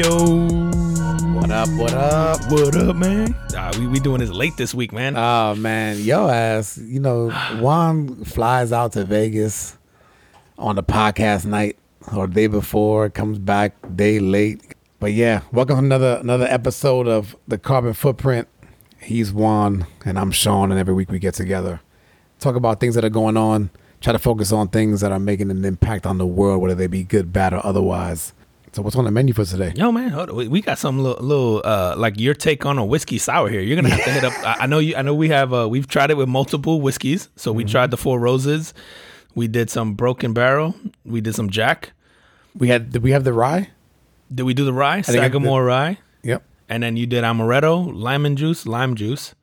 [0.00, 0.48] Yo.
[1.34, 1.68] What up?
[1.76, 2.50] What up?
[2.50, 3.34] What up, man?
[3.54, 5.14] Uh, we we doing this late this week, man.
[5.14, 6.78] Oh man, yo ass.
[6.78, 7.28] You know,
[7.60, 9.76] Juan flies out to Vegas
[10.56, 11.76] on the podcast night
[12.16, 14.74] or day before, comes back day late.
[15.00, 18.48] But yeah, welcome to another another episode of the Carbon Footprint.
[19.02, 21.82] He's Juan and I'm Sean, and every week we get together,
[22.38, 23.68] talk about things that are going on,
[24.00, 26.86] try to focus on things that are making an impact on the world, whether they
[26.86, 28.32] be good, bad, or otherwise.
[28.72, 29.72] So what's on the menu for today?
[29.74, 30.48] Yo, man, hold on.
[30.50, 33.60] We- got some little, little uh, like your take on a whiskey sour here.
[33.60, 34.32] You're gonna have to hit up.
[34.44, 34.94] I, I know you.
[34.94, 35.52] I know we have.
[35.52, 37.28] Uh, we've tried it with multiple whiskeys.
[37.36, 37.56] So Mm-hmm.
[37.56, 38.72] we tried the Four Roses.
[39.34, 40.74] We did some Broken Barrel.
[41.04, 41.92] We did some Jack.
[42.56, 43.70] We had did we have the rye?
[44.32, 45.02] Did we do the rye?
[45.02, 45.98] think I did- Sagamore rye.
[46.22, 46.42] Yep.
[46.68, 49.34] And then you did amaretto, lemon juice, lime juice.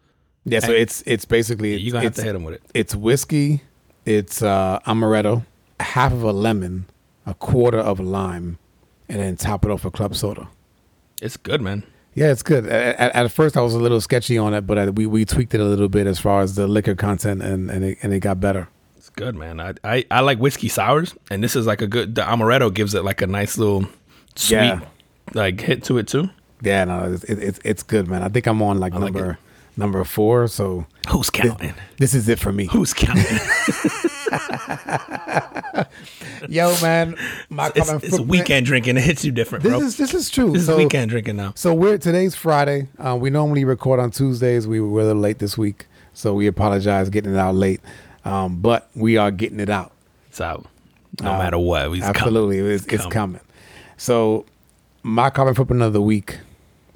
[0.45, 2.61] Yeah, so it's it's basically You're gonna have to hit them with it.
[2.73, 3.63] It's whiskey,
[4.05, 5.45] it's uh, amaretto,
[5.81, 6.85] half of a lemon,
[7.25, 8.57] a quarter of a lime,
[9.09, 10.47] and then top it off with club soda.
[11.21, 11.83] It's good, man.
[12.13, 12.65] Yeah, it's good.
[12.65, 15.53] At, at, first, I was a little sketchy on it, but I, we we tweaked
[15.53, 18.21] it a little bit as far as the liquor content, and and it, and it
[18.21, 18.69] got better.
[18.97, 19.59] It's good, man.
[19.59, 22.15] I, I I like whiskey sours, and this is like a good.
[22.15, 23.85] The amaretto gives it like a nice little
[24.35, 24.79] sweet Yeah.
[25.33, 26.29] like hit to it too.
[26.61, 28.23] Yeah, no, it's it, it's it's good, man.
[28.23, 29.37] I think I'm on like like number
[29.77, 31.73] number four, so Who's counting?
[31.97, 32.65] this is it for me.
[32.65, 33.23] Who's counting?
[36.49, 37.15] Yo, man,
[37.49, 38.97] my it's, it's weekend drinking.
[38.97, 39.79] It hits you different, bro.
[39.79, 40.51] This is this is true.
[40.51, 41.53] this So- is weekend drinking now.
[41.55, 42.87] So we're today's Friday.
[43.03, 44.67] Uh, we normally record on Tuesdays.
[44.67, 47.81] We were a little late this week, so we apologize getting it out late.
[48.25, 49.91] Um, but we are getting it out.
[50.29, 50.65] It's out.
[51.21, 53.11] No matter what, Uh, Absolutely, it's, it's coming.
[53.11, 53.41] coming.
[53.97, 54.45] So
[55.01, 56.37] my carbon footprint of the week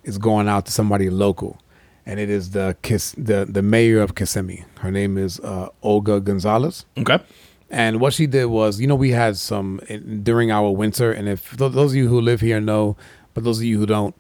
[0.04, 1.60] is going out to somebody local,
[2.06, 4.66] and it is the Kiss the the mayor of Kissimmee.
[4.80, 6.86] Her name is uh, Olga Gonzalez.
[6.98, 7.20] Okay.
[7.70, 11.30] And what she did was, you know, we had some in, during our winter, and
[11.30, 12.98] if th- those of you who live here know,
[13.34, 14.14] but those of you who don't,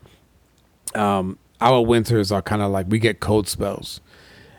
[0.95, 3.99] um, our winters are kind of like we get cold spells,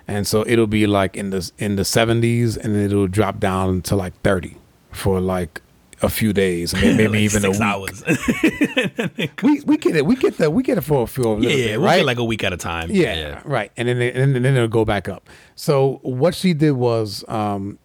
[0.07, 3.97] and so it'll be like in the in the seventies, and it'll drop down to
[3.97, 4.59] like thirty
[4.91, 5.63] for like
[6.03, 7.61] a few days, maybe Like even six a week.
[7.61, 8.03] hours.
[9.43, 11.67] We we get it, we get the we get it for, a little yeah, yeah.
[11.73, 11.97] bit, right?
[11.99, 12.91] get like a week at a time.
[12.91, 13.71] Yeah, right.
[13.77, 15.29] And then it- and then it'll go back up.
[15.55, 17.79] So what she did was um,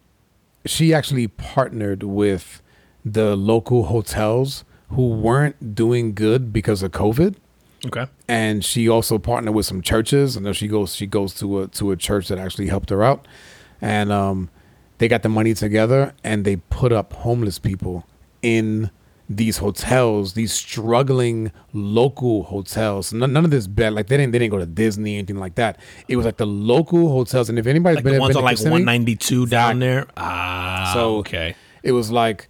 [0.65, 2.61] she actually partnered with
[3.05, 7.35] the local hotels who weren't doing good because of COVID.
[7.85, 8.07] Okay.
[8.27, 10.35] And she also partnered with some churches.
[10.37, 13.03] I know she goes she goes to a to a church that actually helped her
[13.03, 13.27] out.
[13.81, 14.49] And um,
[14.97, 18.05] they got the money together and they put up homeless people
[18.41, 18.89] in
[19.29, 23.11] these hotels, these struggling local hotels.
[23.11, 23.93] None, none of this bad.
[23.93, 25.79] Like they didn't they didn't go to Disney or anything like that.
[26.07, 27.49] It was like the local hotels.
[27.49, 29.79] And if anybody's Like been the ones been on like 192 down Exactly.
[29.79, 30.07] there.
[30.15, 31.55] Ah, So okay.
[31.83, 32.47] it was like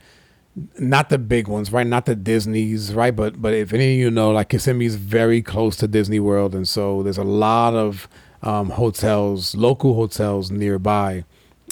[0.77, 1.85] not the big ones, right?
[1.85, 3.15] Not the Disney's, right?
[3.15, 6.67] But but if any of you know, like Kissimmee's very close to Disney World, and
[6.67, 8.07] so there's a lot of
[8.43, 11.25] um, hotels, local hotels nearby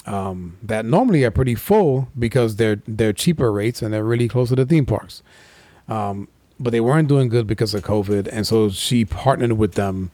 [0.05, 4.49] um, that normally are pretty full because they're they're cheaper rates and they're really close
[4.49, 5.23] to the theme parks.
[5.87, 6.27] Um,
[6.59, 10.11] but they weren't doing good because of COVID, and so she partnered with them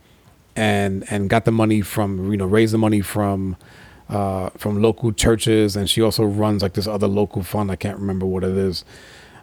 [0.56, 3.58] and and got the money from you know raised the money from
[4.10, 7.72] uh, from local churches, and she also runs like this other local fund.
[7.72, 8.84] I can't remember what it is,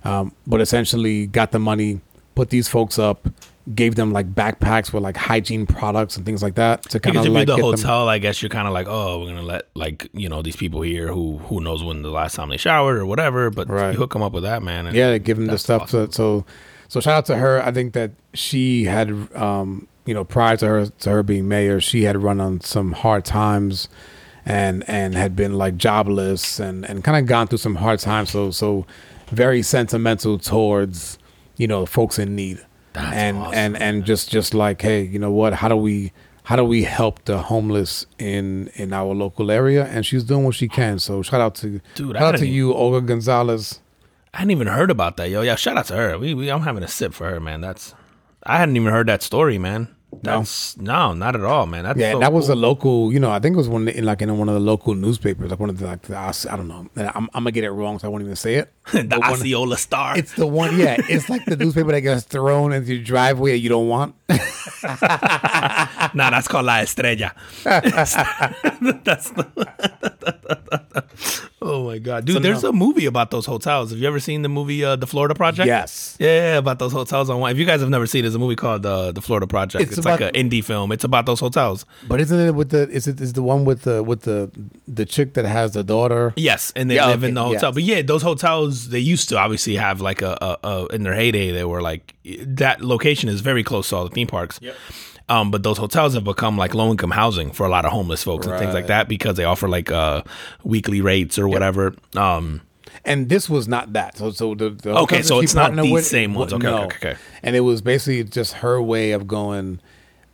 [0.05, 2.01] um, but essentially got the money,
[2.35, 3.29] put these folks up,
[3.75, 7.27] gave them like backpacks with like hygiene products and things like that to kind of
[7.27, 9.67] like the get them- hotel, I guess you're kind of like, oh, we're gonna let
[9.75, 12.97] like you know these people here who who knows when the last time they showered
[12.99, 13.51] or whatever.
[13.51, 13.93] But Right.
[13.93, 14.87] you hook them up with that, man.
[14.87, 15.83] and yeah, they give them the stuff.
[15.83, 16.11] awesome.
[16.13, 16.47] So, so,
[16.89, 17.63] so shout out to her.
[17.63, 21.81] I think that she had, um, you know, prior to her to her being mayor,
[21.81, 23.89] she had run on some hard times,
[24.47, 28.31] and and had been like jobless and and kind of gone through some hard times.
[28.31, 28.87] So so,
[29.31, 31.19] very sentimental towards
[31.59, 32.65] you know folks in need,
[33.03, 35.55] That's and awesome, and and just just like hey, you know what?
[35.55, 36.13] How do we
[36.45, 39.85] how do we help the homeless in in our local area?
[39.85, 40.99] And she's doing what she can.
[40.99, 43.81] So shout out to Dude, shout out to you, Olga Gonzalez.
[44.33, 45.43] I hadn't even heard about that, yo.
[45.43, 46.19] Yeah, shout out to her.
[46.19, 47.61] We, we I'm having a sip for her, man.
[47.61, 47.95] That's
[48.45, 49.89] I hadn't even heard that story, man.
[50.23, 51.85] That's no, not at all, man.
[51.85, 52.55] That's Yeah, so that was cool.
[52.55, 53.13] a local.
[53.13, 55.51] You know, I think it was one in like in one of the local newspapers,
[55.51, 56.89] like one of the like the, I don't know.
[56.97, 58.73] I'm, I'm gonna get it wrong, so I won't even say it.
[58.93, 60.19] the But one- Osceola Star.
[60.19, 60.79] it's the one.
[60.79, 64.15] Yeah, it's like the newspaper that gets thrown into your driveway that you don't want.
[64.29, 67.33] nah, that's called La Estrella.
[67.65, 68.15] that's
[69.31, 71.05] the,
[71.61, 72.43] Oh my god, dude!
[72.43, 72.69] there's no.
[72.69, 73.91] a movie about those hotels.
[73.91, 75.67] Have you ever seen the movie uh, The Florida Project?
[75.67, 76.17] Yes.
[76.21, 77.43] Yeah, yeah, about those hotels on.
[77.51, 79.83] If you guys have never seen, it, there's a movie called uh, The Florida Project.
[79.89, 80.93] It's It's, like an indie film.
[80.93, 81.85] It's about those hotels.
[82.07, 84.51] But isn't it with the is it is the one with the with the
[84.87, 86.33] the chick that has the daughter?
[86.37, 87.71] Yes, and they Yeah, live in the hotel.
[87.71, 87.75] yes.
[87.75, 91.15] But yeah, those hotels they used to obviously have like a, a, a in their
[91.15, 92.15] heyday they were like
[92.47, 94.61] that location is very close to all the theme parks.
[95.31, 98.23] Um, but those hotels have become like low income housing for a lot of homeless
[98.23, 100.23] folks and things like that because they offer like uh
[100.65, 101.95] weekly rates or whatever.
[102.17, 102.63] Um,
[103.05, 104.17] And this was not that.
[104.17, 106.53] So so the, the Okay, so it's not the same ones.
[106.53, 107.21] Okay, okay, okay, okay.
[107.43, 109.81] And it was basically just her way of going.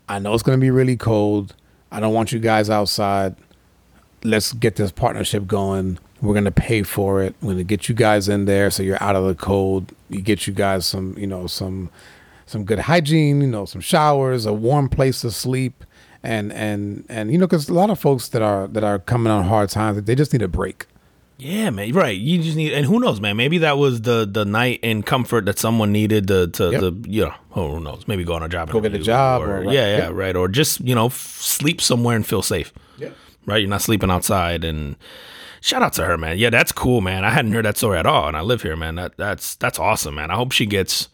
[0.08, 1.54] I know it's going to be really cold.
[1.90, 3.34] I don't want you guys outside.
[4.22, 5.98] Let's get this partnership going.
[6.22, 7.34] We're going to pay for it.
[7.42, 9.92] We're going to get you guys in there so you're out of the cold.
[10.08, 11.90] You get you guys some, you know, some
[12.46, 15.84] some good hygiene, you know, some showers, a warm place to sleep
[16.22, 19.30] and and and you know cuz a lot of folks that are that are coming
[19.30, 20.86] on hard times, they just need a break.
[21.36, 21.92] Yeah, man.
[21.92, 22.16] Right.
[22.16, 23.36] You just need, and who knows, man?
[23.36, 26.80] Maybe that was the the night in comfort that someone needed to to, Yep.
[26.80, 28.04] to you know, who knows?
[28.06, 29.64] Maybe go on a job, Go get a job or- right.
[29.64, 30.12] yeah, yeah, Yep.
[30.12, 32.72] right, or just you know, f- sleep somewhere and feel safe.
[32.98, 33.08] Yeah,
[33.46, 33.60] Right.
[33.60, 34.94] You're not sleeping outside, and
[35.60, 36.38] shout out to her, man.
[36.38, 37.24] Yeah, that's cool, man.
[37.24, 38.94] I hadn't heard that story at all, and I live here, man.
[38.94, 40.30] That that's that's awesome, man.
[40.30, 41.08] I hope she gets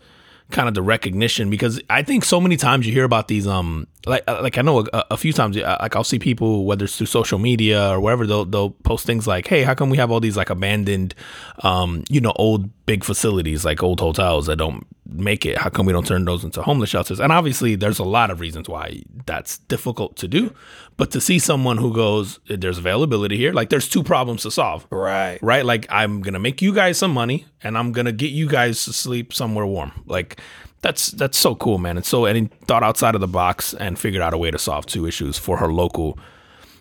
[0.51, 3.87] kind of the recognition because I think so many times you hear about these um
[4.07, 6.85] like uh, like I know a, a few times uh, like I'll see people whether
[6.85, 9.97] it's through social media or wherever they'll they'll post things like hey how come we
[9.97, 11.15] have all these like abandoned
[11.63, 15.87] um you know old big facilities like old hotels that don't make it how come
[15.87, 19.03] we don't turn those into homeless shelters and obviously there's a lot of reasons why
[19.27, 20.55] that's difficult to do
[20.97, 24.87] but to see someone who goes there's availability here like there's two problems to solve
[24.91, 25.39] Right.
[25.43, 25.65] right?
[25.65, 28.93] Like I'm gonna make you guys some money, and I'm gonna get you guys to
[28.93, 29.93] sleep somewhere warm.
[30.07, 30.41] Like
[30.83, 31.97] that's that's so cool, man.
[31.97, 34.59] And so and he thought outside of the box and figured out a way to
[34.59, 36.19] solve two issues for her local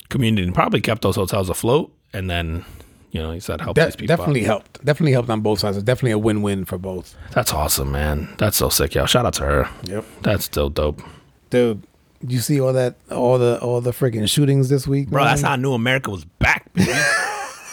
[0.09, 1.91] community, and probably kept those hotels afloat.
[2.13, 2.65] And then
[3.11, 4.13] you know he said help That these people.
[4.13, 4.17] out.
[4.17, 4.85] definitely helped.
[4.85, 5.77] Definitely helped on both sides.
[5.77, 7.15] It's definitely a win-win for both.
[7.31, 8.33] That's awesome, man.
[8.37, 9.05] That's so sick, y'all.
[9.07, 9.69] Shout out to her.
[9.83, 10.05] Yep.
[10.21, 11.01] That's still dope,
[11.49, 11.81] Dude,
[12.27, 15.23] you see all that all the all the freaking shootings this week, bro.
[15.23, 15.31] man?
[15.31, 16.71] That's how I knew America was back.
[16.73, 16.91] Baby.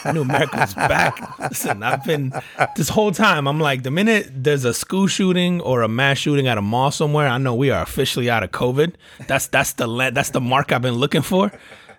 [0.05, 1.19] I knew America was back.
[1.41, 2.33] Listen, I've been
[2.77, 3.49] this whole time.
[3.49, 6.93] I'm like, the minute there's a school shooting or a mass shooting at a mall
[6.93, 8.95] somewhere, I know we are officially out of COVID.
[9.27, 11.51] That's that's the that's the mark I've been looking for.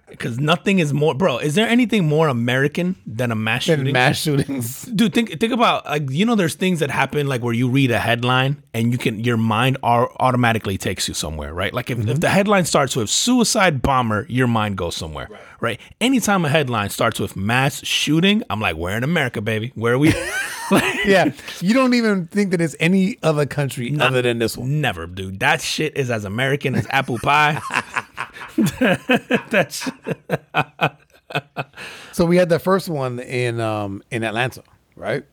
[0.09, 1.37] Because nothing is more, bro.
[1.37, 3.93] Is there anything more American than a mass Been shooting?
[3.93, 4.83] mass shootings.
[4.83, 7.91] Dude, think think about like you know, there's things that happen like where you read
[7.91, 11.73] a headline and you can your mind au- automatically takes you somewhere, right?
[11.73, 12.19] Like if, if mm-hmm.
[12.19, 15.27] the headline starts with suicide bomber, your mind goes somewhere,
[15.59, 15.79] right.
[15.99, 19.71] Anytime a headline starts with mass shooting, I'm like, we're in America, baby.
[19.75, 20.13] Where are we?
[20.71, 21.31] like, Yeah,
[21.61, 24.81] you don't even think that it's any other country other than this one.
[24.81, 25.39] Never, dude.
[25.39, 27.61] That shit is as American as apple pie.
[29.49, 29.89] That's
[32.11, 34.63] So we had the first one in um in Atlanta,
[34.95, 35.23] right?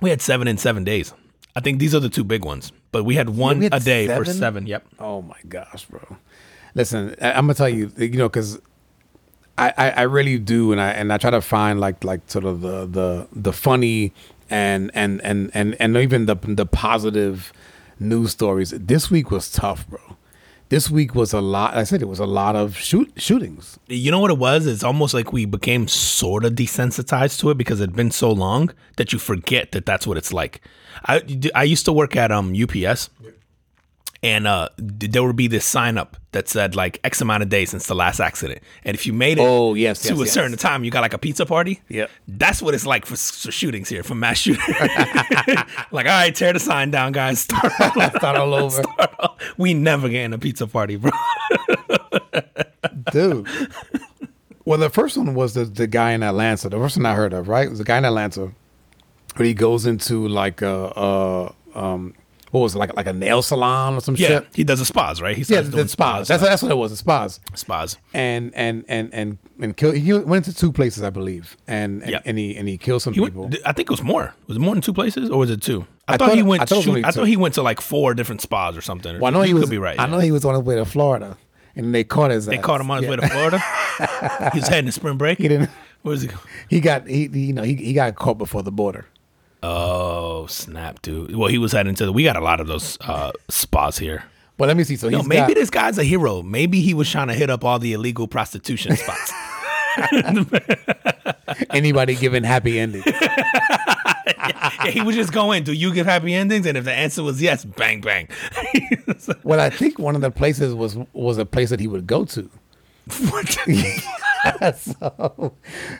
[0.00, 1.12] we had seven in seven days.
[1.56, 3.80] I think these are the two big ones, but we had one we had a
[3.80, 4.34] day for seven?
[4.38, 4.66] seven.
[4.66, 4.86] Yep.
[5.00, 6.16] Oh my gosh, bro!
[6.74, 8.60] Listen, I, I'm gonna tell you, you know, because
[9.56, 12.44] I, I I really do, and I and I try to find like like sort
[12.44, 14.12] of the the the funny
[14.50, 17.52] and and and and and even the the positive
[17.98, 18.70] news stories.
[18.70, 19.98] This week was tough, bro.
[20.70, 21.74] This week was a lot.
[21.74, 23.78] I said it was a lot of shoot shootings.
[23.86, 24.66] You know what it was?
[24.66, 28.70] It's almost like we became sort of desensitized to it because it'd been so long
[28.96, 30.60] that you forget that that's what it's like.
[31.04, 31.22] I,
[31.54, 33.08] I used to work at um UPS,
[34.22, 37.70] and uh, there would be this sign up that said like X amount of days
[37.70, 40.32] since the last accident, and if you made it, Oh, yes, to yes, a yes.
[40.32, 41.80] certain time, you got like a pizza party.
[41.88, 42.10] Yep.
[42.26, 44.68] that's what it's like for, for shootings here, for mass shootings.
[45.92, 47.40] like, all right, tear the sign down, guys.
[47.40, 48.82] Start all Start all over,
[49.56, 51.10] we never getting a pizza party, bro.
[53.12, 53.46] dude.
[54.64, 56.68] Well, the first one was the the guy in Atlanta.
[56.68, 57.66] The first one I heard of, right?
[57.66, 58.52] It was the guy in Atlanta
[59.36, 60.92] where he goes into like a,
[61.74, 62.14] a um
[62.50, 64.46] what was it like like a nail salon or some Yeah, shit.
[64.54, 65.36] he does a spas, right?
[65.36, 66.28] He Yeah, doing the spas.
[66.28, 66.90] That's that's what it was.
[66.90, 67.40] The spas.
[67.54, 67.96] spas.
[68.14, 69.92] And and and and and kill.
[69.92, 72.20] He went to two places, I believe, and and, Yeah.
[72.24, 73.42] and he and he killed some He people.
[73.44, 74.34] went, I think it was more.
[74.46, 75.86] Was it more than two places, or was it two?
[76.06, 76.62] I, I thought, thought- he went.
[76.62, 79.20] I thought shoot- I thought he went to like four different spas or something.
[79.20, 79.64] well, I know he You was.
[79.64, 79.98] Could be right.
[79.98, 80.10] I yeah.
[80.10, 81.36] know he was on his way to Florida,
[81.76, 82.46] and they caught his.
[82.46, 82.64] They ass.
[82.64, 83.10] caught him on his Yeah.
[83.10, 83.58] way to Florida.
[84.52, 85.38] he was heading to spring break.
[85.38, 85.70] He didn't.
[86.02, 86.28] Where was he?
[86.28, 86.36] go?
[86.70, 89.06] He got he, he you know he, he got caught before the border.
[89.62, 91.34] Oh snap, dude!
[91.34, 92.06] Well, he was heading to.
[92.06, 94.24] The, we got a lot of those uh, spas here.
[94.56, 94.96] But let me see.
[94.96, 96.42] So No, he's maybe got, this guy's a hero.
[96.42, 99.32] Maybe he was trying to hit up all the illegal prostitution spots.
[101.70, 103.04] anybody giving happy endings.
[104.26, 105.64] yeah, he was just going.
[105.64, 106.66] Do you give happy endings?
[106.66, 108.28] And if the answer was yes, bang bang.
[109.42, 112.24] well, I think one of the places was was a place that he would go
[112.26, 112.50] to.
[113.30, 113.58] What?
[114.76, 115.54] so,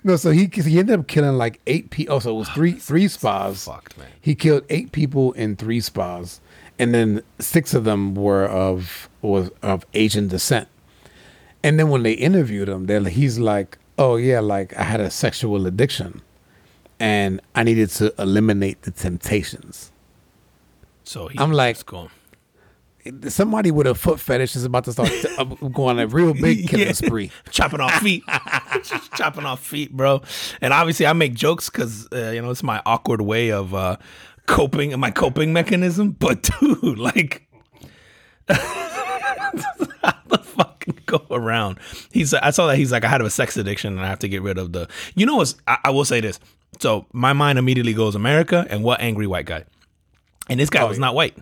[0.04, 2.16] no, so he he ended up killing like eight people.
[2.16, 3.64] Oh, so it was three three spas.
[3.64, 4.09] Fucked, man.
[4.21, 6.40] He killed eight people in three spas,
[6.78, 10.68] and then six of them were of was of Asian descent.
[11.62, 15.11] And then when they interviewed him, they he's like, "Oh yeah, like I had a
[15.11, 16.23] sexual addiction,
[17.00, 19.90] and I needed to eliminate the temptations."
[21.04, 22.11] So he I'm like- going,
[23.28, 26.86] Somebody with a foot fetish is about to start uh, going a real big killing
[26.86, 26.92] Yeah.
[26.92, 27.30] spree.
[27.50, 28.22] chopping off feet,
[29.16, 30.22] chopping off feet, bro.
[30.60, 33.96] And obviously, I make jokes because uh, you know it's my awkward way of uh,
[34.46, 36.12] coping, and my coping mechanism.
[36.18, 37.46] But dude, like,
[38.48, 41.78] how the fucking go around?
[42.12, 42.34] He's.
[42.34, 44.42] I saw that he's like, I had a sex addiction and I have to get
[44.42, 44.88] rid of the.
[45.14, 45.54] You know what?
[45.66, 46.38] I, I will say this.
[46.80, 49.64] So my mind immediately goes America and what angry white guy,
[50.48, 51.02] and this guy was yeah.
[51.06, 51.36] not white.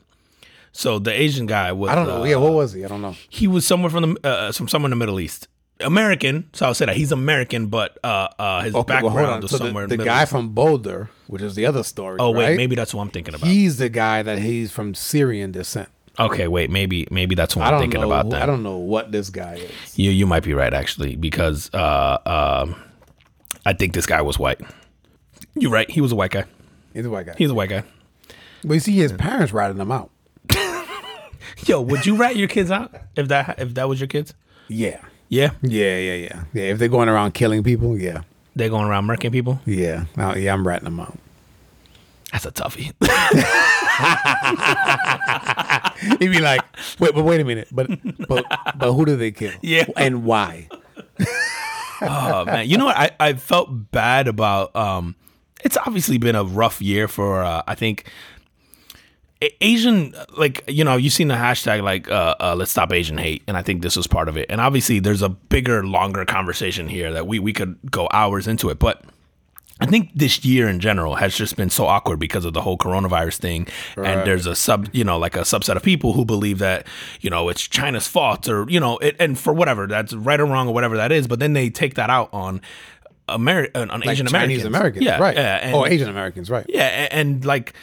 [0.76, 1.90] So the Asian guy was.
[1.90, 2.23] I don't know.
[2.23, 2.85] uh, yeah, what was he?
[2.85, 3.14] I don't know.
[3.30, 5.49] he was somewhere from the uh, from somewhere in the Middle East.
[5.80, 9.40] American, so I'll say that he's American, but uh, uh, his Okay, background on.
[9.42, 10.33] was So the, somewhere in the the guy East.
[10.33, 12.16] from Boulder, which is the other story.
[12.18, 12.56] Oh wait, right?
[12.56, 13.47] maybe that's what I'm thinking about.
[13.47, 15.88] he's the guy that he's from Syrian descent.
[16.18, 18.06] okay, wait, maybe maybe that's what I I'm thinking know.
[18.06, 18.30] about.
[18.30, 19.99] Then I don't know what this guy is.
[19.99, 22.75] you you might be right actually because uh, um,
[23.66, 24.61] I think this guy was white.
[25.54, 25.90] You're right.
[25.90, 26.45] He was a white guy.
[26.95, 27.35] He's a white guy.
[27.37, 27.83] He's a white guy.
[28.64, 30.11] but you see his parents ratting him out.
[31.66, 34.35] Yo, would you rat your kids out if that if that was your kids?
[34.68, 35.00] Yeah.
[35.28, 36.44] Yeah, Yeah, yeah, yeah.
[36.52, 38.20] Yeah, if they're going around killing people, yeah.
[38.54, 39.61] they're going around murking people.
[39.66, 40.04] Yeah.
[40.16, 41.18] Oh, yeah, I'm ratting them out.
[42.30, 42.92] That's a toughie.
[46.20, 46.61] He'd be like,
[47.00, 47.66] wait, but wait a minute.
[47.73, 47.90] But
[48.28, 48.44] but
[48.76, 49.52] but who do they kill?
[49.62, 49.87] Yeah.
[49.96, 50.68] And why?
[52.02, 52.96] oh man, you know what?
[52.96, 54.75] I, I felt bad about.
[54.76, 55.16] Um,
[55.64, 57.42] it's obviously been a rough year for.
[57.42, 58.08] Uh, I think
[59.61, 63.43] Asian, like you know, you've seen the hashtag like uh, uh, "Let's Stop Asian Hate,"
[63.47, 64.47] and I think this was part of it.
[64.49, 68.69] And obviously, there's a bigger, longer conversation here that we we could go hours into
[68.71, 69.02] it, but.
[69.78, 72.78] I think this year in general has just been so awkward because of the whole
[72.78, 73.66] coronavirus thing.
[73.95, 74.09] Right.
[74.09, 76.87] And there's a sub, you know, like a subset of people who believe that,
[77.21, 80.47] you know, it's China's fault or, you know, it, and for whatever, that's right or
[80.47, 81.26] wrong or whatever that is.
[81.26, 82.62] But then they take that out on
[83.28, 85.05] Ameri- on Like Asian Chinese Americans.
[85.05, 85.05] Americans.
[85.05, 85.19] Yeah.
[85.19, 85.37] Right.
[85.37, 85.57] Yeah.
[85.57, 86.64] And, oh, Asian Americans, right.
[86.71, 86.87] yeah.
[86.87, 87.75] And, and like,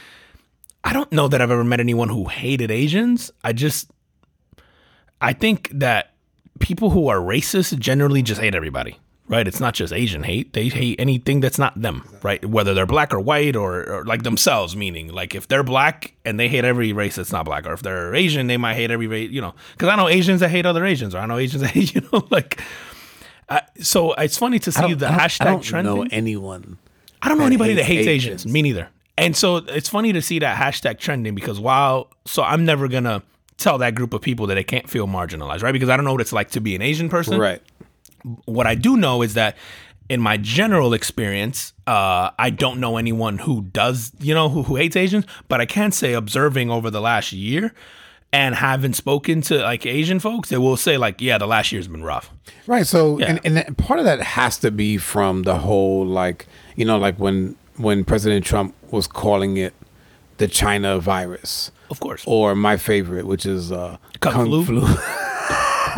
[0.83, 3.31] I don't know that I've ever met anyone who hated Asians.
[3.43, 3.89] I just,
[5.21, 6.13] I think that
[6.59, 9.47] people who are racist generally just hate everybody, right?
[9.47, 10.53] It's not just Asian hate.
[10.53, 12.43] They hate anything that's not them, right?
[12.45, 16.37] Whether they're black or white or, or like themselves, meaning like if they're black and
[16.39, 19.07] they hate every race that's not black, or if they're Asian, they might hate every
[19.07, 21.61] race, you know, because I know Asians that hate other Asians, or I know Asians
[21.63, 22.61] that hate, you know, like,
[23.47, 26.77] uh, so it's funny to see the I hashtag I don't know anyone.
[27.21, 28.41] I don't know that anybody that hates hates Asians.
[28.41, 28.53] Asians.
[28.53, 28.89] Me neither.
[29.17, 33.21] And so it's funny to see that hashtag trending because while so I'm never gonna
[33.57, 35.71] tell that group of people that they can't feel marginalized, right?
[35.71, 37.39] Because I don't know what it's like to be an Asian person.
[37.39, 37.61] Right.
[38.45, 39.55] What I do know is that
[40.09, 44.75] in my general experience, uh, I don't know anyone who does, you know, who, who
[44.75, 47.73] hates Asians, but I can say observing over the last year
[48.31, 51.87] and having spoken to like Asian folks, they will say like, yeah, the last year's
[51.87, 52.31] been rough.
[52.65, 52.85] Right.
[52.87, 53.37] So, Yeah.
[53.43, 57.17] and, and part of that has to be from the whole, like, you know, like
[57.19, 59.73] when when President Trump was calling it
[60.37, 62.23] the China virus, Of course.
[62.25, 64.81] or my favorite, which is uh, Kung flu.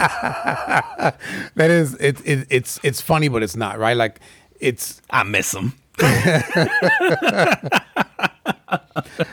[1.55, 3.95] that is, it, it, it's it's funny, but it's not right.
[3.97, 4.19] Like,
[4.59, 5.73] it's I miss them.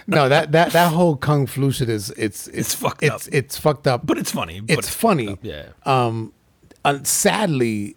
[0.06, 3.34] no that that that whole kung flu shit is it's it's, It's fucked it's, up.
[3.34, 4.60] It's fucked up, But it's funny.
[4.60, 5.38] But it's funny.
[5.42, 5.68] Yeah.
[5.84, 6.32] Um,
[6.84, 7.96] and sadly,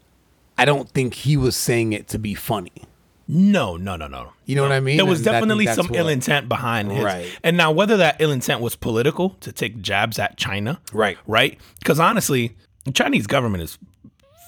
[0.58, 2.72] I don't think he was saying it to be funny.
[3.28, 4.34] No, no, no, no.
[4.46, 4.98] You know what I mean?
[4.98, 7.04] There was And definitely some what- ill intent behind his.
[7.04, 7.28] Right.
[7.44, 11.18] And now, whether that ill intent was political to take jabs at China, Right.
[11.26, 11.60] right?
[11.80, 13.78] Because honestly, the Chinese government is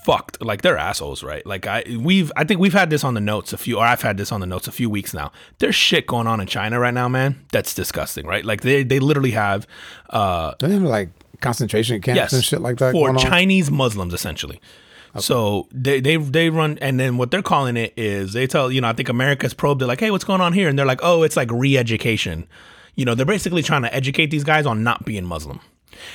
[0.04, 0.42] fucked.
[0.42, 1.46] Like they're assholes, right?
[1.46, 4.02] Like I, we've, I think we've had this on the notes a few, or I've
[4.04, 5.32] had this on the notes a few weeks now.
[5.58, 7.44] There's shit going on in China right now, man.
[7.52, 8.46] That's disgusting, right?
[8.46, 9.66] Like they, they literally have,
[10.12, 11.10] uh, Don't they have like
[11.42, 13.22] concentration camps yes, and shit like that for going on?
[13.24, 14.62] Chinese Muslims essentially.
[15.20, 18.82] So they they they run and then what they're calling it is they tell you
[18.82, 21.00] know I think America's probed it like hey what's going on here and they're like
[21.04, 22.48] oh it's like re-education,
[22.96, 25.60] you know they're basically trying to educate these guys on not being Muslim,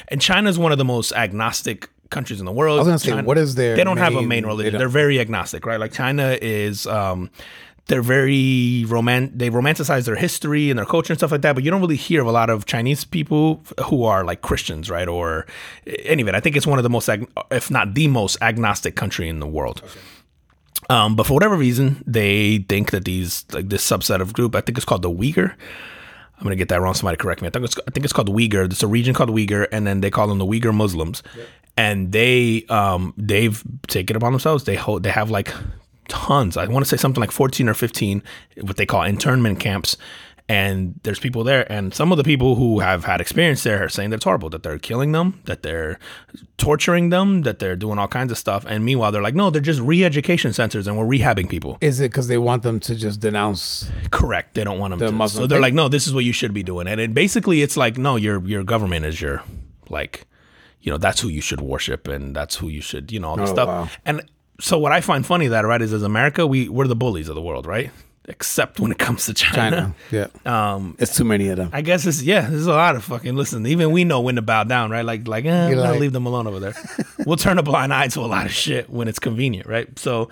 [0.09, 2.79] and China's one of the most agnostic countries in the world.
[2.79, 4.79] I was gonna say, what is their They don't have a main- main they religion.
[4.79, 5.81] They're very agnostic, right?
[5.81, 6.87] Like China is.
[6.87, 7.31] um
[7.87, 9.37] they're very roman.
[9.37, 11.55] They romanticize their history and their culture and stuff like that.
[11.55, 14.89] But you don't really hear of a lot of Chinese people who are like Christians,
[14.89, 15.09] right?
[15.09, 15.47] Or
[16.05, 16.35] any of it.
[16.35, 19.41] I think it's one of the most, ag- if not the most, agnostic country in
[19.41, 19.83] the world.
[20.91, 24.61] Um, but for whatever reason, they think that these like this subset of group, I
[24.61, 25.55] think it's called the Uyghur.
[26.39, 26.95] I'm gonna get that wrong.
[26.95, 27.49] Somebody correct me.
[27.49, 28.65] I think it's I think it's called the Uyghur.
[28.65, 31.23] It's a region called the Uyghur, and then they call them the Uyghur Muslims.
[31.77, 34.65] and they um they've taken it upon themselves.
[34.65, 35.53] They hold they have like
[36.13, 36.57] tons.
[36.57, 38.23] I want to say something like fourteen or fifteen
[38.61, 39.97] what they call internment camps.
[40.49, 43.89] And there's people there, and some of the people who have had experience there are
[43.89, 45.99] saying that it's horrible, that they're killing them, that they're
[46.59, 48.65] torturing them, that they're doing all kinds of stuff.
[48.67, 51.79] And meanwhile, they're like, no, they're just re-education centers, and we're rehabbing people.
[51.81, 53.89] Is it because they want them to just denounce?
[54.11, 54.55] Correct.
[54.55, 55.13] They don't want them The to.
[55.13, 55.63] Muslim so they're faith?
[55.63, 56.87] like, no, this is what you should be doing.
[56.89, 59.43] And it, basically, it's like, no, your your government is your
[59.91, 60.27] like,
[60.81, 63.37] you know, that's who you should worship, and that's who you should, you know, all
[63.37, 63.69] this Oh, stuff.
[63.69, 63.89] wow.
[64.05, 64.23] And
[64.61, 67.35] so what I find funny that right is as America, we we're the bullies of
[67.35, 67.91] the world, right?
[68.27, 69.95] Except when it comes to China.
[70.13, 70.29] Yeah.
[70.47, 71.71] Um, it's too many of them.
[71.73, 72.43] I guess it's yeah.
[72.49, 73.67] There's a lot of fucking listen.
[73.67, 75.05] Even we know when to bow down, right?
[75.05, 76.75] Like like, eh, I'm gonna like- leave them alone over there.
[77.27, 79.99] we'll turn a blind eye to a lot of shit when it's convenient, right?
[79.99, 80.29] So,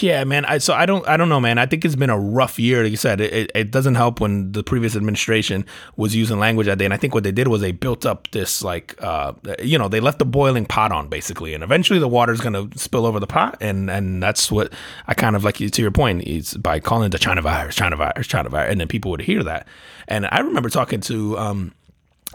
[0.00, 0.44] yeah, man.
[0.44, 1.58] I so I don't I don't know, man.
[1.58, 2.82] I think it's been a rough year.
[2.82, 5.66] Like you said, it, it, doesn't help when the previous administration
[5.96, 6.84] was using language that day.
[6.84, 9.88] And I think what they did was they built up this like uh you know
[9.88, 13.26] they left the boiling pot on basically, and eventually the water's gonna spill over the
[13.26, 14.72] pot, and and that's what
[15.06, 18.26] I kind of like to your point is by calling the China virus, China virus,
[18.26, 19.66] China virus, and then people would hear that.
[20.08, 21.72] And I remember talking to um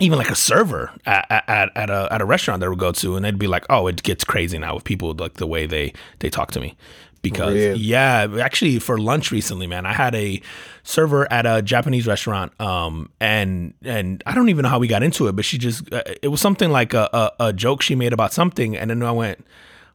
[0.02, 3.16] even like a server at, at, at a at a restaurant that we go to,
[3.16, 5.94] and they'd be like, "Oh, it gets crazy now with people like the way they
[6.20, 6.76] they talk to me."
[7.22, 7.80] Because Really?
[7.80, 10.42] yeah, actually for lunch recently, man, I had a
[10.82, 15.04] server at a Japanese restaurant, um, and and I don't even know how we got
[15.04, 17.94] into it, but she just uh, it was something like a, a a joke she
[17.96, 19.46] made about something, and then I went.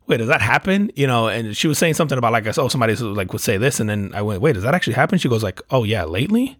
[0.08, 0.88] Wait, does that happen?
[0.94, 3.80] You know, and she was saying something about like, oh, somebody like would say this,
[3.80, 5.18] and then I went, wait, does that actually happen?
[5.18, 6.56] She goes like, oh yeah, lately.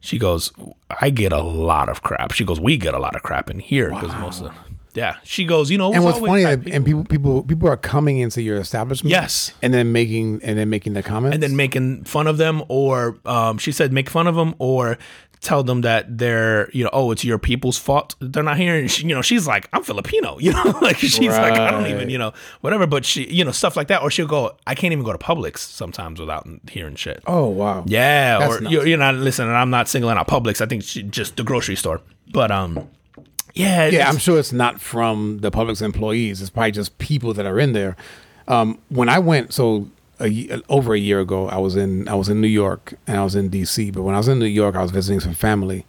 [0.00, 0.52] She goes,
[1.00, 2.32] I get a lot of crap.
[2.32, 4.52] She goes, we get a lot of crap in here because most of,
[4.94, 5.16] yeah.
[5.24, 8.18] She goes, you know, And what's funny, bad that, and people people people are coming
[8.18, 9.52] into your establishment, Yes.
[9.62, 13.18] and then making and then making the comments, and then making fun of them, or
[13.26, 14.98] um, she said make fun of them, or
[15.40, 18.76] tell them that they're, you know, oh, it's your people's fault they're not here.
[18.76, 21.86] And she, you know, she's like, I'm Filipino, you know, like she's like, I don't
[21.86, 22.86] even, you know, whatever.
[22.86, 25.18] But she, you know, stuff like that, or she'll go, I can't even go to
[25.18, 27.22] Publix sometimes without hearing shit.
[27.26, 29.54] oh wow, Yeah, That's or you're, you're not listening.
[29.54, 30.60] I'm not singling out Publix.
[30.60, 32.00] I think she, just the grocery store.
[32.32, 32.88] But um,
[33.54, 36.40] yeah, yeah, I'm sure it's not from the Publix employees.
[36.40, 37.96] It's probably just people that are in there.
[38.46, 39.88] Um, when I went, so
[40.20, 43.24] a, over a year ago, I was in I was in New York and I
[43.24, 43.90] was in D.C.
[43.90, 45.86] But when I was in New York, I was visiting some family,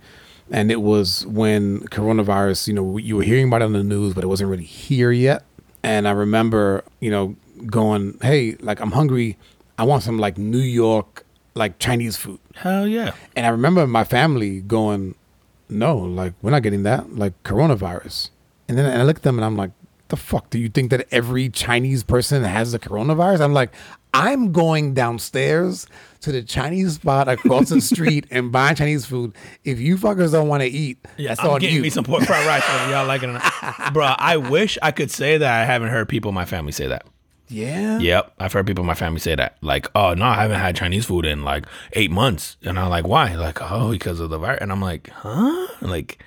[0.49, 2.67] and it was when coronavirus.
[2.67, 5.11] You know, you were hearing about it on the news, but it wasn't really here
[5.11, 5.43] yet.
[5.83, 9.37] And I remember, you know, going, "Hey, like I'm hungry.
[9.77, 13.11] I want some like New York like Chinese food." hell yeah.
[13.35, 15.15] And I remember my family going,
[15.69, 18.29] no, like, we're not getting that, like, coronavirus.
[18.67, 19.71] And then I look at them and I'm like,
[20.09, 20.49] the fuck?
[20.49, 23.41] Do you think that every Chinese person has the coronavirus?
[23.41, 23.71] I'm like,
[24.13, 25.87] I'm going downstairs
[26.21, 29.33] to the Chinese spot across the street and buying Chinese food.
[29.63, 31.81] If you fuckers don't want to eat, Yeah, that's I'm getting you.
[31.81, 33.93] me some pork fried rice, whether y'all like it or not.
[33.93, 36.87] Bro, I wish I could say that I haven't heard people in my family say
[36.87, 37.05] that.
[37.47, 37.99] yeah.
[37.99, 39.57] Yep, I've heard people in my family say that.
[39.61, 43.07] Like, oh no, I haven't had Chinese food in like eight months, and I'm like,
[43.07, 43.35] why?
[43.35, 45.67] Like, oh, because of the virus, and I'm like, huh?
[45.81, 46.23] Like,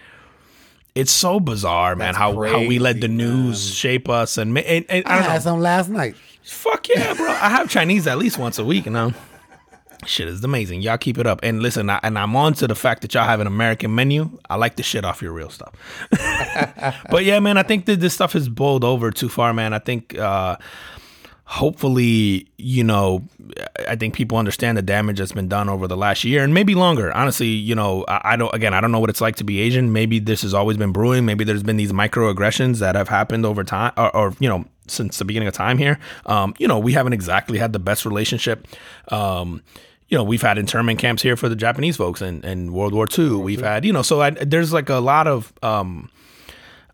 [0.95, 2.09] it's so bizarre, man.
[2.09, 5.13] That's How how we let the crazy, news shape us, and, ma- and, and I
[5.13, 5.31] I don't know.
[5.31, 6.15] had some last night.
[6.45, 7.29] Fuck yeah, bro.
[7.29, 9.13] I have Chinese at least once a week, you know.
[10.07, 10.83] Shit is amazing.
[10.83, 11.41] Y'all keep it up.
[11.43, 14.39] And listen, I, and I'm on to the fact that y'all have an American menu.
[14.51, 15.73] I like the shit off your real stuff.
[17.11, 19.73] but yeah, man, I think that this stuff has boiled over too far, man.
[19.73, 20.57] I think uh
[21.47, 23.23] hopefully, you know,
[23.87, 26.75] I think people understand the damage that's been done over the last year and maybe
[26.75, 27.13] longer.
[27.13, 29.61] Honestly, you know, I, I don't, again, I don't know what it's like to be
[29.61, 29.93] Asian.
[29.93, 31.27] Maybe this has always been brewing.
[31.27, 35.19] Maybe there's been these microaggressions that have happened over time or, or you know, since
[35.19, 35.99] the beginning of time here.
[36.27, 38.67] Um, you know, we haven't exactly had the best relationship.
[39.09, 39.63] Um,
[40.09, 43.07] you know, we've had internment camps here for the Japanese folks and, in World War
[43.19, 43.37] II.
[43.37, 46.11] We've had, you know, so I, there's like a lot of, um,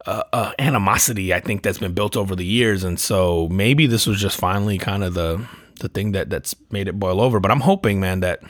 [0.07, 4.21] uh, animosity I think that's been built over the years, and so maybe this was
[4.21, 5.47] just finally kind of the
[5.81, 7.41] the thing that that's made it boil over.
[7.41, 8.43] But I'm hoping, man, that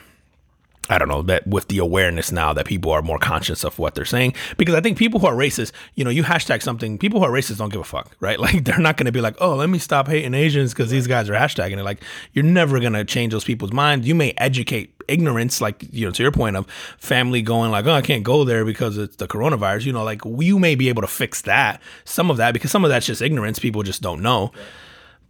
[0.89, 3.95] I don't know that with the awareness now that people are more conscious of what
[3.95, 7.19] they're saying, because I think people who are racist, you know, you hashtag something, people
[7.19, 8.39] who are racist don't give a fuck, right?
[8.41, 11.05] Like they're not going to be like, oh, let me stop hating Asians because these
[11.07, 11.83] guys are hashtagging it.
[11.83, 14.07] Like you're never going to change those people's minds.
[14.07, 17.93] You may educate ignorance, like you know, to your point of family going like, oh,
[17.93, 19.85] I can't go there because it's the coronavirus.
[19.85, 22.83] You know, like you may be able to fix that, some of that, because some
[22.83, 23.59] of that's just ignorance.
[23.59, 24.51] People just don't know.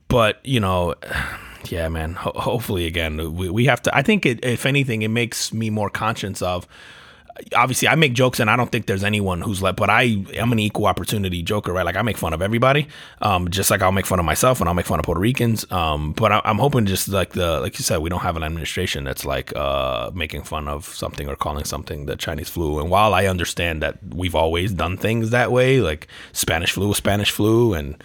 [0.08, 0.96] But you know
[1.70, 2.14] yeah, man.
[2.14, 3.96] Ho- hopefully, again, we, we have to.
[3.96, 6.68] I think, it, if anything, it makes me more conscious of,
[7.56, 10.52] obviously I make jokes and I don't think there's anyone who's like, but I am
[10.52, 11.86] an equal opportunity joker, right?
[11.86, 12.88] Like I make fun of everybody,
[13.22, 15.70] um, just like I'll make fun of myself and I'll make fun of Puerto Ricans.
[15.72, 18.44] Um, but I, am hoping just like the like you said, we don't have an
[18.44, 22.80] administration that's like uh, making fun of something or calling something the Chinese flu.
[22.80, 27.32] And while I understand that we've always done things that way, like Spanish flu, Spanish
[27.32, 28.02] flu, and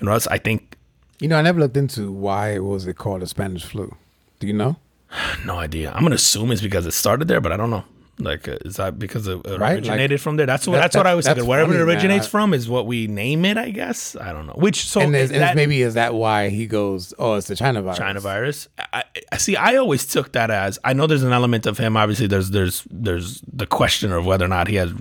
[0.00, 0.76] you know, I think
[1.20, 3.94] you know I never looked into why it was it called a Spanish flu.
[4.40, 4.76] Do you know?
[5.44, 5.92] No idea.
[5.92, 7.84] I'm gonna assume it's because it started there, but I don't know.
[8.18, 9.74] Like, uh, is that because it right?
[9.74, 10.46] originated like, from there?
[10.46, 11.46] That's what that, that's what I was thinking.
[11.46, 12.30] Wherever funny, it originates man.
[12.30, 14.16] from is what we name it, I guess.
[14.16, 14.54] I don't know.
[14.54, 17.12] Which so and, is, that, maybe is that why he goes?
[17.18, 17.98] Oh, it's the China virus.
[17.98, 18.68] China virus.
[18.78, 19.54] I, I see.
[19.56, 21.94] I always took that as I know there's an element of him.
[21.94, 24.92] Obviously, there's there's there's the question of whether or not he has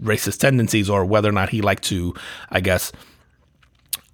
[0.00, 2.12] racist tendencies or whether or not he like to,
[2.50, 2.90] I guess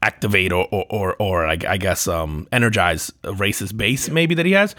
[0.03, 4.45] activate or or or, or I, I, guess um, energize a racist base maybe that
[4.45, 4.75] he has.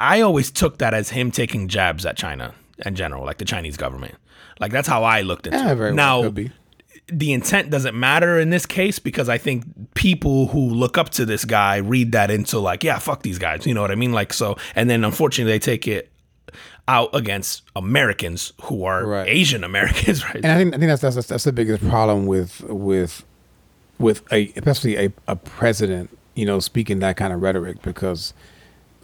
[0.00, 3.76] I always took that as him taking jabs at China in general, like the Chinese
[3.76, 4.14] government.
[4.60, 5.94] Like that's how I looked into yeah, it.
[5.94, 6.50] now, well
[7.10, 9.64] the intent doesn't matter in this case because I think
[9.94, 13.66] people who look up to this guy read that into like, yeah, fuck these guys.
[13.66, 14.12] You know what I mean?
[14.12, 16.10] Like so, and then unfortunately they take it
[16.86, 19.28] out against Americans who are right.
[19.28, 20.36] Asian Americans, right?
[20.36, 23.24] And I think I think that's that's that's the biggest problem with with
[23.98, 28.34] with a especially a, a president, you know, speaking that kind of rhetoric because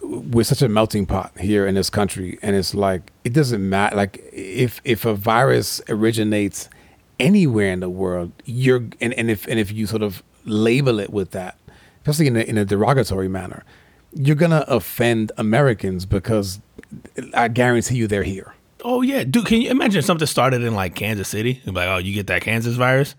[0.05, 3.95] we're such a melting pot here in this country and it's like it doesn't matter
[3.95, 6.69] like if if a virus originates
[7.19, 11.11] anywhere in the world you're and, and if and if you sort of label it
[11.11, 11.57] with that
[12.01, 13.63] especially in a, in a derogatory manner
[14.13, 16.59] you're gonna offend americans because
[17.33, 18.54] i guarantee you they're here
[18.85, 21.97] oh yeah dude can you imagine if something started in like kansas city like oh
[21.97, 23.15] you get that kansas virus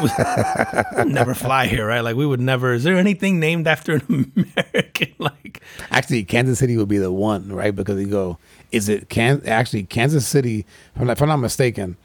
[0.00, 2.00] would never fly here, right?
[2.00, 2.72] Like we would never.
[2.72, 5.14] Is there anything named after an American?
[5.18, 7.74] Like actually, Kansas City would be the one, right?
[7.74, 8.38] Because you go,
[8.70, 10.66] is it can actually Kansas City?
[10.94, 11.96] If I'm, not, if I'm not mistaken,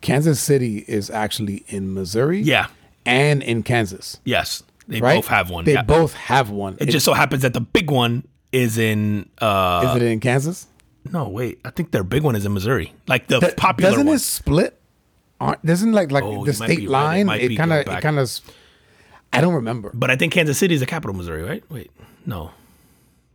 [0.00, 2.40] Kansas City is actually in Missouri.
[2.40, 2.68] Yeah,
[3.04, 4.20] and in Kansas.
[4.24, 5.16] Yes, they right?
[5.16, 5.64] both have one.
[5.64, 5.82] They yeah.
[5.82, 6.74] both have one.
[6.74, 9.28] It, it, just so happens that the big one is in.
[9.40, 10.66] uh Is it in Kansas?
[11.10, 11.60] No, wait.
[11.64, 12.92] I think their big one is in Missouri.
[13.06, 13.90] Like the popular.
[13.90, 14.16] Doesn't one.
[14.16, 14.80] it split?
[15.40, 17.40] aren't doesn't like like oh, the state line right.
[17.40, 18.40] it kind of it kind of
[19.32, 19.90] I don't remember.
[19.94, 21.62] But I think Kansas City is the capital, of Missouri, right?
[21.70, 21.92] Wait,
[22.26, 22.50] no,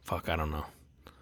[0.04, 0.65] fuck, I don't know.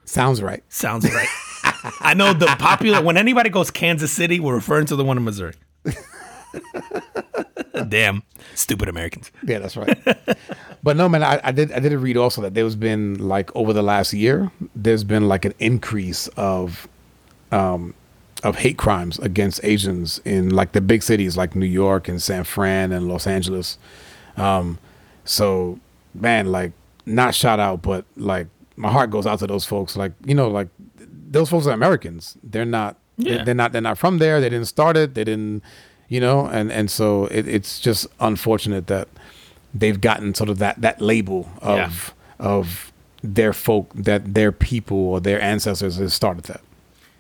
[0.06, 0.64] Sounds right.
[0.70, 1.28] Sounds right.
[2.00, 5.24] I know the popular when anybody goes Kansas City, we're referring to the one in
[5.24, 5.54] Missouri.
[7.90, 8.24] Damn,
[8.56, 9.32] stupid Americans.
[9.44, 9.98] Yeah, that's right.
[10.84, 13.74] but no, man, I, I, did I did read also that there's been like over
[13.74, 16.88] the last year, there's been like an increase of
[17.52, 17.94] um,
[18.44, 22.44] of hate crimes against Asians in like the big cities like New York and San
[22.44, 23.78] Fran and Los Angeles.
[24.38, 24.78] Um,
[25.26, 25.80] so
[26.14, 26.74] man, like
[27.06, 29.96] not shout out, but like my heart goes out to those folks.
[29.96, 30.68] Like you know, like
[31.34, 32.38] those folks are Americans.
[32.44, 32.98] They're not.
[33.18, 33.44] Yeah.
[33.44, 33.72] They're not.
[33.72, 34.42] They're not from there.
[34.42, 35.14] They didn't start it.
[35.14, 35.64] They didn't.
[36.10, 39.08] You know, and and so it, it's just unfortunate that
[39.74, 41.90] they've gotten sort of that that label of yeah.
[42.46, 42.92] of
[43.24, 46.62] their folk that their people or their ancestors has started that.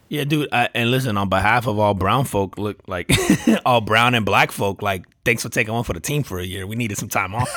[0.09, 0.49] Yeah, dude.
[0.51, 3.09] I, and listen, on behalf of all brown folk, look like
[3.65, 6.45] all brown and black folk, like thanks for taking one for the team for a
[6.45, 6.67] year.
[6.67, 7.49] We needed some time off.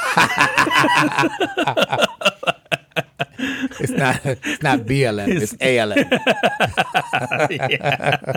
[3.98, 5.98] not it's not BLM, it's, it's ALM.
[7.70, 8.36] yeah.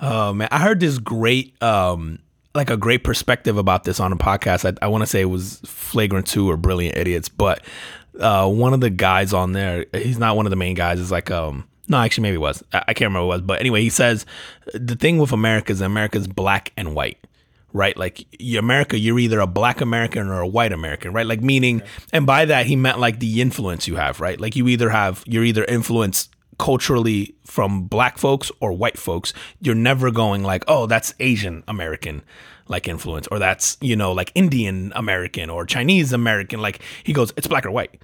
[0.00, 2.18] Oh man, I heard this great um
[2.54, 4.70] like a great perspective about this on a podcast.
[4.70, 7.62] I, I want to say it was Flagrant Two or Brilliant Idiots, but
[8.20, 11.00] uh, one of the guys on there, he's not one of the main guys.
[11.00, 12.62] Is like um no, actually, maybe it was.
[12.72, 13.42] I can't remember what it was.
[13.42, 14.24] But anyway, he says
[14.72, 17.18] the thing with America is America's black and white,
[17.72, 17.96] right?
[17.96, 21.26] Like America, you're either a black American or a white American, right?
[21.26, 21.82] Like meaning,
[22.12, 24.40] and by that he meant like the influence you have, right?
[24.40, 29.32] Like you either have you're either influenced culturally from black folks or white folks.
[29.60, 32.22] You're never going like, oh, that's Asian American
[32.68, 36.60] like influence, or that's you know like Indian American or Chinese American.
[36.60, 38.00] Like he goes, it's black or white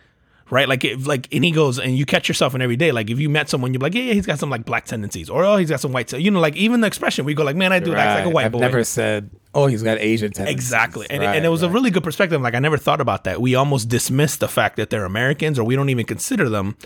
[0.51, 0.69] right?
[0.69, 2.93] Like, if, like, and he goes, and you catch yourself in every day.
[2.93, 5.31] Like, if you met someone, you're like, yeah, yeah, he's got some like black tendencies,
[5.31, 7.57] or oh, he's got some white, you know, like even the expression, we go like,
[7.57, 8.01] man, I do right.
[8.01, 8.61] act like a white I've boy.
[8.61, 10.55] Never said, oh, he's got Asian tendencies.
[10.55, 11.71] Exactly, and, right, and it was right.
[11.71, 12.41] a really good perspective.
[12.41, 13.41] Like, I never thought about that.
[13.41, 16.77] We almost dismiss the fact that they're Americans, or we don't even consider them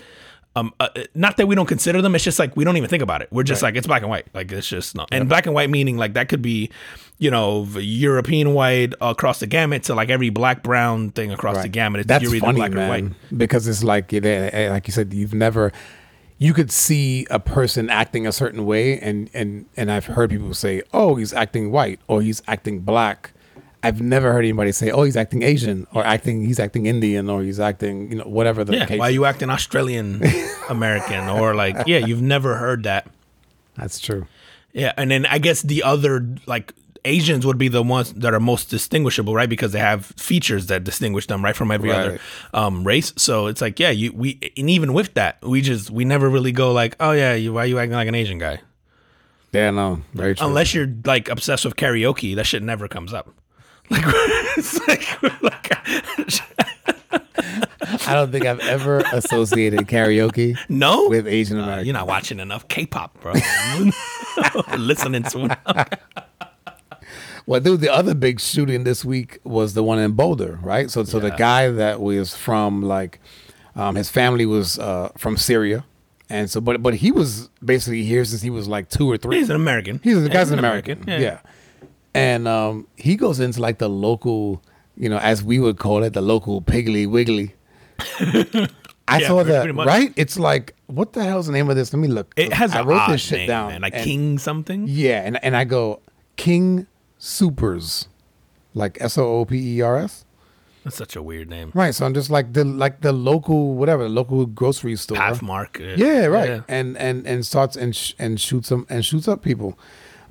[0.55, 2.15] um, uh, not that we don't consider them.
[2.15, 3.29] It's just like we don't even think about it.
[3.31, 3.69] We're just right.
[3.69, 4.27] like it's black and white.
[4.35, 5.09] Like it's just not.
[5.11, 6.71] And black and white meaning like that could be,
[7.19, 11.63] you know, European white across the gamut to like every black brown thing across right.
[11.63, 12.01] the gamut.
[12.01, 12.89] It's, That's funny, black man.
[12.89, 13.39] white.
[13.39, 15.73] Because it's like eh, like you said, you've never.
[16.37, 20.53] You could see a person acting a certain way, and and and I've heard people
[20.55, 23.33] say, "Oh, he's acting white," or "He's acting black."
[23.83, 27.43] I've never heard anybody say, "Oh, he's acting Asian," or "acting he's acting Indian," or
[27.43, 28.99] "he's acting," you know, whatever the yeah, case.
[28.99, 30.23] Why are you acting Australian
[30.69, 31.87] American or like?
[31.87, 33.09] Yeah, you've never heard that.
[33.77, 34.27] That's true.
[34.73, 36.73] Yeah, and then I guess the other like
[37.05, 39.49] Asians would be the ones that are most distinguishable, right?
[39.49, 41.99] Because they have features that distinguish them, right, from every Right.
[41.99, 42.21] other
[42.55, 43.13] um, race.
[43.17, 46.53] So it's like, yeah, you we and even with that, we just we never really
[46.53, 48.61] go like, oh yeah, you why you acting like an Asian guy?
[49.53, 50.47] Yeah, no, very true.
[50.47, 53.35] Unless you're like obsessed with karaoke, that shit never comes up.
[53.93, 55.73] Like, like, like
[58.09, 61.87] I don't think I've ever associated karaoke no, with Asian Uh, American.
[61.87, 63.33] you're not watching enough K-pop, bro.
[64.79, 65.99] Listening to it.
[67.45, 70.91] Well, dude, the other big shooting this week was the one in Boulder, right?
[70.91, 73.19] So, so the guy that was from like,
[73.75, 75.85] um, his family was uh, from Syria,
[76.31, 79.39] and so, but but he was basically here since he was like two or three.
[79.39, 80.01] He's an American.
[80.05, 81.19] He's the Yeah, guy's an American, Yeah.
[81.19, 81.39] yeah.
[82.15, 84.63] And um, he goes into like the local,
[84.97, 87.55] you know, as we would call it, the local Piggly Wiggly.
[89.09, 90.13] I Yeah, saw that, right?
[90.17, 91.93] It's like, what the hell's the name of this?
[91.93, 92.33] Let me look.
[92.37, 93.81] It has I wrote this shit name, down, man.
[93.83, 94.87] Like and- King something.
[94.89, 96.01] Yeah, and and I go
[96.37, 96.87] King
[97.19, 98.07] Soopers,
[98.75, 100.25] like S O O P E R S.
[100.85, 101.71] That's such a weird name.
[101.75, 101.95] Right.
[101.95, 105.17] So I'm just like the like the local whatever the local grocery store.
[105.19, 105.81] Pathmark.
[105.81, 106.49] uh, Yeah, right.
[106.49, 106.61] yeah.
[106.69, 109.79] And and and starts and sh- and shoots them and shoots up people.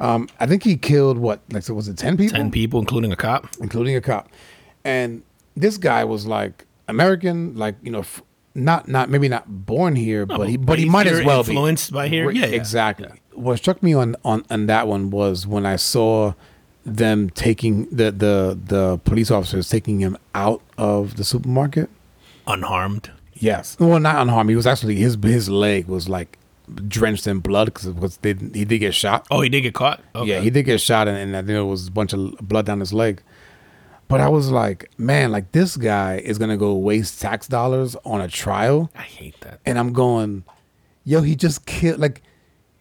[0.01, 2.35] Um, I think he killed what like so was it ten people?
[2.37, 3.47] Ten people, including a cop.
[3.61, 4.29] including a cop.
[4.83, 5.21] And
[5.55, 8.23] this guy was like American, like you know, f-
[8.55, 11.93] not not maybe not born here, but he but he might as well be influenced
[11.93, 12.25] by here.
[12.27, 12.55] Right, Yeah, yeah.
[12.55, 13.09] exactly.
[13.33, 16.33] What struck me on, on on that one was when I saw
[16.83, 21.89] them taking the the the police officers taking him out of the supermarket.
[22.47, 23.11] Unharmed.
[23.35, 24.49] Yes, well, not unharmed.
[24.49, 26.37] He was actually his his leg was like
[26.87, 29.27] drenched in blood because they, he did get shot.
[29.31, 30.01] Oh, he did get caught.
[30.15, 30.29] Okay.
[30.29, 32.65] Yeah, he did get shot, and, and I think there was a bunch of blood
[32.65, 33.21] down his leg.
[34.07, 38.19] But I was like, man, like this guy is gonna go waste tax dollars on
[38.19, 39.61] a trial, I hate that.
[39.65, 40.43] and I'm going,
[41.05, 41.99] yo, he just killed.
[41.99, 42.21] Like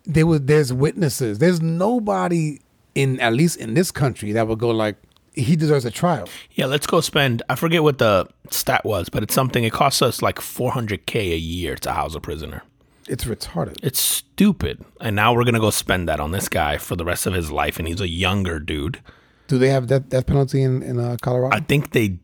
[0.04, 1.38] there was, there's witnesses.
[1.38, 2.58] There's nobody
[2.96, 4.96] in at least in this country that would go like,
[5.32, 6.28] he deserves a trial.
[6.52, 7.42] Yeah, let's go spend.
[7.48, 9.62] I forget what the stat was, but it's something.
[9.62, 12.64] It costs us like 400k a year to house a prisoner.
[13.08, 13.78] It's retarded.
[13.82, 14.84] It's stupid.
[15.00, 17.50] And now we're gonna go spend that on this guy for the rest of his
[17.50, 19.00] life, and he's a younger dude.
[19.48, 21.56] Do they have death, death penalty in in uh, Colorado?
[21.56, 22.18] I think they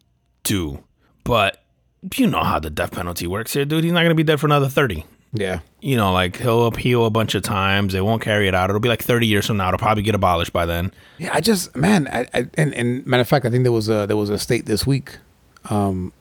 [0.45, 0.85] do,
[1.25, 1.63] but
[2.17, 3.83] you know how the death penalty works here, dude.
[3.85, 5.05] He's not gonna be dead for another 30.
[5.33, 5.61] yeah.
[5.81, 7.93] You know, like he'll appeal a bunch of times.
[7.93, 8.71] They won't carry it out.
[8.71, 9.69] It'll be like 30 years from now.
[9.69, 10.93] It'll probably get abolished by then.
[11.19, 13.89] Yeah, I just man, I, I and, and matter of fact, I think there was
[13.89, 15.19] a there was a state this week,
[15.71, 16.13] um,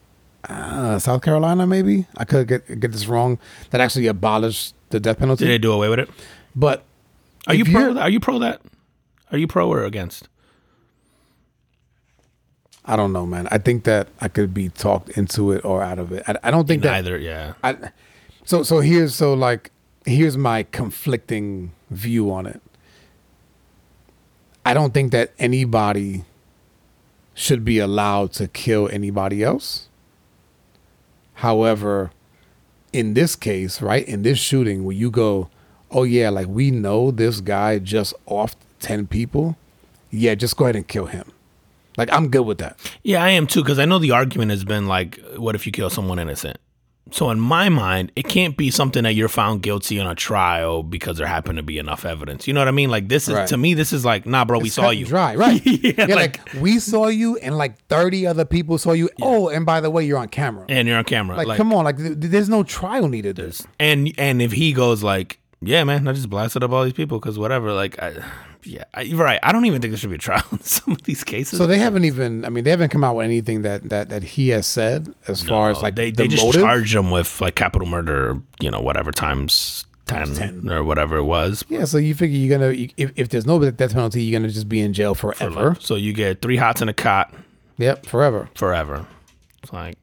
[0.50, 2.08] uh, South Carolina maybe.
[2.18, 3.40] I could get get this wrong
[3.72, 6.10] that actually abolished the death Did they do away with it?
[6.56, 6.84] But
[7.48, 7.98] Are you pro?
[7.98, 8.62] Are you pro that?
[9.32, 10.30] Are you pro or against?
[12.86, 13.48] I don't know, man.
[13.50, 16.24] I think that I could be talked into it or out of it.
[16.28, 17.18] I, I don't think that either.
[17.18, 17.54] Yeah.
[17.64, 17.76] I,
[18.46, 19.72] so so here's so like
[20.06, 22.62] here's my conflicting view on it.
[24.66, 26.26] I don't think that anybody
[27.34, 29.90] should be allowed to kill anybody else.
[31.36, 32.12] However,
[32.94, 35.50] in this case, right, in this shooting where you go,
[35.92, 39.58] oh yeah, like we know this guy just off 10 people,
[40.12, 41.32] yeah, just go ahead and kill him.
[41.98, 42.78] Like I'm good with that.
[43.04, 45.72] Yeah, I am too, because I know the argument has been like, what if you
[45.72, 46.58] kill someone innocent?
[47.12, 50.82] So in my mind, it can't be something that you're found guilty on a trial
[50.82, 52.48] because there happened to be enough evidence.
[52.48, 52.90] You know what I mean?
[52.90, 53.48] Like this is Right.
[53.50, 55.06] to me, this is like, nah, bro, we It's saw you.
[55.06, 55.62] Dry, right?
[55.66, 59.10] Yeah, yeah, like- like, we saw you, and like thirty other people saw you.
[59.22, 60.66] Oh, and by the way, you're on camera.
[60.68, 61.38] And you're on camera.
[61.38, 63.36] like, Like, come on, like th- there's no trial needed.
[63.36, 66.94] This and and if he goes like, yeah, man, I just blasted up all these
[66.94, 67.72] people because whatever.
[67.72, 68.14] Like, I,
[68.66, 69.40] yeah, I, you're right.
[69.44, 71.58] I don't even think there should be a trial in some of these cases.
[71.58, 72.44] So they haven't even.
[72.46, 75.42] I mean, they haven't come out with anything that that that he has said as
[75.44, 76.62] far as like they the they just motive.
[76.62, 80.70] charged him with like capital murder, you know, whatever times 10, 10.
[80.72, 81.64] or whatever it was.
[81.70, 84.52] yeah, so you figure you're gonna you- if if there's no death penalty, you're gonna
[84.52, 85.76] just be in jail forever.
[85.80, 87.34] So you get three hots in a cot
[87.78, 88.48] Yep, forever.
[88.56, 89.06] forever.
[89.64, 89.98] It's like,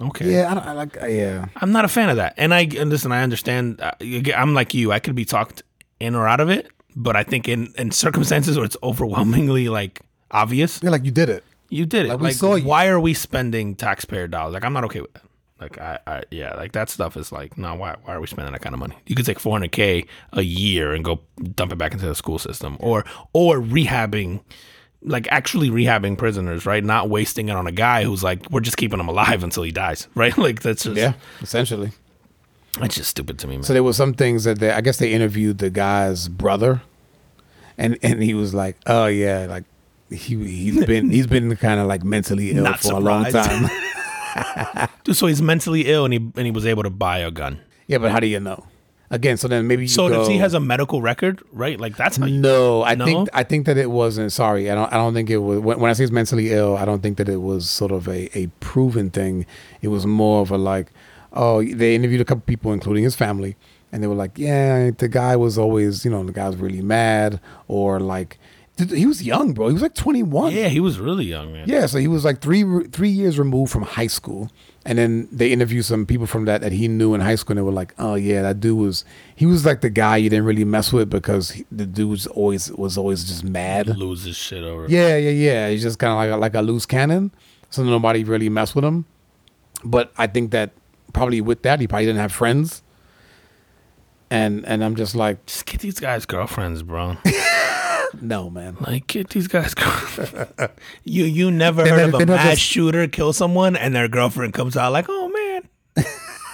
[0.00, 0.32] okay.
[0.32, 1.02] Yeah, I, don't, I like.
[1.02, 2.34] uh, yeah, I'm not a fan of that.
[2.36, 3.80] And I and listen, I understand.
[3.80, 3.90] uh,
[4.36, 4.92] I'm like you.
[4.92, 5.62] I could be talked
[5.98, 10.00] in or out of it, but I think in in circumstances where it's overwhelmingly like
[10.30, 11.44] obvious, yeah, like you did it.
[11.68, 12.08] you did it.
[12.10, 12.64] Like, Like, we saw you.
[12.64, 14.54] why are we spending taxpayer dollars?
[14.54, 15.22] Like, I'm not okay with that.
[15.60, 18.52] Like, I, I yeah, like that stuff is like, no, why, why are we spending
[18.52, 18.96] that kind of money?
[19.06, 21.20] You could take 400k a year and go
[21.54, 24.40] dump it back into the school system, or or rehabbing,
[25.02, 26.82] like actually rehabbing prisoners, right?
[26.82, 29.70] Not wasting it on a guy who's like, we're just keeping him alive until he
[29.70, 30.36] dies, right?
[30.38, 31.92] Like that's just Yeah, essentially.
[32.78, 33.62] That's just stupid to me, man.
[33.64, 36.82] So there were some things that they, I guess they interviewed the guy's brother,
[37.76, 39.64] and and he was like, "Oh yeah, like
[40.10, 43.68] he he's been he's been kind of like mentally ill Not for a long time."
[45.04, 47.60] Dude, so he's mentally ill and he and he was able to buy a gun.
[47.88, 48.64] yeah, but how do you know?
[49.12, 51.80] again, so then maybe you So go, if he has a medical record, right?
[51.80, 53.04] Like that's how you, no, I No?
[53.04, 54.30] think I think that it wasn't.
[54.30, 54.92] Sorry, I don't.
[54.92, 55.58] I don't think it was.
[55.58, 58.06] When, when I say he's mentally ill, I don't think that it was sort of
[58.06, 59.46] a a proven thing.
[59.82, 60.92] It was more of a like,
[61.32, 63.56] oh, they interviewed a couple people, including his family,
[63.92, 66.82] and they were like, yeah, the guy was always, you know, the guy was really
[66.82, 68.38] mad, or like,
[68.88, 69.68] he was young, bro.
[69.68, 70.52] He was like twenty one.
[70.54, 71.68] yeah, he was really young, man.
[71.68, 74.50] Yeah, so he was like three three years removed from high school,
[74.86, 77.58] and then they interviewed some people from that that he knew in high school, and
[77.58, 79.04] they were like, "Oh yeah, that dude was
[79.36, 82.26] he was like the guy you didn't really mess with because he, the dude was
[82.28, 84.86] always was always just mad." Loses shit over.
[84.88, 85.68] Yeah, yeah, yeah.
[85.68, 87.32] He's just kind of like a, like a loose cannon,
[87.68, 89.04] so nobody really messed with him.
[89.84, 90.72] But I think that
[91.12, 92.82] probably with that he probably didn't have friends,
[94.30, 97.16] and and I'm just like, Just get these guys girlfriends, bro.
[98.20, 98.76] no, man.
[98.80, 100.52] Like get these guys girlfriends.
[101.04, 103.76] you you never They heard never- of a they never mass just- shooter kill someone
[103.76, 105.68] and their girlfriend comes out like, oh man,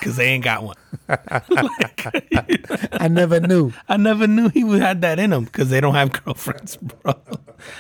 [0.01, 0.77] because they ain't got one.
[1.09, 3.73] I never knew.
[3.89, 7.15] I never knew he would had that in him because they don't have girlfriends, bro.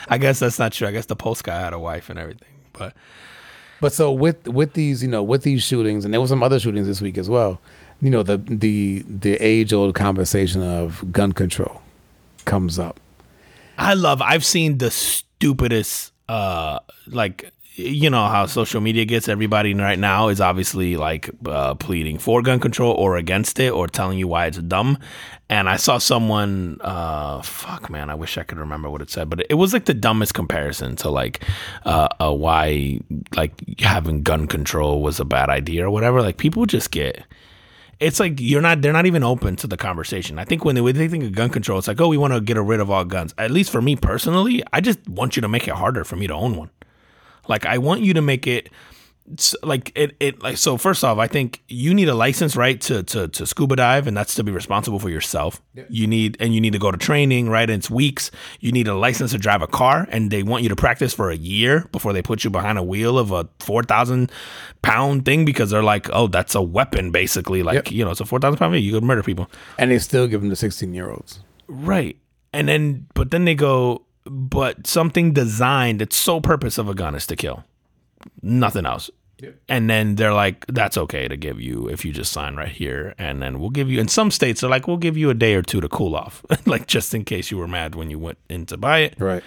[0.08, 0.88] I guess that's not true.
[0.88, 2.94] I guess the Pulse guy had a wife and everything, but
[3.80, 6.58] But so with with these, you know, with these shootings, and there were some other
[6.58, 7.60] shootings this week as well.
[8.00, 11.82] You know, the the the age old conversation of gun control
[12.44, 13.00] comes up.
[13.78, 14.22] I love.
[14.22, 20.28] I've seen the stupidest, uh, like you know how social media gets everybody right now
[20.28, 24.46] is obviously like uh, pleading for gun control or against it or telling you why
[24.46, 24.98] it's dumb.
[25.48, 29.30] And I saw someone, uh, fuck man, I wish I could remember what it said,
[29.30, 31.44] but it was like the dumbest comparison to like
[31.84, 33.00] uh, why
[33.36, 36.22] like having gun control was a bad idea or whatever.
[36.22, 37.24] Like people just get
[37.98, 40.38] it's like you're not they're not even open to the conversation.
[40.38, 42.34] I think when they when they think of gun control, it's like, oh, we want
[42.34, 43.34] to get rid of all guns.
[43.38, 46.26] At least for me personally, I just want you to make it harder for me
[46.26, 46.70] to own one.
[47.48, 48.70] Like I want you to make it
[49.64, 53.02] like it, it like so first off i think you need a license right to,
[53.02, 55.60] to to scuba dive and that's to be responsible for yourself.
[55.88, 57.68] You need and you need to go to training right?
[57.68, 58.30] And it's weeks.
[58.60, 61.30] You need a license to drive a car and they want you to practice for
[61.30, 64.30] a year before they put you behind a wheel of a 4000
[64.82, 67.64] pound thing because they're like oh that's a weapon basically.
[67.64, 67.90] Like Yep.
[67.90, 69.50] you know it's a 4000 pound you could murder people.
[69.76, 71.40] And they still give them to 16 year olds.
[71.66, 72.16] Right.
[72.52, 77.14] And then, but then they go, but something designed, its sole purpose of a gun
[77.14, 77.64] is to kill,
[78.42, 79.10] nothing else.
[79.68, 83.14] And then they're like, that's okay to give you if you just sign right here.
[83.18, 85.54] And then we'll give you, in some states, they're like, we'll give you a day
[85.54, 88.38] or two to cool off, like just in case you were mad when you went
[88.48, 89.42] in to buy it Right.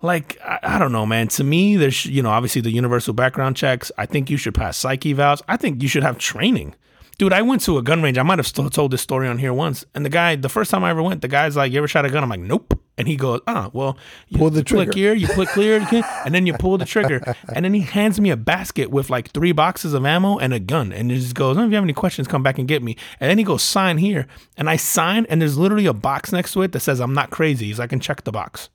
[0.00, 3.56] like I, I don't know man to me there's you know obviously the universal background
[3.56, 6.74] checks i think you should pass psyche evals i think you should have training
[7.18, 8.18] dude i went to a gun range.
[8.18, 9.84] I might have st- told this story on here once.
[9.94, 12.04] And the guy the first time i ever went the guy's like you ever shot
[12.04, 12.22] a gun?
[12.22, 12.80] I'm like nope.
[12.96, 13.96] And he goes ah well
[14.28, 14.98] you Pull the click trigger.
[14.98, 15.76] here you click clear
[16.24, 17.34] and then you pull the trigger.
[17.52, 20.60] And then he hands me a basket with like three boxes of ammo and a
[20.60, 20.92] gun.
[20.92, 22.96] And he just goes oh, if you have any questions come back and get me.
[23.20, 24.26] And then he goes sign here.
[24.56, 27.30] And i sign and there's literally a box next to it that says i'm not
[27.30, 27.66] crazy.
[27.66, 28.68] He's like, i can check the box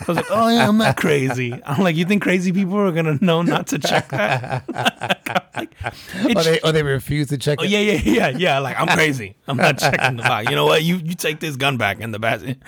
[0.00, 1.52] I was like, oh yeah, I'm not crazy.
[1.64, 4.64] I'm like, you think crazy people are gonna know not to check that?
[5.54, 5.74] like,
[6.36, 7.70] Or they, or they refuse to check oh, it.
[7.70, 8.58] yeah, yeah, yeah, yeah.
[8.58, 9.36] Like I'm crazy.
[9.46, 10.48] I'm not checking the box.
[10.48, 10.82] You know what?
[10.82, 12.58] You you take this gun back in the basket.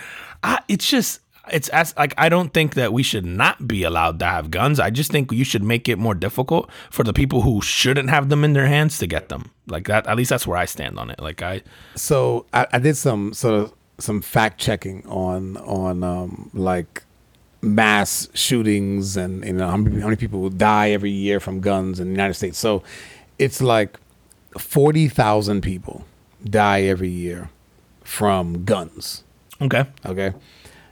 [0.42, 4.18] I, it's just it's as like I don't think that we should not be allowed
[4.20, 4.78] to have guns.
[4.78, 8.28] I just think you should make it more difficult for the people who shouldn't have
[8.28, 9.50] them in their hands to get them.
[9.66, 10.06] Like that.
[10.06, 11.20] At least that's where I stand on it.
[11.20, 11.62] Like I.
[11.96, 17.04] So I, I did some sort of some fact checking on on um, like
[17.62, 22.00] mass shootings and you know how many, how many people die every year from guns
[22.00, 22.58] in the United States.
[22.58, 22.82] So
[23.38, 23.98] it's like
[24.58, 26.04] forty thousand people
[26.44, 27.50] die every year
[28.02, 29.24] from guns.
[29.60, 29.84] Okay.
[30.04, 30.32] Okay,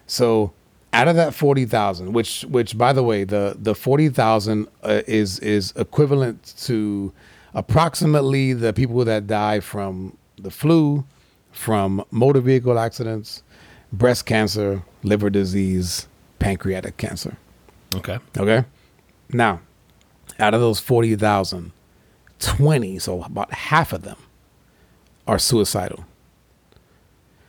[0.07, 0.53] so
[0.93, 5.03] out of that forty thousand, which which by the way, the the forty thousand uh,
[5.07, 7.13] is is equivalent to
[7.55, 11.05] approximately the people that die from the flu,
[11.53, 13.43] from motor vehicle accidents,
[13.93, 16.07] breast cancer, liver disease,
[16.41, 17.37] pancreatic cancer.
[17.95, 18.19] Okay.
[18.37, 18.65] Okay,
[19.33, 19.61] now
[20.41, 21.71] out of those forty thousand,
[22.41, 24.17] twenty, so about half of them,
[25.29, 26.05] are suicidal.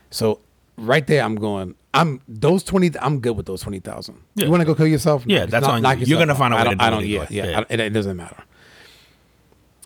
[0.09, 0.39] So
[0.77, 1.75] right there, I'm going.
[1.93, 2.89] I'm those twenty.
[3.01, 4.17] I'm good with those twenty thousand.
[4.35, 4.45] Yeah.
[4.45, 5.23] You want to go kill yourself?
[5.27, 6.05] Yeah, that's on you.
[6.05, 6.61] You're gonna find out.
[6.61, 6.77] I don't.
[6.77, 7.05] do I don't.
[7.05, 7.45] Yeah, yeah.
[7.49, 7.59] Yeah.
[7.59, 8.43] I- it, it doesn't matter.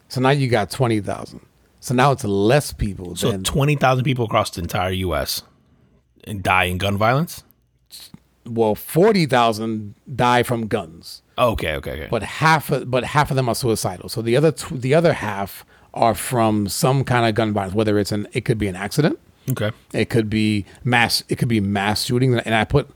[0.07, 1.41] So now you got twenty thousand.
[1.79, 5.43] So now it's less people So than twenty thousand people across the entire U.S.
[6.23, 7.43] and die in gun violence.
[8.45, 11.21] Well, forty thousand die from guns.
[11.37, 11.73] Okay.
[11.75, 11.91] Okay.
[11.91, 12.07] Okay.
[12.09, 14.09] but half of, but half of them are suicidal.
[14.09, 17.97] So the other tw- the other half are from some kind of gun violence, whether
[17.97, 19.19] it's an it could be an accident,
[19.51, 19.71] okay.
[19.93, 22.89] it could be mass it could be mass shooting, and I put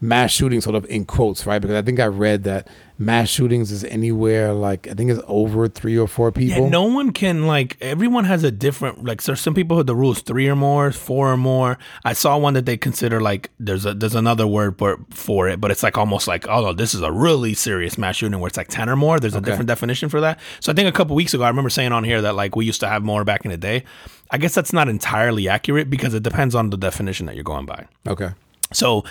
[0.00, 1.60] mass shootings sort of in quotes, right?
[1.60, 5.66] Because I think I read that mass shootings is anywhere like I think it's over
[5.66, 6.62] three or four people.
[6.64, 9.96] Yeah, no one can like everyone has a different like there's some people who the
[9.96, 11.76] rules three or more, four or more.
[12.04, 15.60] I saw one that they consider like there's a there's another word for for it,
[15.60, 18.48] but it's like almost like oh no, this is a really serious mass shooting where
[18.48, 19.18] it's like ten or more.
[19.18, 19.46] There's a Okay.
[19.50, 20.38] different definition for that.
[20.60, 22.64] So I think a couple weeks ago I remember saying on here that like we
[22.64, 23.84] used to have more back in the day.
[24.30, 27.66] I guess that's not entirely accurate because it depends on the definition that you're going
[27.66, 27.86] by.
[28.06, 28.30] okay.
[28.72, 29.04] So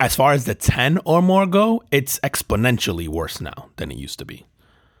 [0.00, 4.18] as far as the ten or more go, it's exponentially worse now than it used
[4.18, 4.46] to be.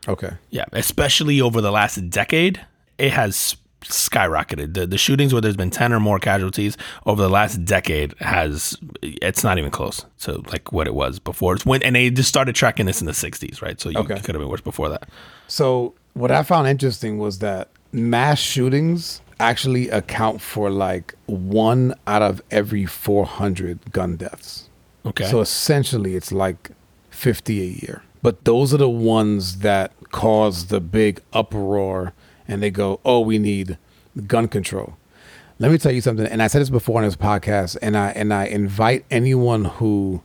[0.06, 0.30] Okay.
[0.50, 2.60] Yeah, especially over the last decade,
[2.98, 4.74] it has skyrocketed.
[4.74, 6.76] The the shootings where there's been 10 or more casualties
[7.06, 11.54] over the last decade has it's not even close to like what it was before.
[11.54, 13.80] It's when and they just started tracking this in the 60s, right?
[13.80, 14.14] So you Okay.
[14.14, 15.08] it could have been worse before that.
[15.48, 22.22] So what I found interesting was that mass shootings actually account for like one out
[22.22, 24.68] of every 400 gun deaths.
[25.06, 25.24] Okay.
[25.30, 26.70] So essentially, it's like
[27.10, 28.02] 50 a year.
[28.22, 32.12] But those are the ones that cause the big uproar
[32.46, 33.78] and they go, oh, we need
[34.26, 34.96] gun control.
[35.58, 36.26] Let me tell you something.
[36.26, 40.22] And I said this before on this podcast, and I and I invite anyone who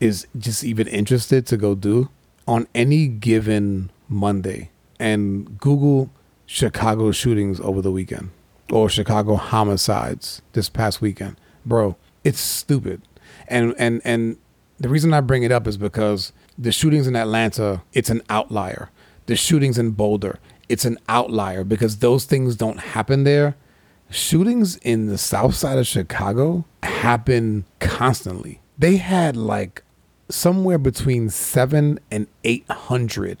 [0.00, 2.08] is just even interested to go do
[2.46, 6.10] on any given Monday and Google
[6.46, 8.30] Chicago shootings over the weekend
[8.72, 11.38] or Chicago homicides this past weekend.
[11.66, 13.02] Bro, it's stupid.
[13.48, 14.36] And and and
[14.78, 18.90] the reason I bring it up is because the shootings in Atlanta, it's an outlier.
[19.26, 20.38] The shootings in Boulder,
[20.68, 23.56] it's an outlier because those things don't happen there.
[24.10, 28.60] Shootings in the south side of Chicago happen constantly.
[28.78, 29.82] They had like
[30.30, 33.38] somewhere between seven and 800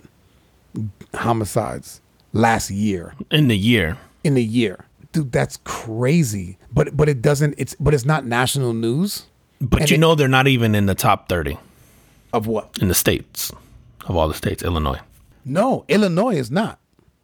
[1.14, 2.00] homicides
[2.32, 3.96] last year in the year.
[4.22, 4.84] in the year.
[5.12, 6.58] Dude, that's crazy.
[6.72, 9.24] But but it doesn't it's but it's not national news
[9.60, 11.58] But And you it- know they're not even in the top 30
[12.32, 12.76] of what?
[12.80, 13.50] in the states
[14.06, 14.98] of all the states, Illinois.
[15.44, 16.78] No, Illinois is not.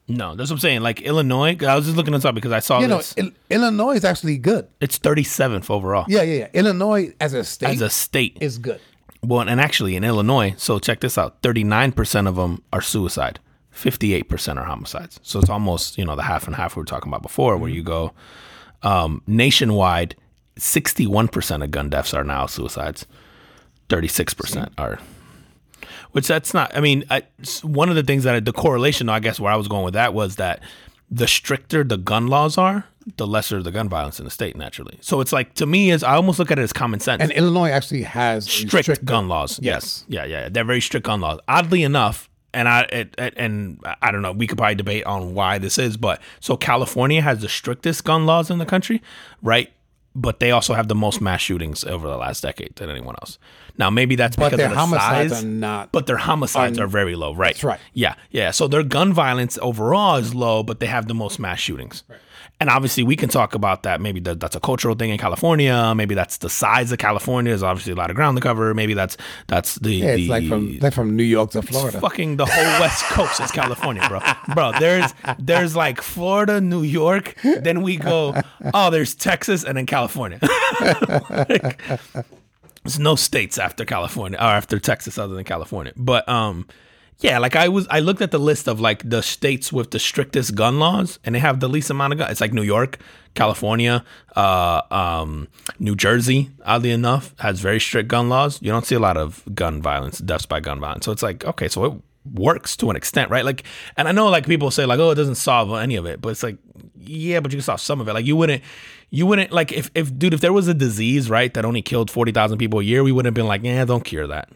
[0.07, 0.80] No, that's what I'm saying.
[0.82, 3.14] Like Illinois, I was just looking this up because I saw You know, this.
[3.16, 4.66] Il- Illinois is actually good.
[4.80, 6.49] it's 37th overall Yeah, yeah, yeah.
[6.53, 8.37] Illinois as a state as a state.
[8.41, 8.80] is good.
[9.22, 13.39] Well, and actually in Illinois, so check this out: thirty-nine percent of them are suicide,
[13.70, 15.18] fifty-eight percent are homicides.
[15.22, 17.70] So it's almost you know the half and half we were talking about before, where
[17.70, 18.12] you go
[18.82, 20.14] um, nationwide,
[20.57, 23.07] sixty-one percent of gun deaths are now suicides,
[23.89, 24.99] thirty-six percent are.
[26.13, 26.75] Which that's not.
[26.77, 27.25] I mean, I,
[27.63, 29.95] one of the things that I, the correlation, I guess, where I was going with
[29.95, 30.61] that was that
[31.11, 32.87] the stricter the gun laws are,
[33.17, 34.57] the lesser the gun violence in the state.
[34.57, 37.21] Naturally, so it's like to me is I almost look at it as common sense
[37.21, 39.59] And Illinois actually has strict, gun laws.
[39.61, 40.05] Yes.
[40.09, 40.31] Yes.
[40.31, 40.49] Yeah, yeah.
[40.49, 41.41] They're very strict gun laws.
[41.49, 45.35] Oddly enough, and I it, it, and I don't know, we could probably debate on
[45.35, 49.03] why this is, but so California has the strictest gun laws in the country,
[49.43, 49.73] right?
[50.17, 53.39] But they also have the most mass shootings over the last decade than anyone else.
[53.77, 56.79] Now, maybe that's But because their of the homicides size, are not But their homicides
[56.79, 57.55] are very low, right?
[57.55, 57.81] That's right.
[57.93, 58.53] Yeah, yeah.
[58.53, 62.05] So their gun violence overall is low, but they have the most mass shootings.
[62.61, 64.01] And obviously, we can talk about that.
[64.01, 65.93] Maybe that, that's a cultural thing in California.
[65.95, 67.51] Maybe that's the size of California.
[67.51, 68.73] There's obviously a lot of ground to cover.
[68.75, 69.17] Maybe that's
[69.49, 72.01] that's the Yeah, it's the, like from like from New York to Florida.
[72.01, 74.21] fucking the whole West Coast is California, bro.
[74.55, 77.35] Bro, there's there's like Florida, New York.
[77.43, 78.41] Then we go,
[78.73, 80.39] oh, there's Texas, and then California.
[81.31, 81.81] Like,
[82.83, 85.93] there's no states after California or after Texas other than California.
[85.97, 86.67] But um,
[87.21, 89.99] yeah, like I was, I looked at the list of like the states with the
[89.99, 92.33] strictest gun laws, and they have the least amount of guns.
[92.33, 92.99] It's like New York,
[93.35, 94.05] California,
[94.37, 95.49] uh, um,
[95.79, 96.51] New Jersey.
[96.65, 98.61] Oddly enough, has very strict gun laws.
[98.61, 101.07] You don't see a lot of gun violence, deaths by gun violence.
[101.07, 101.93] So it's like okay, so it
[102.35, 103.45] works to an extent, right?
[103.45, 103.65] Like,
[103.97, 106.31] and I know like people say like, oh, it doesn't solve any of it, but
[106.31, 106.57] it's like,
[106.99, 108.12] yeah, but you can solve some of it.
[108.12, 108.62] Like you wouldn't.
[109.11, 112.11] You wouldn't like if, if dude if there was a disease right that only killed
[112.11, 114.49] forty thousand people a year we wouldn't have been like yeah don't cure that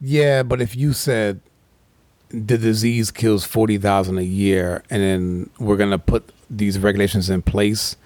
[0.00, 1.40] Yeah, but if you said
[2.30, 7.42] the disease kills forty thousand a year, and then we're gonna put these regulations in
[7.42, 7.96] place,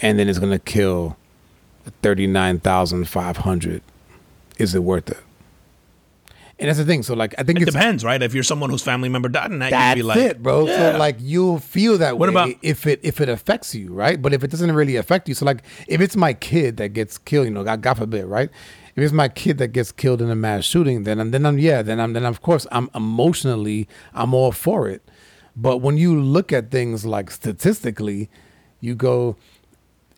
[0.00, 1.16] and then it's gonna kill
[2.02, 3.82] thirty nine thousand five hundred,
[4.58, 5.18] is it worth it?
[6.58, 7.02] And that's the thing.
[7.02, 8.20] So like, I think It depends, right?
[8.22, 10.66] If you're someone whose family member died, and that that's you'd be like, it, bro.
[10.66, 10.92] Yeah.
[10.92, 14.20] So like, you'll feel that What way about- if it if it affects you, right?
[14.20, 17.16] But if it doesn't really affect you, so like, if it's my kid that gets
[17.16, 18.50] killed, you know, God, God forbid, right?
[18.96, 21.58] If it's my kid that gets killed in a mass shooting, then I'm, then I'm
[21.58, 25.02] yeah, then I'm then of course I'm emotionally I'm all for it.
[25.56, 28.30] But when you look at things like statistically,
[28.80, 29.36] you go,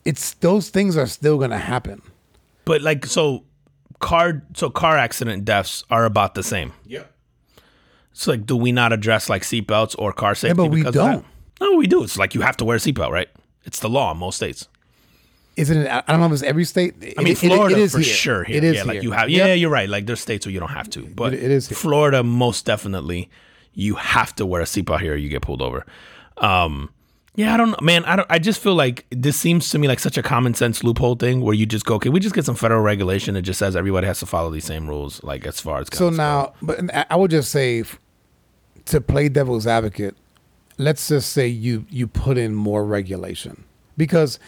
[0.05, 2.03] it's those things are still gonna happen.
[2.65, 3.45] but like so,
[3.99, 6.73] car so car accident deaths are about the same.
[6.87, 7.13] Yep.
[8.13, 10.49] So like, do we not address like seatbelts or car safety?
[10.49, 11.25] Yeah, but we because don't.
[11.61, 12.03] No, we do.
[12.05, 13.29] It's like you have to wear a seatbelt, right?
[13.65, 14.69] It's the law in most states.
[15.57, 15.87] Is it?
[15.87, 16.95] I don't know if it's every state.
[17.19, 18.15] I mean, It- it- Florida it is for here.
[18.15, 18.45] sure.
[18.45, 18.57] Here.
[18.57, 19.03] It is yeah, like here.
[19.03, 19.29] you have.
[19.29, 19.47] Yep.
[19.49, 19.89] Yeah, you're right.
[19.89, 21.77] Like there's states where you don't have to, but It- it is here.
[21.77, 23.29] Florida most definitely.
[23.75, 25.85] You have to wear a seatbelt here, or you get pulled over.
[26.39, 26.91] Um,
[27.35, 28.05] yeah, I don't know, man.
[28.05, 28.27] I don't.
[28.31, 31.41] I just feel like this seems to me like such a common sense loophole thing
[31.41, 34.07] where you just go, okay, we just get some federal regulation that just says everybody
[34.07, 37.17] has to follow these same rules, like as far as So now, but I- I
[37.17, 37.85] would just say,
[38.87, 40.15] to play devil's advocate,
[40.77, 43.65] let's just say you you put in more regulation
[43.97, 44.39] because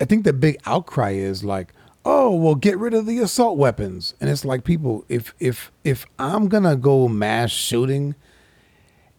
[0.00, 1.72] I think the big outcry is like,
[2.04, 6.06] oh, well, get rid of the assault weapons, and it's like people, if if if
[6.18, 8.14] I'm gonna go mass shooting,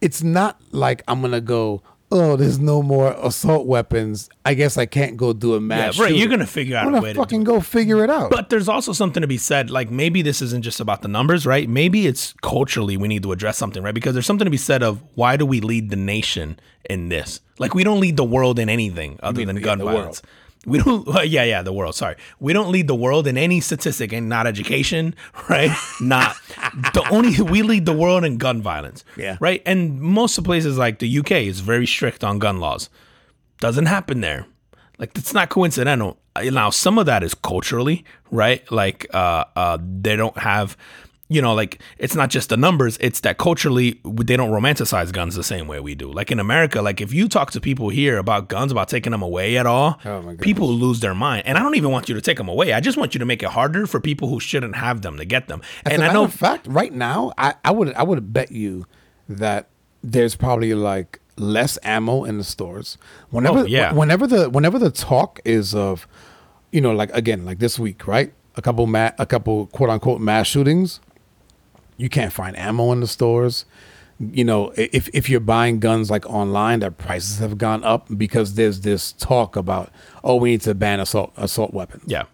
[0.00, 1.82] it's not like I'm gonna go.
[2.10, 4.30] Oh, there's no more assault weapons.
[4.44, 5.98] I guess I can't go do a mass.
[5.98, 8.02] Yeah, right, you're gonna figure out I'm a gonna way to do fucking go figure
[8.02, 8.30] it out.
[8.30, 9.68] But there's also something to be said.
[9.70, 11.68] Like maybe this isn't just about the numbers, right?
[11.68, 13.94] Maybe it's culturally we need to address something, right?
[13.94, 17.40] Because there's something to be said of why do we lead the nation in this?
[17.58, 20.22] Like we don't lead the world in anything other than gun violence.
[20.68, 21.06] We don't.
[21.26, 21.94] yeah, yeah, the world.
[21.94, 25.14] Sorry, we don't lead the world in any statistic, and not education,
[25.48, 25.70] right?
[26.00, 26.36] not
[26.94, 27.40] the only.
[27.42, 29.36] We lead the world in gun violence, Yeah.
[29.40, 29.62] right.
[29.66, 32.90] And most of places like the UK is very strict on gun laws
[33.60, 34.46] doesn't happen there.
[34.98, 36.18] Like it's not coincidental.
[36.42, 38.62] Now some of that is culturally, right?
[38.70, 40.76] Like uh uh they don't have
[41.30, 45.34] you know, like it's not just the numbers, it's that culturally they don't romanticize guns
[45.34, 46.10] the same way we do.
[46.10, 49.20] Like in America, like if you talk to people here about guns, about taking them
[49.22, 51.42] away at all, Oh people lose their mind.
[51.46, 52.72] And I don't even want you to take them away.
[52.72, 55.24] I just want you to make it harder for people who shouldn't have them to
[55.26, 55.60] get them.
[55.84, 58.50] As and a I know of fact, right now, I, I would I would bet
[58.50, 58.86] you
[59.28, 59.68] that
[60.02, 62.96] there's probably like less ammo in the stores.
[63.30, 63.92] Whenever Oh, yeah.
[63.92, 66.08] whenever the whenever the talk is of,
[66.72, 68.32] you know, like again, like this week, right?
[68.56, 71.00] A couple ma- a couple quote unquote mass shootings.
[71.98, 73.66] You can't find ammo in the stores.
[74.18, 78.54] You know, if if you're buying guns like online, their prices have gone up because
[78.54, 79.92] there's this talk about
[80.24, 82.04] oh we need to ban assault assault weapons.
[82.06, 82.24] Yeah.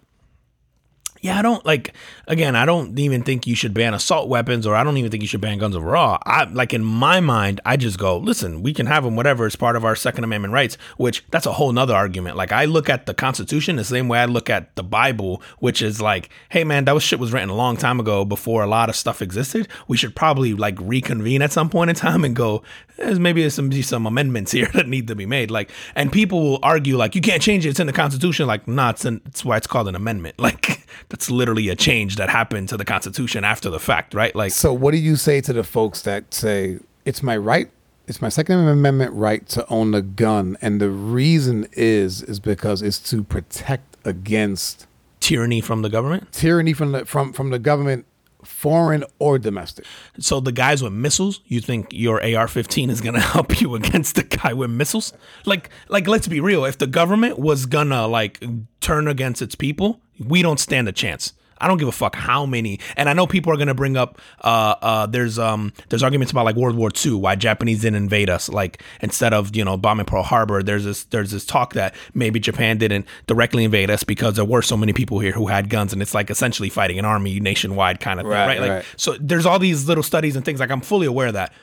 [1.25, 1.95] Yeah, I don't like
[2.27, 5.23] again, I don't even think you should ban assault weapons or I don't even think
[5.23, 6.19] you should ban guns overall.
[6.23, 9.55] I like in my mind, I just go, listen, we can have them whatever it's
[9.55, 12.37] part of our second amendment rights, which that's a whole nother argument.
[12.37, 15.81] Like I look at the constitution the same way I look at the Bible, which
[15.81, 18.67] is like, hey man, that was shit was written a long time ago before a
[18.67, 19.67] lot of stuff existed.
[19.87, 22.61] We should probably like reconvene at some point in time and go,
[22.97, 25.49] there's maybe some some amendments here that need to be made.
[25.49, 28.45] Like and people will argue like you can't change it, it's in the constitution.
[28.45, 30.35] Like, nah, it's in, it's why it's called an amendment.
[30.45, 30.85] Like
[31.15, 34.35] that's literally a change that happened to the Constitution after the fact, right?
[34.35, 37.71] Like, So, what do you say to the folks that say it's my right,
[38.05, 42.81] it's my Second Amendment right to own a gun, and the reason is is because
[42.81, 44.87] it's to protect against
[45.21, 46.33] tyranny from the government.
[46.33, 48.05] tyranny from the from from the government,
[48.43, 49.85] foreign or domestic.
[50.19, 54.23] So the guys with missiles, you think your AR-15 is gonna help you against the
[54.23, 55.13] guy with missiles?
[55.45, 56.65] Like, like let's be real.
[56.65, 58.43] If the government was gonna like
[58.81, 61.33] turn against its people, we don't stand a chance.
[61.57, 62.81] I don't give a fuck how many.
[62.97, 64.19] And I know people are gonna bring up.
[64.41, 68.29] Uh, uh, there's um, there's arguments about like World War II, why Japanese didn't invade
[68.29, 68.49] us.
[68.49, 72.41] Like instead of you know bombing Pearl Harbor, there's this there's this talk that maybe
[72.41, 75.93] Japan didn't directly invade us because there were so many people here who had guns,
[75.93, 78.59] and it's like essentially fighting an army nationwide kind of thing, Right, right?
[78.59, 78.85] Like right.
[78.97, 81.53] so there's all these little studies and things like I'm fully aware of that.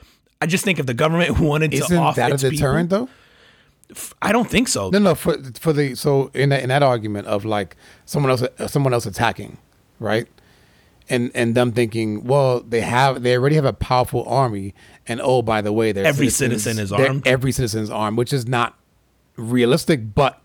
[0.40, 2.88] I just think if the government wanted to Isn't off that a its people- deterrent
[2.88, 3.10] though?
[4.20, 4.90] I don't think so.
[4.90, 5.14] No, no.
[5.14, 8.92] For for the so in that, in that argument of like someone else uh, someone
[8.92, 9.58] else attacking,
[9.98, 10.26] right?
[11.08, 14.74] And and them thinking, well, they have they already have a powerful army,
[15.06, 17.26] and oh, by the way, Every citizens- citizen is armed.
[17.26, 18.78] Every citizen is armed, which is not
[19.36, 20.14] realistic.
[20.14, 20.40] But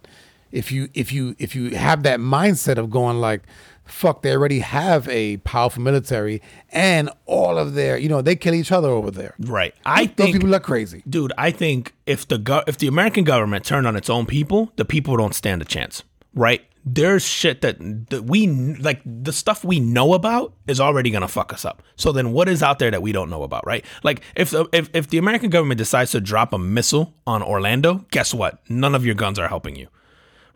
[0.52, 3.42] if you if you if you have that mindset of going like,
[3.86, 6.42] fuck, they already have a powerful military,
[6.72, 9.34] and all of their, you know, they kill each other over there.
[9.40, 9.74] Right.
[9.86, 11.04] I Those think people are crazy.
[11.10, 14.72] dude, I think if the go- if the American government turned on its own people,
[14.76, 16.62] the people don't stand a chance, right?
[16.90, 21.52] There's shit that, that we like the stuff we know about is already gonna fuck
[21.52, 21.84] us up.
[21.98, 23.84] So then, what is out there that we don't know about, right?
[24.04, 28.06] Like if the, if if the American government decides to drop a missile on Orlando,
[28.12, 28.60] guess what?
[28.70, 29.90] None of your guns are helping you,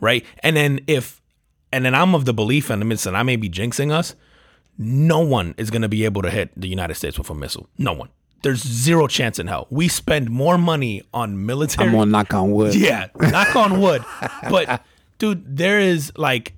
[0.02, 0.26] right?
[0.39, 1.22] And then if
[1.72, 4.16] and then I'm of the belief, and listen, I may be jinxing us,
[4.78, 7.70] no one is going to be able to hit the United States with a missile.
[7.78, 8.10] No one.
[8.43, 9.68] There's zero chance in hell.
[9.70, 11.88] We spend more money on military.
[11.88, 12.74] I'm gonna knock on wood.
[12.89, 14.04] yeah, knock on wood.
[14.49, 14.84] But
[15.20, 16.56] dude, there is like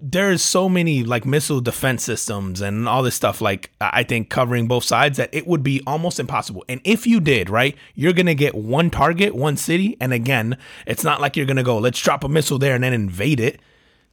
[0.00, 4.30] there is so many like missile defense systems and all this stuff like I think
[4.30, 6.64] covering both sides that it would be almost impossible.
[6.68, 11.04] And if you did, right, you're to get one target, one city, and again, it's
[11.04, 13.60] not like you're to go let's drop a missile there and then invade it.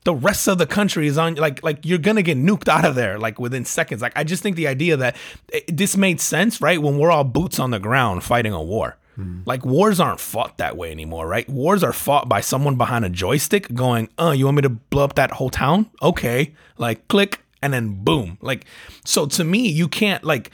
[0.04, 2.96] The rest of the country is on like like you're gonna get nuked out of
[2.96, 4.02] there like within seconds.
[4.02, 5.16] Like i just think the idea that
[5.50, 8.98] it, this made sense right when we're all boots on the ground fighting a war
[9.46, 11.48] Like wars aren't fought that way anymore, right?
[11.48, 15.04] Wars are fought by someone behind a joystick going, "Uh, you want me to blow
[15.04, 15.90] up that whole town?
[16.02, 18.38] Okay." Like click and then boom.
[18.42, 18.66] Like
[19.06, 20.52] so to me, you can't like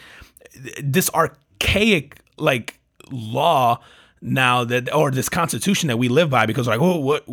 [0.82, 2.80] this archaic like
[3.12, 3.80] law
[4.22, 7.26] now that or this constitution that we live by because like oh what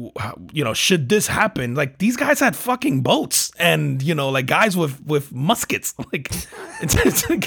[0.53, 4.47] you know should this happen like these guys had fucking boats and you know like
[4.47, 6.29] guys with with muskets like
[6.81, 7.47] it's, it's like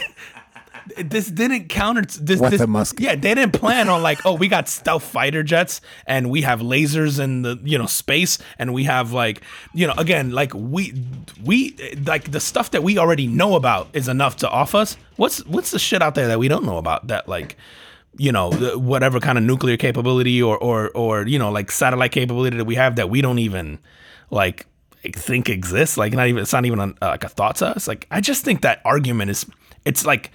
[0.98, 3.00] this didn't counter this, this a musket?
[3.00, 6.60] yeah they didn't plan on like oh we got stealth fighter jets and we have
[6.62, 9.42] lasers in the you know space and we have like
[9.74, 10.94] you know again like we
[11.44, 11.76] we
[12.06, 14.98] like the stuff that we already know about is enough to off us.
[15.16, 17.58] What's what's the shit out there that we don't know about that like
[18.18, 22.58] you know whatever kind of nuclear capability or or or you know like satellite capability
[22.58, 23.80] that we have that we don't even
[24.30, 24.66] like
[25.14, 25.98] think exists?
[25.98, 27.88] Like not even it's not even a, like a thought to us?
[27.88, 29.46] Like i just think that argument is
[29.86, 30.32] it's like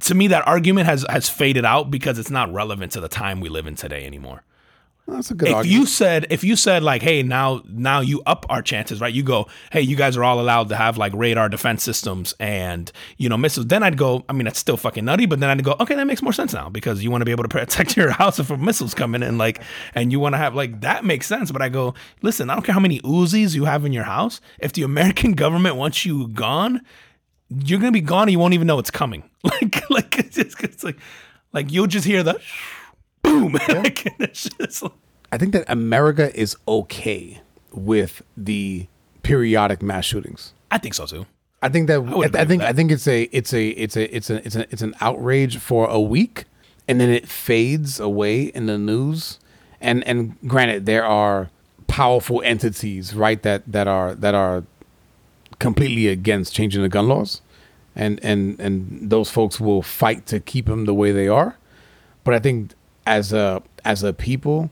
[0.00, 3.40] to me that argument has has faded out because it's not relevant to the time
[3.40, 4.42] we live in today anymore.
[5.08, 5.80] That's a good if argument.
[5.80, 9.12] you said if you said like hey now now you up our chances right?
[9.14, 12.90] You go hey you guys are all allowed to have like radar defense systems and
[13.16, 13.68] you know missiles.
[13.68, 16.08] Then i'd go i mean that's still fucking nutty but then i'd go okay that
[16.08, 18.50] makes more sense now because you want to be able to protect your house if
[18.50, 19.62] missiles coming in like
[19.94, 21.52] and you want to have like that makes sense.
[21.52, 24.40] But i go listen i don't care how many uzis you have in your house.
[24.58, 26.80] If the american government wants you gone
[27.50, 30.62] you're gonna be gone and you won't even know it's coming like like it's, just,
[30.62, 30.96] it's like
[31.52, 32.40] like you'll just hear the
[33.22, 34.92] boom like, it's just like-
[35.32, 37.40] I think that America is okay
[37.72, 38.86] with the
[39.22, 40.52] periodic mass shootings.
[40.70, 41.26] I think so too.
[41.62, 44.16] I think that would I, think with I think it's a it's a it's a
[44.16, 46.44] it's a it's a it's an outrage for a week,
[46.86, 49.40] and then it fades away in the news.
[49.80, 51.50] And and granted, there are
[51.88, 54.64] powerful entities, right, that that are that are
[55.58, 57.42] completely against changing the gun laws,
[57.94, 61.56] and and and those folks will fight to keep them the way they are.
[62.24, 62.72] But I think
[63.06, 64.70] as a as a people,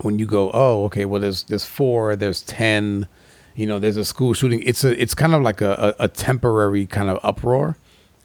[0.00, 3.08] when you go, oh, okay, well, there's there's four, there's ten,
[3.54, 4.62] you know, there's a school shooting.
[4.64, 7.76] It's a it's kind of like a, a, a temporary kind of uproar,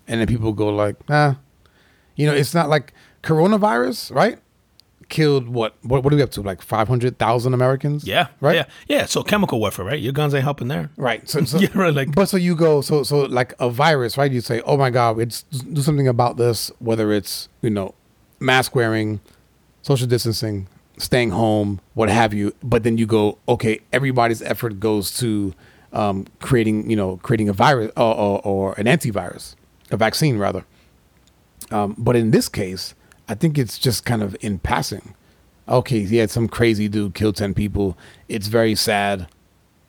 [0.07, 1.37] and then people go like, ah,
[2.15, 4.39] you know, it's not like coronavirus, right?
[5.09, 5.75] Killed what?
[5.83, 6.41] What, what are we up to?
[6.41, 8.05] Like five hundred thousand Americans?
[8.05, 8.27] Yeah.
[8.41, 8.55] right.
[8.55, 8.65] Yeah.
[8.87, 9.05] Yeah.
[9.05, 9.99] So chemical warfare, right?
[9.99, 10.89] Your guns ain't helping there.
[10.97, 11.27] Right.
[11.29, 14.31] So, so Yeah, right, like- but so you go, so so like a virus, right?
[14.31, 16.71] You say, oh my god, it's do something about this.
[16.79, 17.95] Whether it's you know,
[18.39, 19.19] mask wearing,
[19.81, 22.53] social distancing, staying home, what have you.
[22.63, 25.53] But then you go, okay, everybody's effort goes to
[25.91, 29.55] um, creating, you know, creating a virus or, or, or an antivirus,
[29.91, 30.65] a vaccine rather.
[31.71, 32.93] Um, but in this case,
[33.33, 35.15] I think it's just kind of in passing.
[35.67, 37.97] Okay, yeah, some crazy dude killed ten people.
[38.29, 39.27] It's very sad.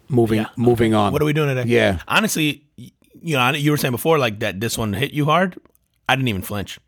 [0.09, 0.47] Moving, Yeah.
[0.57, 1.12] moving on.
[1.12, 1.68] What are we doing today?
[1.68, 1.99] Yeah.
[2.09, 5.59] Honestly, you know, you were saying before like that this one hit you hard.
[6.09, 6.78] I didn't even flinch.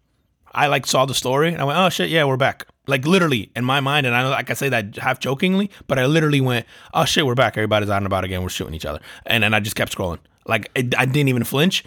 [0.54, 2.64] I like saw the story and I went, oh shit, yeah, we're back.
[2.86, 6.06] Like literally in my mind, and I like I say that half jokingly, but I
[6.06, 7.58] literally went, oh shit, we're back.
[7.58, 8.42] Everybody's out and about again.
[8.42, 10.20] We're shooting each other, and then I just kept scrolling.
[10.46, 11.84] Like it, I didn't even flinch.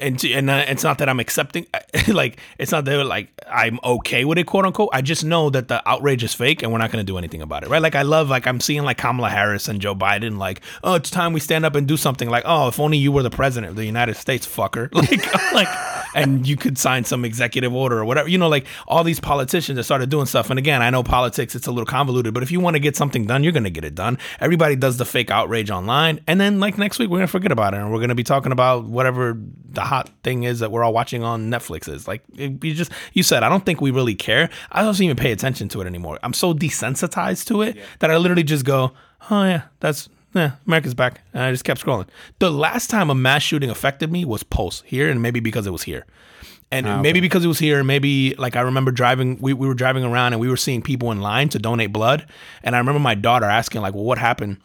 [0.00, 1.66] And, and uh, it's not that I'm accepting,
[2.08, 4.88] like it's not that like I'm okay with it, quote unquote.
[4.92, 7.42] I just know that the outrage is fake, and we're not going to do anything
[7.42, 7.82] about it, right?
[7.82, 11.10] Like I love, like I'm seeing like Kamala Harris and Joe Biden, like oh, it's
[11.10, 12.30] time we stand up and do something.
[12.30, 14.88] Like oh, if only you were the president of the United States, fucker.
[15.00, 15.68] Like like,
[16.14, 18.28] and you could sign some executive order or whatever.
[18.28, 20.50] You know, like all these politicians that started doing stuff.
[20.50, 22.96] And again, I know politics; it's a little convoluted, but if you want to get
[22.96, 24.18] something done, you're going to get it done.
[24.40, 27.52] Everybody does the fake outrage online, and then like next week we're going to forget
[27.52, 29.38] about it, and we're going to be talking about whatever
[29.72, 32.08] the hot thing is that we're all watching on Netflix is.
[32.08, 34.50] Like it, you just you said, I don't think we really care.
[34.72, 36.18] I don't even pay attention to it anymore.
[36.22, 38.92] I'm so desensitized to it that I literally just go,
[39.30, 41.22] oh yeah, that's yeah, America's back.
[41.32, 42.06] And I just kept scrolling.
[42.38, 45.70] The last time a mass shooting affected me was Pulse here, and maybe because it
[45.70, 46.06] was here.
[46.72, 49.74] And ah, maybe because it was here, maybe like I remember driving, we, we were
[49.74, 52.26] driving around and we were seeing people in line to donate blood.
[52.62, 54.58] And I remember my daughter asking, like, well, what happened?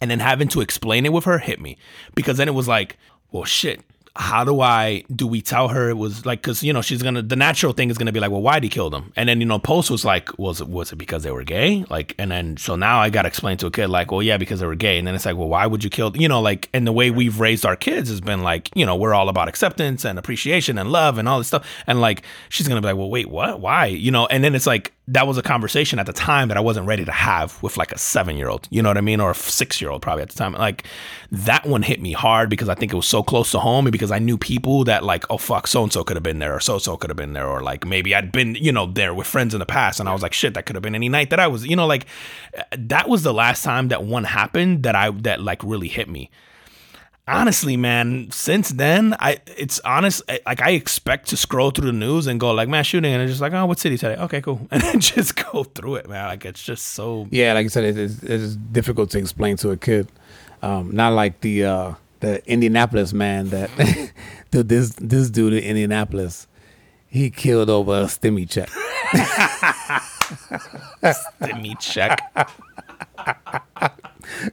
[0.00, 1.76] And then having to explain it with her hit me
[2.16, 2.96] because then it was like,
[3.30, 3.80] well, shit.
[4.20, 7.22] How do I do we tell her it was like because you know she's gonna
[7.22, 9.14] the natural thing is gonna be like well why'd he kill them?
[9.16, 11.86] And then you know Pulse was like was it was it because they were gay?
[11.88, 14.60] Like and then so now I gotta explain to a kid like well yeah because
[14.60, 14.98] they were gay.
[14.98, 17.10] And then it's like well why would you kill you know like and the way
[17.10, 20.76] we've raised our kids has been like you know we're all about acceptance and appreciation
[20.76, 21.66] and love and all this stuff.
[21.86, 23.60] And like she's gonna be like well wait what?
[23.60, 23.86] Why?
[23.86, 26.60] You know and then it's like that was a conversation at the time that I
[26.60, 29.20] wasn't ready to have with like a seven year old, you know what I mean?
[29.20, 30.52] Or a six year old probably at the time.
[30.52, 30.84] Like
[31.32, 33.92] that one hit me hard because I think it was so close to home and
[33.92, 36.54] because I knew people that like, oh fuck, so and so could have been there
[36.54, 37.48] or so so could have been there.
[37.48, 40.12] Or like maybe I'd been, you know, there with friends in the past and I
[40.12, 42.06] was like, shit, that could have been any night that I was, you know, like
[42.78, 46.30] that was the last time that one happened that I, that like really hit me.
[47.30, 50.22] Honestly, man, since then, I it's honest.
[50.28, 53.22] I- Like I expect to scroll through the news and go like, man, shooting, and
[53.22, 54.16] it's just like, oh, what city today?
[54.22, 56.26] Okay, cool, and then just go through it, man.
[56.26, 57.26] Like it's just so.
[57.30, 60.08] Yeah, like I said, it is it's difficult to explain to a kid.
[60.62, 63.70] Um, not like the uh, the Indianapolis man that
[64.50, 66.46] dude, this this dude in Indianapolis,
[67.08, 68.68] he killed over a stimmy check.
[71.60, 72.20] Me check.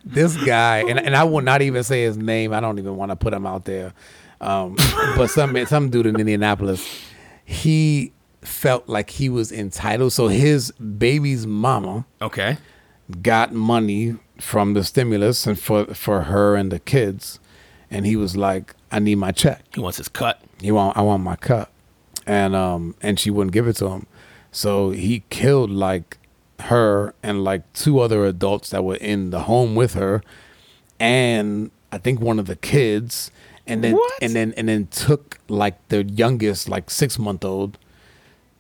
[0.06, 2.54] This guy, and, and I will not even say his name.
[2.54, 3.94] I don't even want to put him out there.
[4.40, 4.76] Um,
[5.16, 6.88] but some some dude in Indianapolis,
[7.46, 8.12] he
[8.42, 10.14] felt like he was entitled.
[10.14, 12.58] So his baby's mama Okay.
[13.22, 17.40] got money from the stimulus and for for her and the kids,
[17.90, 19.64] and he was like, "I need my check.
[19.74, 20.40] He wants his cut.
[20.62, 21.72] He want I want my cut,"
[22.28, 24.06] and um and she wouldn't give it to him,
[24.52, 26.18] so he killed like
[26.62, 30.22] her and like two other adults that were in the home with her,
[31.00, 33.32] and I think one of the kids,
[33.66, 34.14] and then What?
[34.22, 37.78] and then and then took like the youngest like six month old,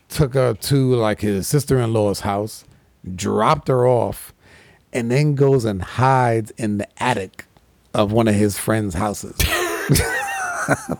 [0.09, 2.65] took her to like his sister in law's house,
[3.15, 4.33] dropped her off,
[4.93, 7.45] and then goes and hides in the attic
[7.93, 9.35] of one of his friends' houses.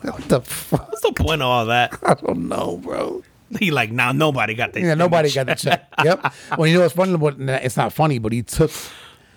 [0.02, 0.90] what the fuck?
[0.90, 1.98] What's the point of all that?
[2.04, 3.24] I don't know, bro.
[3.60, 5.88] He like now nobody got the Yeah, nobody got the check.
[6.04, 6.34] Yep.
[6.58, 7.16] Well, you know what's funny?
[7.18, 8.20] But it's not funny.
[8.20, 8.72] But he took,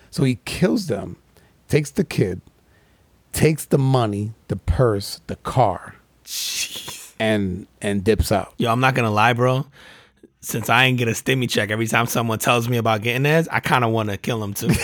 [0.09, 1.17] so he kills them,
[1.67, 2.41] takes the kid,
[3.31, 5.95] takes the money, the purse, the car,
[7.19, 8.53] and and dips out.
[8.57, 9.65] Yo, I'm not gonna lie, bro.
[10.43, 13.47] Since I ain't get a stimmy check every time someone tells me about getting theirs,
[13.51, 14.69] I kind of want to kill them too.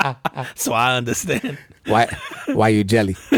[0.54, 1.58] so I understand.
[1.86, 2.06] Why?
[2.46, 3.16] Why you jelly?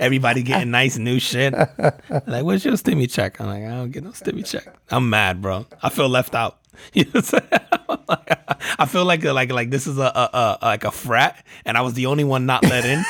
[0.00, 1.52] Everybody getting nice new shit.
[1.52, 3.40] Like, what's your stimmy check?
[3.40, 4.66] I'm like, I don't get no stimmy check.
[4.90, 5.66] I'm mad, bro.
[5.82, 6.58] I feel left out.
[6.94, 8.38] You know what I'm saying?
[8.78, 11.82] I feel like like like this is a, a, a like a frat, and I
[11.82, 13.04] was the only one not let in.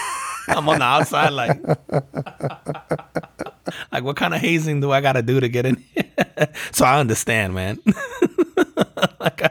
[0.48, 1.60] I'm on the outside, like,
[3.92, 5.82] like what kind of hazing do I got to do to get in?
[6.72, 7.78] so I understand, man.
[9.20, 9.50] like, I,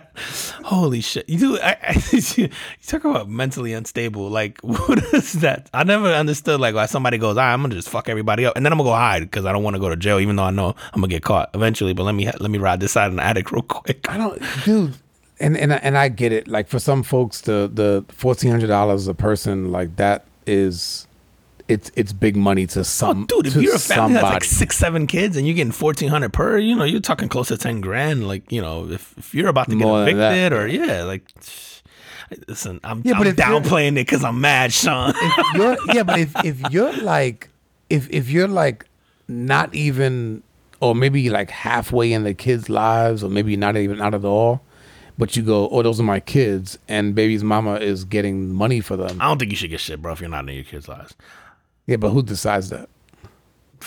[0.64, 1.60] holy shit, you do.
[1.60, 2.50] I, I, you
[2.86, 4.30] talk about mentally unstable.
[4.30, 5.70] Like, what is that?
[5.74, 6.60] I never understood.
[6.60, 8.90] Like, why somebody goes, "Ah, I'm gonna just fuck everybody up, and then I'm gonna
[8.90, 11.02] go hide because I don't want to go to jail, even though I know I'm
[11.02, 11.94] gonna get caught eventually.
[11.94, 14.10] But let me let me ride this side in the attic real quick.
[14.10, 14.96] I don't, dude.
[15.40, 16.48] And and and I get it.
[16.48, 21.08] Like for some folks, the the fourteen hundred dollars a person, like that is,
[21.68, 23.24] it's it's big money to some.
[23.32, 26.10] Oh, dude, if you're a family that's like six, seven kids and you're getting fourteen
[26.10, 28.28] hundred per, you know, you're talking close to ten grand.
[28.28, 31.24] Like, you know, if, if you're about to get More evicted or yeah, like,
[32.48, 35.14] listen, I'm, Yeah, I'm but downplaying it because I'm mad, Sean.
[35.56, 37.50] yeah, but if if you're like
[37.90, 38.86] if if you're like
[39.28, 40.44] not even
[40.80, 44.30] or maybe like halfway in the kids' lives or maybe not even out of the
[44.30, 44.62] all,
[45.22, 48.98] but you go, oh, those are my kids, and baby's mama is getting money for
[48.98, 49.22] them.
[49.22, 51.14] I don't think you should get shit, bro, if you're not in your kids' lives.
[51.86, 52.90] Yeah, but who decides that?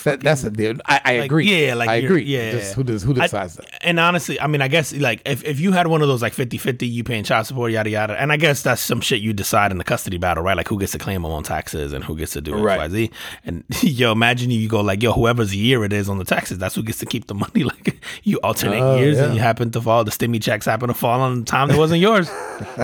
[0.02, 0.74] That that's a deal.
[0.86, 1.66] I, I Like, agree.
[1.66, 2.24] Yeah, like I agree.
[2.24, 3.66] Yeah, Just who does who I- decides that?
[3.82, 6.34] And honestly, I mean, I guess like if, if you had one of those like
[6.34, 9.70] 50-50, you paying child support, yada yada, and I guess that's some shit you decide
[9.70, 10.56] in the custody battle, right?
[10.56, 12.78] Like who gets to claim them on taxes and who gets to do X, Right.
[12.78, 13.10] Y, Z.
[13.44, 16.74] And yo, imagine you go like, yo, whoever's year it is on the taxes, that's
[16.74, 17.64] who gets to keep the money.
[17.64, 20.04] Like you alternate Oh, years, and you happen to fall.
[20.04, 22.28] The stimmy checks happen to fall on the time that wasn't yours.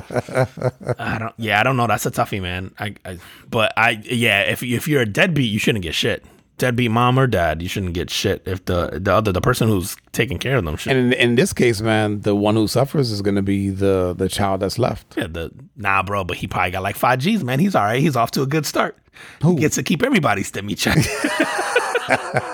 [0.99, 1.35] I don't.
[1.39, 1.87] Yeah, I don't know.
[1.87, 2.75] That's a toughie, man.
[2.79, 4.43] I, I but I yeah.
[4.43, 6.25] If if you're a deadbeat, you shouldn't get shit.
[6.61, 8.43] Deadbeat mom or dad, you shouldn't get shit.
[8.47, 10.93] If the the other the person who's taking care of them should.
[10.93, 14.15] And in, in this case, man, the one who suffers is going to be the
[14.17, 15.17] the child that's left.
[15.17, 16.23] yeah, the nah, bro.
[16.23, 17.59] But he probably got like five G's, man.
[17.59, 18.01] He's all right.
[18.01, 18.99] He's off to a good start.
[19.43, 20.99] He gets to keep everybody's stimmy check.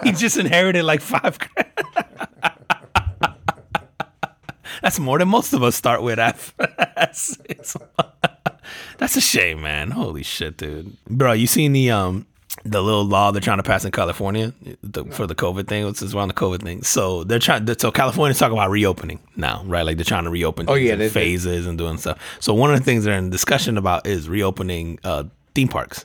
[0.04, 1.66] he just inherited like five grand.
[4.82, 6.16] That's more than most of us start with.
[6.96, 7.36] That's,
[8.98, 9.90] that's a shame, man.
[9.90, 11.32] Holy shit, dude, bro.
[11.32, 12.26] You seen the um
[12.70, 14.52] the little law they're trying to pass in California
[14.82, 15.84] the, for the COVID thing?
[15.84, 16.82] What's this around the COVID thing?
[16.82, 17.66] So they're trying.
[17.78, 19.82] So California's talking about reopening now, right?
[19.82, 20.66] Like they're trying to reopen.
[20.68, 22.18] Oh, yeah, in they- they- phases and doing stuff.
[22.40, 26.04] So one of the things they're in discussion about is reopening uh, theme parks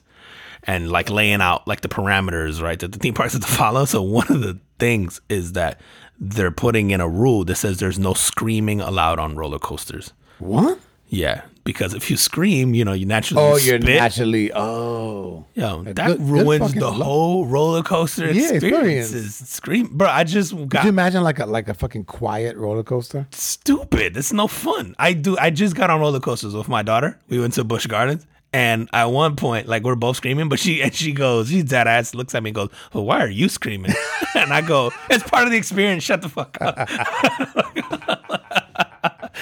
[0.64, 3.86] and like laying out like the parameters, right, that the theme parks have to follow.
[3.86, 5.80] So one of the things is that
[6.20, 10.14] they're putting in a rule that says there's no screaming allowed on roller coasters.
[10.38, 10.80] What?
[11.08, 14.52] Yeah, because if you scream, you know, you naturally Oh, you're naturally.
[14.54, 17.04] Oh, Yo, that good ruins fucking the law.
[17.04, 19.08] whole roller coaster Yeah, experience.
[19.14, 19.36] experience.
[19.50, 20.08] Scream, bro.
[20.10, 20.70] I just got.
[20.82, 23.28] could you imagine like a like a fucking quiet roller coaster?
[23.32, 24.18] stupid.
[24.18, 24.96] It's no fun.
[25.00, 25.38] I do.
[25.38, 27.20] I just got on roller coasters with my daughter.
[27.30, 30.82] We went to Busch Gardens, and at one point, like we're both screaming, but she
[30.82, 33.50] and she goes, she's dead ass, looks at me, and goes, "Well, why are you
[33.50, 33.94] screaming?"
[34.36, 36.04] and I go, "It's part of the experience.
[36.04, 36.90] Shut the fuck up."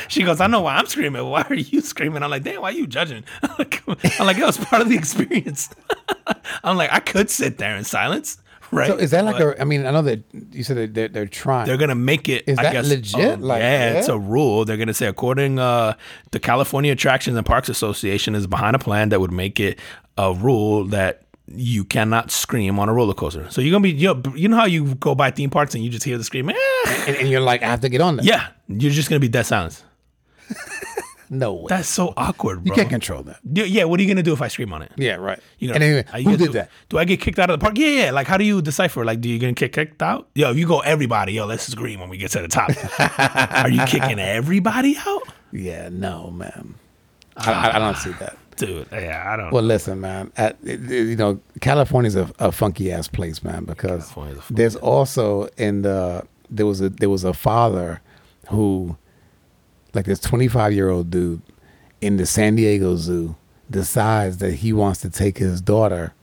[0.07, 1.25] she goes, I know why I'm screaming.
[1.25, 2.23] Why are you screaming?
[2.23, 3.23] I'm like, damn, why are you judging?
[3.43, 3.83] I'm like,
[4.19, 5.69] I'm like, it was part of the experience.
[6.63, 8.37] I'm like, I could sit there in silence,
[8.71, 8.87] right?
[8.87, 9.61] So is that like But a?
[9.61, 11.67] I mean, I know that you said that they're, they're trying.
[11.67, 12.43] They're gonna make it.
[12.47, 13.33] Is I that guess, legit?
[13.35, 14.65] um, Like, yeah, it's a rule.
[14.65, 15.93] They're gonna say according uh,
[16.31, 19.79] the California Attractions and Parks Association is behind a plan that would make it
[20.17, 21.23] a rule that
[21.55, 23.49] you cannot scream on a roller coaster.
[23.49, 25.83] So you're gonna be, you know, you know how you go by theme parks and
[25.83, 26.49] you just hear the scream.
[26.49, 28.25] "Ah!" and, and you're like, I have to get on that.
[28.25, 29.83] Yeah, you're just gonna be dead silence.
[31.31, 31.65] No way.
[31.69, 33.39] That's so awkward, you can't control that.
[33.43, 34.91] Yeah, what are you gonna do if I scream on it?
[34.95, 35.39] Yeah, right.
[35.59, 36.71] You and anyway, you who did do, that?
[36.89, 37.77] Do I get kicked out of the park?
[37.77, 38.11] Yeah, yeah.
[38.11, 39.05] Like, how do you decipher?
[39.05, 40.27] Like, do you gonna get kicked out?
[40.33, 41.33] Yo, you go everybody.
[41.33, 42.71] Yo, let's scream when we get to the top.
[43.63, 45.21] are you kicking everybody out,
[45.51, 46.73] Yeah, no, man.
[47.37, 48.35] I, I, I don't see that.
[48.59, 48.87] Dude?
[48.91, 49.51] Yeah, I don't.
[49.51, 50.31] Well, listen, man.
[50.37, 53.65] At, you know, California's a, a funky ass place, man.
[53.65, 54.13] Because
[54.49, 58.01] there's also in the there was a there was a father
[58.49, 58.97] who,
[59.93, 61.41] like this 25 year old dude,
[62.01, 63.35] in the San Diego Zoo,
[63.69, 66.13] decides that he wants to take his daughter,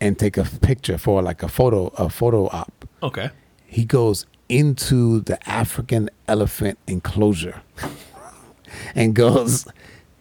[0.00, 2.88] and take a picture for like a photo a photo op.
[3.02, 3.30] okay.
[3.66, 7.62] He goes into the African elephant enclosure,
[8.94, 9.66] and goes,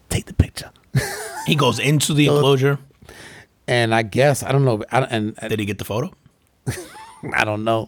[0.09, 0.71] take the picture.
[1.47, 2.77] He goes into the enclosure.
[3.67, 4.83] And I guess I don't know.
[4.91, 6.13] I, and, and Did he get the photo?
[7.33, 7.87] I don't know,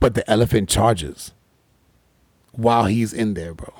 [0.00, 1.32] but the elephant charges
[2.52, 3.72] while he's in there, bro.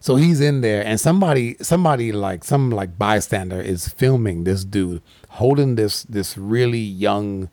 [0.00, 5.02] So he's in there, and somebody, somebody like some like bystander is filming this dude
[5.30, 7.50] holding this this really young.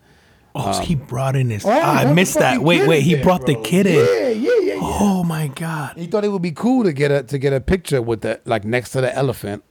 [0.55, 1.65] Oh, so he brought in his.
[1.65, 2.61] Um, Oh, I missed that.
[2.61, 3.01] Wait, wait.
[3.01, 3.95] He there, brought the kid in.
[3.95, 4.79] Yeah, yeah, yeah, yeah.
[4.81, 5.97] Oh my god.
[5.97, 8.39] He thought it would be cool to get a to get a picture with the
[8.45, 9.63] like next to the elephant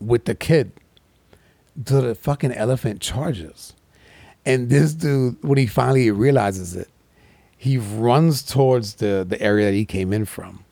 [0.00, 0.72] with the kid.
[1.86, 3.74] So the fucking elephant charges.
[4.44, 6.88] And this dude, when he finally realizes it,
[7.56, 10.64] he runs towards the, the area that he came in from,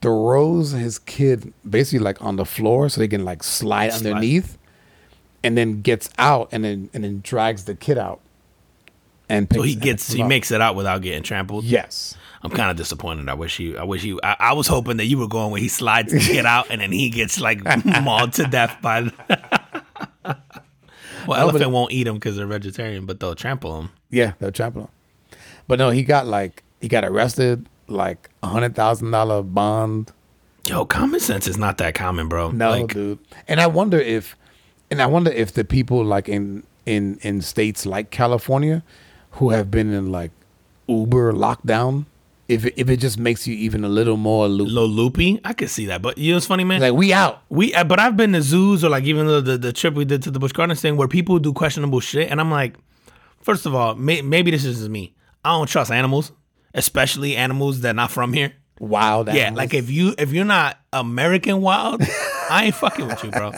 [0.00, 4.06] throws his kid basically like on the floor so they can like slide, Slide.
[4.10, 4.58] underneath,
[5.42, 8.20] and then gets out and then and then drags the kid out.
[9.28, 10.28] And So he gets he up.
[10.28, 11.64] makes it out without getting trampled.
[11.64, 12.16] yes.
[12.42, 13.28] I'm kind of disappointed.
[13.28, 13.76] I wish you.
[13.78, 14.20] I wish you.
[14.22, 16.80] I, I was hoping that you were going where he slides the kid out and
[16.80, 17.60] then he gets like
[18.02, 19.10] mauled to death by.
[20.24, 20.36] well,
[21.26, 23.90] but elephant it- won't eat him because they're vegetarian, but they'll trample him.
[24.10, 24.88] Yeah, they'll trample him.
[25.66, 30.12] But no, he got like he got arrested, like a hundred thousand dollar bond.
[30.66, 32.50] Yo, common sense is not that common, bro.
[32.50, 33.18] No, like, dude.
[33.46, 34.36] And I wonder if,
[34.90, 38.82] and I wonder if the people like in in in states like California,
[39.32, 40.30] who have been in like
[40.86, 42.06] Uber lockdown,
[42.48, 44.68] if it, if it just makes you even a little more loop.
[44.70, 45.38] low loopy.
[45.44, 46.80] I could see that, but you know what's funny, man?
[46.80, 47.42] Like we out.
[47.50, 50.06] We, uh, but I've been to zoos or like even the, the the trip we
[50.06, 52.76] did to the Busch Gardens thing where people do questionable shit, and I'm like,
[53.42, 55.14] first of all, may, maybe this is just me.
[55.44, 56.32] I don't trust animals,
[56.72, 58.54] especially animals that not from here.
[58.80, 59.26] Wild.
[59.28, 59.58] Yeah, animals.
[59.58, 62.02] like if you if you're not American wild,
[62.50, 63.52] I ain't fucking with you, bro.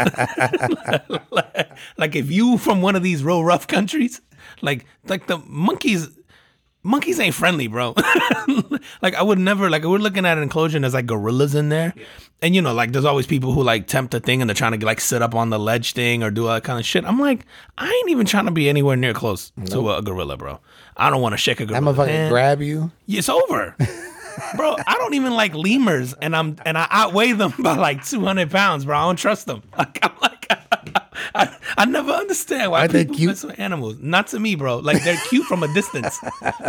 [1.96, 4.20] like if you from one of these real rough countries,
[4.62, 6.08] like like the monkeys
[6.82, 7.94] monkeys ain't friendly, bro.
[9.02, 11.68] like I would never like we're looking at an enclosure and there's like gorillas in
[11.68, 11.94] there.
[12.42, 14.78] And you know, like there's always people who like tempt a thing and they're trying
[14.78, 17.04] to like sit up on the ledge thing or do all that kind of shit.
[17.04, 17.44] I'm like,
[17.76, 20.60] I ain't even trying to be anywhere near close to a, gorilla, bro.
[20.96, 21.92] I don't want to shake a gorilla.
[21.92, 22.90] motherfucker hand grab you.
[23.06, 23.76] it's over.
[24.56, 28.50] bro, I don't even like lemurs, and I'm and I outweigh them by like 200
[28.50, 28.96] pounds, bro.
[28.96, 29.62] I don't trust them.
[29.76, 30.39] Like I'm like,
[31.34, 33.28] I, I never understand why they people cute?
[33.28, 33.96] mess with animals.
[34.00, 34.78] Not to me, bro.
[34.78, 36.18] Like they're cute from a distance,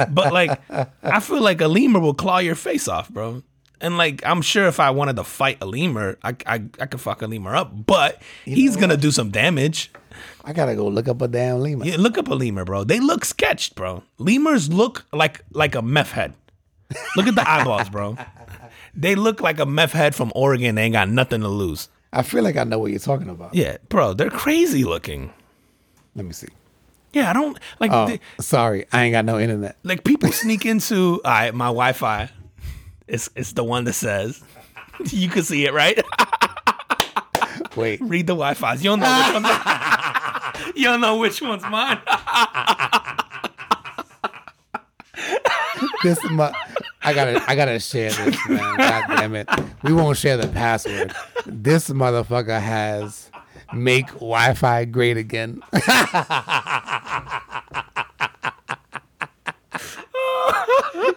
[0.10, 0.60] but like
[1.04, 3.44] I feel like a lemur will claw your face off, bro.
[3.80, 7.02] And like I'm sure if I wanted to fight a lemur, I I, I could
[7.02, 9.92] fuck a lemur up, but he's gonna do some damage.
[10.44, 11.86] I gotta go look up a damn lemur.
[11.86, 12.84] Yeah, look up a lemur, bro.
[12.84, 14.04] They look sketched, bro.
[14.18, 16.34] Lemurs look like like a meth head.
[17.16, 18.18] Look at the eyeballs, bro.
[18.94, 20.76] They look like a meth head from Oregon.
[20.76, 21.88] They ain't got nothing to lose.
[22.14, 23.54] I feel like I know what you're talking about.
[23.56, 24.14] Yeah, bro.
[24.14, 25.32] They're crazy looking.
[26.16, 26.50] Let me see.
[27.14, 27.92] Yeah, I don't like.
[27.94, 29.78] Oh, they- sorry, I ain't got no internet.
[29.84, 32.30] like people sneak into all right, my Wi-Fi.
[33.08, 34.42] It's it's the one that says
[35.10, 36.02] you can see it, right?
[37.76, 38.84] Wait, Read the Wi-Fi's.
[38.84, 40.74] You don't know which one.
[40.76, 42.00] you don't know which one's mine.
[46.04, 46.54] this is my.
[47.04, 48.78] I gotta, I gotta share this, man.
[48.78, 49.50] God damn it.
[49.84, 51.14] We won't share the password.
[51.46, 53.32] This motherfucker has
[53.74, 55.62] make Wi-Fi great again.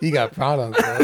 [0.00, 0.98] you got problems, bro.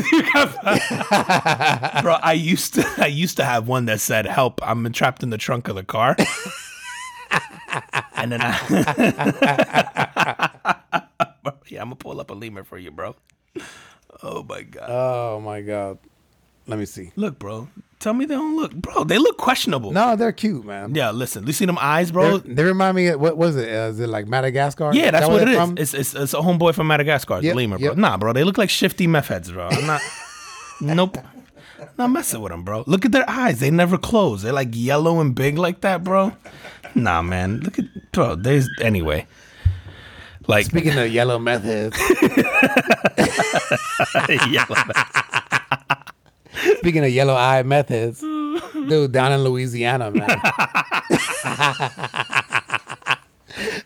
[2.03, 5.31] Bro, I used to I used to have one that said help, I'm trapped in
[5.31, 6.17] the trunk of the car.
[8.15, 8.57] and then I
[11.69, 13.15] Yeah, I'm gonna pull up a lemur for you, bro.
[14.23, 14.87] Oh my god.
[14.91, 15.99] Oh my god.
[16.67, 17.11] Let me see.
[17.17, 17.69] Look, bro.
[17.99, 19.05] Tell me they don't look, bro.
[19.05, 19.91] They look questionable.
[19.93, 20.95] No, they're cute, man.
[20.95, 21.47] Yeah, listen.
[21.47, 22.39] You see them eyes, bro?
[22.39, 23.09] They're- they remind me.
[23.09, 23.69] Of, what was it?
[23.69, 24.93] Uh, is it like Madagascar?
[24.95, 25.57] yeah, that's that what where it is.
[25.57, 25.75] from?
[25.79, 27.41] It's, it's it's a homeboy from Madagascar.
[27.43, 27.89] Yep, lemur, bro.
[27.89, 27.97] yep.
[27.97, 28.33] Nah, bro.
[28.33, 29.69] They look like shifty meth heads, bro.
[29.69, 30.01] I'm not.
[30.81, 31.19] nope.
[31.99, 32.85] Not messing with them, bro.
[32.87, 33.61] Look at their eyes.
[33.61, 34.43] They never close.
[34.43, 36.33] They're like yellow and big like that, bro.
[36.95, 37.61] Nah, man.
[37.61, 38.35] Look at bro.
[38.37, 39.27] There's anyway.
[40.47, 41.97] Like Speaking of yellow methods,
[44.51, 44.77] yellow.
[46.79, 50.29] speaking of yellow eye methods, dude, down in Louisiana, man.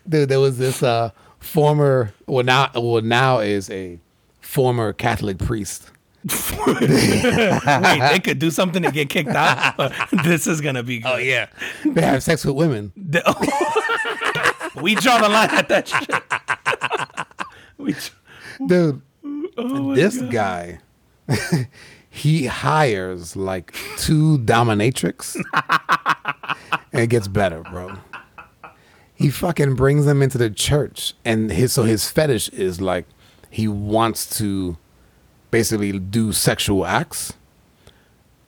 [0.09, 4.01] dude, there was this uh former, well now, well now is a
[4.41, 5.91] former Catholic priest.
[6.66, 9.93] Wait, they could do something to get kicked out.
[10.24, 11.12] this is gonna be good.
[11.12, 11.49] Oh yeah,
[11.85, 12.95] they have sex with women.
[14.80, 16.11] we draw the line at that shit.
[17.76, 17.95] we,
[18.66, 19.03] dude
[19.57, 20.81] Oh this guy
[22.11, 25.37] he hires like two dominatrix.
[26.93, 27.97] And it gets better bro.
[29.15, 33.07] He fucking brings them into the church and his so his fetish is like
[33.51, 34.77] he wants to
[35.51, 37.35] basically do sexual acts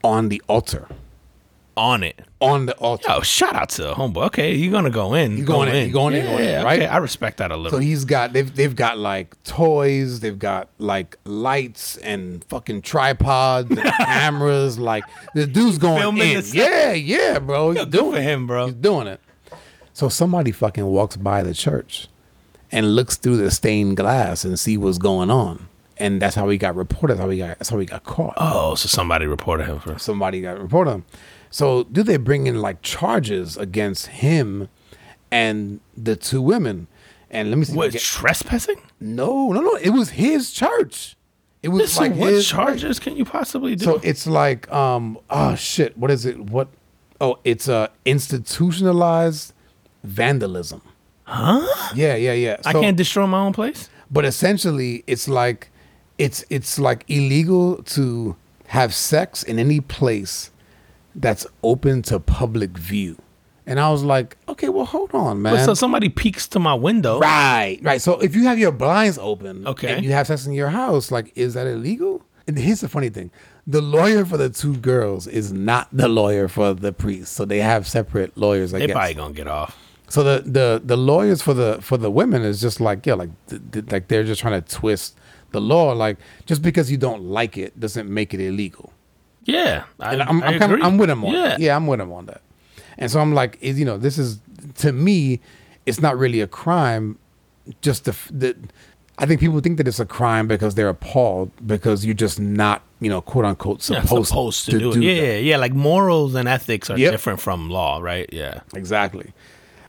[0.03, 0.89] on the altar
[1.77, 2.21] on it.
[2.41, 4.27] on the altar Yo, shout out to the homeboy.
[4.27, 5.37] Okay, you're gonna go in.
[5.37, 6.79] You going in, you going in, going in, Yeah, right?
[6.81, 7.79] okay, I respect that a little.
[7.79, 13.71] So he's got they've they've got like toys, they've got like lights and fucking tripods
[13.71, 14.79] and cameras.
[14.79, 15.05] Like
[15.35, 16.43] the dude's going Filming in.
[16.53, 17.71] Yeah, yeah, bro.
[17.73, 18.23] He's Good doing it.
[18.23, 18.67] him, bro.
[18.67, 19.21] He's doing it.
[19.93, 22.09] So somebody fucking walks by the church
[22.73, 25.69] and looks through the stained glass and see what's going on.
[25.99, 27.15] And that's how he got reported.
[27.15, 28.35] That's how he got that's how he got caught.
[28.37, 29.99] Oh, so somebody reported him for.
[29.99, 31.05] Somebody got reported him.
[31.51, 34.69] So do they bring in like charges against him
[35.31, 36.87] and the two women?
[37.31, 37.75] And let me see.
[37.75, 38.81] What get- trespassing?
[39.01, 39.75] no, no, no.
[39.77, 41.17] It was his church.
[41.63, 43.85] It was So like what his charges can you possibly do?
[43.85, 46.39] So it's like um oh shit, what is it?
[46.39, 46.69] What
[47.21, 49.53] oh it's uh institutionalized
[50.05, 50.83] vandalism.
[51.25, 51.67] Huh?
[51.95, 52.57] Yeah, yeah, yeah.
[52.65, 53.89] I can't destroy my own place.
[54.11, 55.71] but essentially it's like
[56.19, 58.37] it's it's like illegal to
[58.69, 60.51] have sex in any place
[61.17, 63.17] that's open to public view.
[63.69, 65.65] And I was like, okay, well hold on, man.
[65.65, 67.19] So somebody peeks to my window.
[67.19, 68.01] Right, right.
[68.01, 69.93] So if you have your blinds open, Okay.
[69.95, 72.23] and you have sex in your house, like, is that illegal?
[72.47, 73.33] And here's the funny thing:
[73.67, 77.59] the lawyer for the two girls is not the lawyer for the priest, so they
[77.59, 78.73] have separate lawyers.
[78.73, 78.95] I They guess.
[78.95, 79.77] probably gonna get off.
[80.09, 83.31] So the, the the lawyers for the for the women is just like yeah, like
[83.49, 85.17] th- th- like they're just trying to twist
[85.51, 85.91] the law.
[85.91, 88.93] Like just because you don't like it doesn't make it illegal.
[89.47, 90.83] Yeah, I, And I'm I I'm, kind of.
[90.83, 91.43] I'm with him on yeah.
[91.49, 91.61] that.
[91.61, 92.43] Yeah, I'm with him on that.
[92.99, 94.41] And so I'm like, is you know, this is
[94.79, 95.41] to me,
[95.87, 97.19] it's not really a crime.
[97.81, 98.57] Just the, the
[99.19, 102.83] I think people think that it's a crime because they're appalled because you're just not,
[103.01, 104.95] you know, quote unquote Yeah, supposed, supposed, to, do, it.
[104.95, 105.03] that.
[105.03, 107.13] Yeah, yeah, like morals and ethics are Yep.
[107.13, 108.29] different from law, right?
[108.33, 108.61] Yeah.
[108.75, 109.33] Exactly.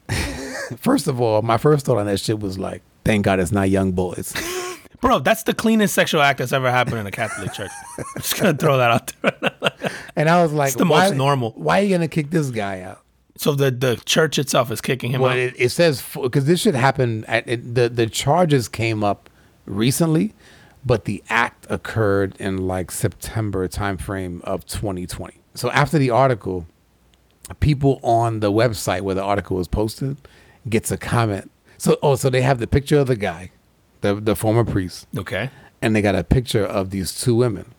[0.77, 3.69] first of all, my first thought on that shit was like, thank God it's not
[3.69, 4.33] young boys.
[5.01, 7.71] Bro, that's the cleanest sexual act that's ever happened in a Catholic church.
[7.97, 9.91] I'm just gonna throw that out there.
[10.15, 11.51] And I was like, the why, most normal.
[11.51, 13.01] Why are you gonna kick this guy out?
[13.39, 15.37] so the the church itself is kicking him Well, out.
[15.37, 17.23] it, it says because this should happen.
[17.25, 19.29] At, it, the the charges came up
[19.67, 20.33] recently,
[20.83, 25.35] but the act occurred in like September timeframe of 2020.
[25.53, 26.65] So after the article,
[27.59, 30.17] people on the website where the article was posted
[30.67, 31.51] gets a comment.
[31.77, 33.51] So oh, so they have the picture of the guy,
[34.01, 35.49] the the former priest, okay.
[35.81, 37.73] and they got a picture of these two women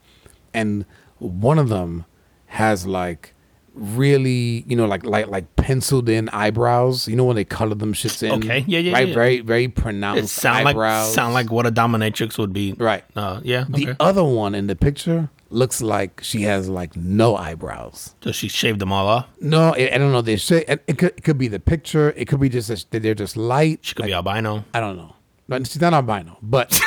[0.54, 0.84] and
[1.18, 2.04] one of them
[2.46, 3.34] has like
[3.74, 7.92] really you know like like like penciled in eyebrows you know when they color them
[7.94, 8.64] shits in Okay.
[8.66, 9.14] Yeah, yeah, right yeah.
[9.14, 12.72] very very It pronounced sound like sound like what a dominatrix would be.
[12.72, 13.64] right Uh, yeah.
[13.68, 18.48] the other one in the picture looks like she has like no eyebrows so she
[18.48, 19.26] shaved them all off.
[19.40, 22.12] no i, I don't know they say it, it could, it could be the picture
[22.16, 24.64] it could be just that they're just light She could like, be albino.
[24.74, 25.14] i don't know
[25.48, 26.72] but she's not albino but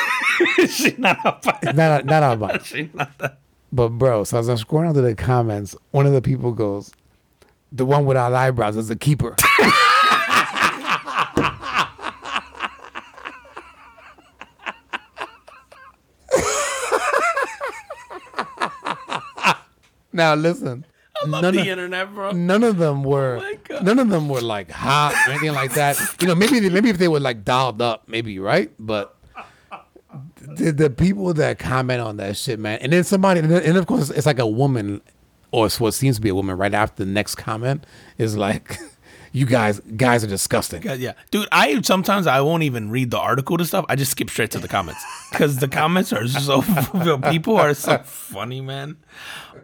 [0.68, 1.72] She's not albino.
[1.72, 3.38] not not albino She's not that.
[3.74, 6.92] But bro, so as I'm scrolling through the comments, one of the people goes,
[7.70, 9.34] "The one without eyebrows is a keeper."
[20.12, 20.84] now listen,
[21.26, 22.30] Love none the of, internet, bro.
[22.32, 23.84] none of them were oh my God.
[23.84, 25.98] none of them were like hot or anything like that.
[26.20, 29.16] You know, maybe maybe if they were like dialed up, maybe right, but.
[30.42, 33.78] The, the people that comment on that shit, man, and then somebody, and, then, and
[33.78, 35.00] of course, it's like a woman,
[35.52, 36.58] or it's what seems to be a woman.
[36.58, 37.86] Right after the next comment
[38.18, 38.78] is like,
[39.32, 40.82] you guys guys are disgusting.
[40.82, 41.48] Yeah, yeah, dude.
[41.50, 43.86] I sometimes I won't even read the article to stuff.
[43.88, 46.60] I just skip straight to the comments because the comments are so
[47.30, 48.98] people are so funny, man.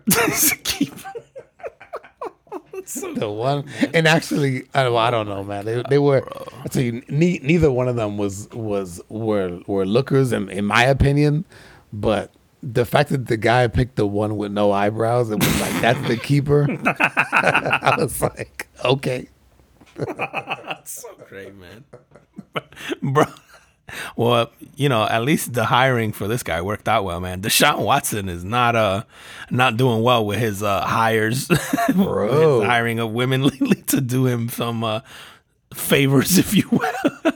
[0.65, 0.95] Keep-
[3.15, 3.65] the one
[3.95, 6.27] and actually I don't, I don't know man they, they were
[6.65, 10.65] I tell you ne- neither one of them was was were were lookers in, in
[10.65, 11.45] my opinion
[11.93, 12.33] but
[12.63, 16.09] the fact that the guy picked the one with no eyebrows and was like that's
[16.09, 19.29] the keeper I was like okay
[20.85, 21.85] so great, man.
[23.03, 23.25] Bro.
[24.17, 27.41] Well, you know, at least the hiring for this guy worked out well, man.
[27.43, 29.05] Deshaun Watson is not uh
[29.51, 31.49] not doing well with his uh hires,
[31.95, 32.61] Bro.
[32.61, 35.01] his hiring of women lately to do him some uh
[35.75, 37.33] favors, if you will.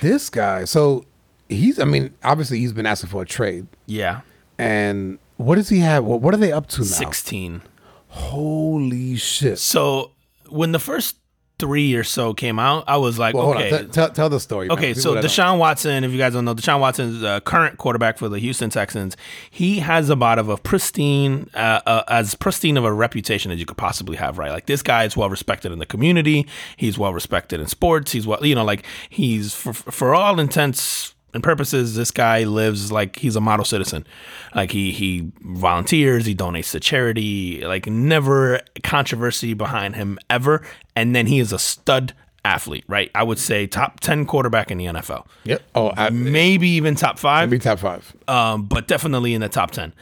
[0.00, 1.04] this guy so
[1.48, 4.20] he's I mean obviously he's been asking for a trade yeah,
[4.58, 7.62] and what does he have what, what are they up to now sixteen.
[8.08, 10.12] holy shit So
[10.48, 11.16] when the first
[11.58, 13.90] three or so came out, I was like, well, okay, hold on.
[13.90, 14.68] Tell, tell the story.
[14.70, 18.28] Okay, so Deshaun Watson, if you guys don't know, Deshaun Watson's uh, current quarterback for
[18.28, 19.16] the Houston Texans.
[19.50, 23.66] He has about of a pristine, uh, uh, as pristine of a reputation as you
[23.66, 24.50] could possibly have, right?
[24.50, 26.46] Like this guy is well respected in the community.
[26.76, 28.12] He's well respected in sports.
[28.12, 32.90] He's well, you know, like he's for, for all intents and purposes, this guy lives
[32.90, 34.06] like he's a model citizen.
[34.54, 37.62] Like he he volunteers, he donates to charity.
[37.64, 40.62] Like never controversy behind him ever.
[40.96, 42.14] And then he is a stud
[42.44, 43.10] athlete, right?
[43.14, 45.26] I would say top ten quarterback in the NFL.
[45.44, 49.48] yep oh I, Maybe even top five, be top five um, but definitely in the
[49.48, 49.92] top ten.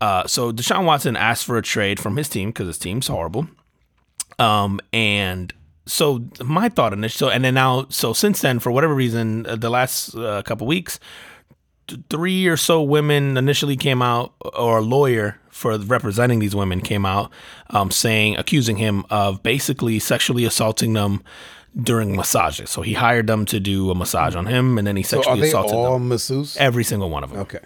[0.00, 3.48] Uh, so Deshaun Watson asked for a trade from his team because his team's horrible.
[4.38, 5.52] Um, and
[5.88, 9.56] so my thought initially, so, and then now, so since then, for whatever reason, uh,
[9.56, 11.00] the last uh, couple weeks,
[11.88, 16.80] th- three or so women initially came out, or a lawyer for representing these women
[16.80, 17.32] came out,
[17.70, 21.22] um, saying, accusing him of basically sexually assaulting them
[21.80, 22.70] during massages.
[22.70, 25.40] So he hired them to do a massage on him, and then he so sexually
[25.40, 26.08] they assaulted all them.
[26.08, 27.40] masseuse Every single one of them.
[27.40, 27.60] okay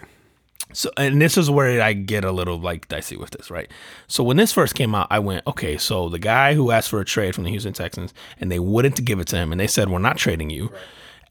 [0.73, 3.69] So, and this is where I get a little like dicey with this, right?
[4.07, 6.99] So, when this first came out, I went, okay, so the guy who asked for
[6.99, 9.67] a trade from the Houston Texans and they wouldn't give it to him and they
[9.67, 10.71] said, we're not trading you.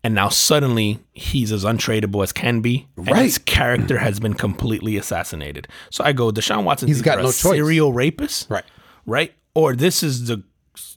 [0.04, 2.88] And now suddenly he's as untradeable as can be.
[2.96, 3.22] And Right.
[3.22, 5.68] his character has been completely assassinated.
[5.90, 7.36] So I go, Deshaun Watson, He's got a no choice.
[7.40, 8.50] serial rapist.
[8.50, 8.64] Right.
[9.06, 9.32] Right.
[9.54, 10.42] Or this is the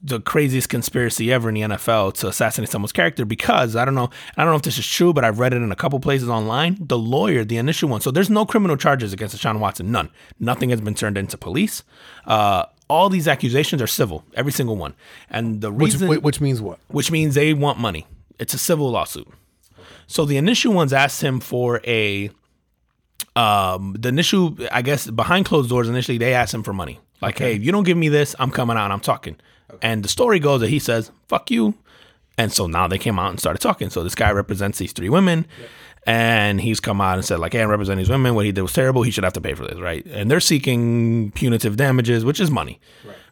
[0.02, 4.10] the craziest conspiracy ever in the NFL to assassinate someone's character because I don't know
[4.38, 6.30] I don't know if this is true, but I've read it in a couple places
[6.30, 6.78] online.
[6.80, 10.10] The lawyer, the initial one, so there's no criminal charges against Deshaun Watson, none.
[10.40, 11.84] Nothing has been turned into police.
[12.26, 14.94] Uh, all these accusations are civil, every single one,
[15.30, 18.08] and the which reason whi- which means what which means they want money.
[18.40, 19.28] It's a civil lawsuit.
[20.08, 22.30] So the initial ones asked him for a
[23.36, 27.00] um the initial I guess behind closed doors initially they asked him for money.
[27.22, 29.36] Like, hey, if you don't give me this, I'm coming out I'm talking.
[29.82, 31.76] And the story goes that he says, fuck you.
[32.38, 33.90] And so now they came out and started talking.
[33.90, 35.46] So this guy represents these three women.
[36.08, 38.36] And he's come out and said, like, hey, I represent these women.
[38.36, 39.02] What he did was terrible.
[39.02, 40.06] He should have to pay for this, right?
[40.06, 42.80] And they're seeking punitive damages, which is money,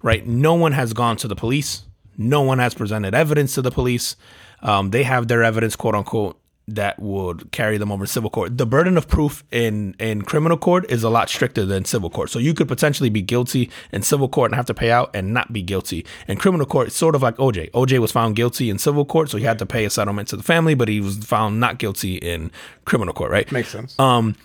[0.01, 0.25] right?
[0.25, 1.83] No one has gone to the police.
[2.17, 4.15] No one has presented evidence to the police.
[4.61, 8.57] Um, they have their evidence, quote unquote, that would carry them over civil court.
[8.57, 12.29] The burden of proof in in criminal court is a lot stricter than civil court.
[12.29, 15.33] So you could potentially be guilty in civil court and have to pay out and
[15.33, 16.05] not be guilty.
[16.27, 17.71] In criminal court, it's sort of like OJ.
[17.71, 20.37] OJ was found guilty in civil court, so he had to pay a settlement to
[20.37, 22.49] the family, but he was found not guilty in
[22.85, 23.51] criminal court, right?
[23.51, 24.35] makes sense Um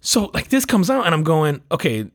[0.00, 2.06] So like this comes out and I'm going, okay,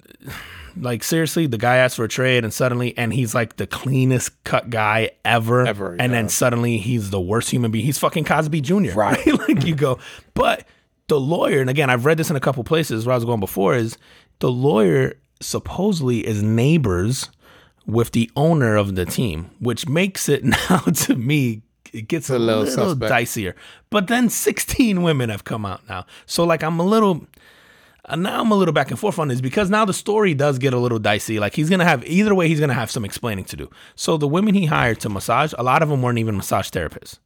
[0.77, 4.43] like seriously, the guy asked for a trade and suddenly and he's like the cleanest
[4.43, 5.65] cut guy ever.
[5.65, 6.19] Ever, And yeah.
[6.19, 7.85] then suddenly he's the worst human being.
[7.85, 8.91] He's fucking Cosby Jr.
[8.95, 9.25] Right.
[9.27, 9.99] like you go.
[10.33, 10.67] But
[11.07, 13.39] the lawyer, and again, I've read this in a couple places where I was going
[13.39, 13.97] before, is
[14.39, 17.29] the lawyer supposedly is neighbors
[17.85, 21.61] with the owner of the team, which makes it now to me
[21.93, 23.53] it gets a, little little, dicier.
[23.89, 26.05] But then 16 women have come out now.
[26.25, 27.25] So like I'm a little
[28.07, 30.57] uh, now I'm a little back and forth on this because now the story does
[30.59, 31.39] get a little dicey.
[31.39, 33.69] Like he's gonna have either way, he's gonna have some explaining to do.
[33.95, 37.19] So the women he hired to massage, a lot of them weren't even massage therapists.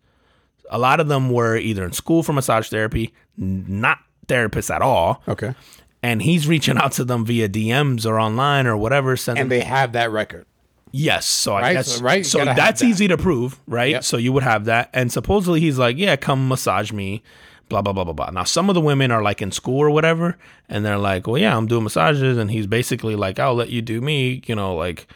[0.72, 5.22] A lot of them were either in school for massage therapy, not therapists at all.
[5.28, 5.56] okay
[6.04, 9.18] And he's reaching out to them via DMs or online or whatever.
[9.18, 10.46] Sending and they have that record
[10.92, 12.88] Yes, so I guess so- right, So that's that.
[12.88, 13.92] easy to prove, right?
[13.92, 14.04] Yep.
[14.04, 17.22] So you would have that, and supposedly he's like, "Yeah, come massage me,"
[17.70, 18.30] blah blah blah blah blah.
[18.32, 20.38] Now some of the women are like in school or whatever,
[20.68, 23.82] and they're like, "Well, yeah, I'm doing massages," and he's basically like, "I'll let you
[23.82, 25.08] do me," you know, like,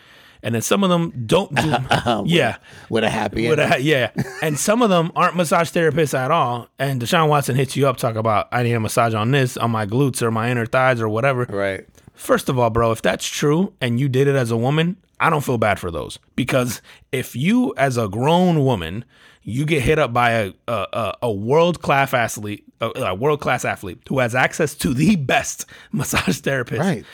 [0.42, 1.76] and then some of them don't do,
[2.26, 2.58] yeah,
[2.90, 4.12] with a happy with a, yeah,
[4.42, 6.70] and some of them aren't massage therapists at all.
[6.80, 9.72] And Deshaun Watson hits you up, talk about, "I need a massage on this, on
[9.72, 13.28] my glutes or my inner thighs or whatever." right First of all, bro, if that's
[13.28, 16.82] true and you did it as a woman, I don't feel bad for those because
[17.12, 19.06] if you, as a grown woman,
[19.44, 24.00] you get hit up by a a, a world class athlete, a, world class athlete
[24.10, 27.06] who has access to the best massage therapist, Right.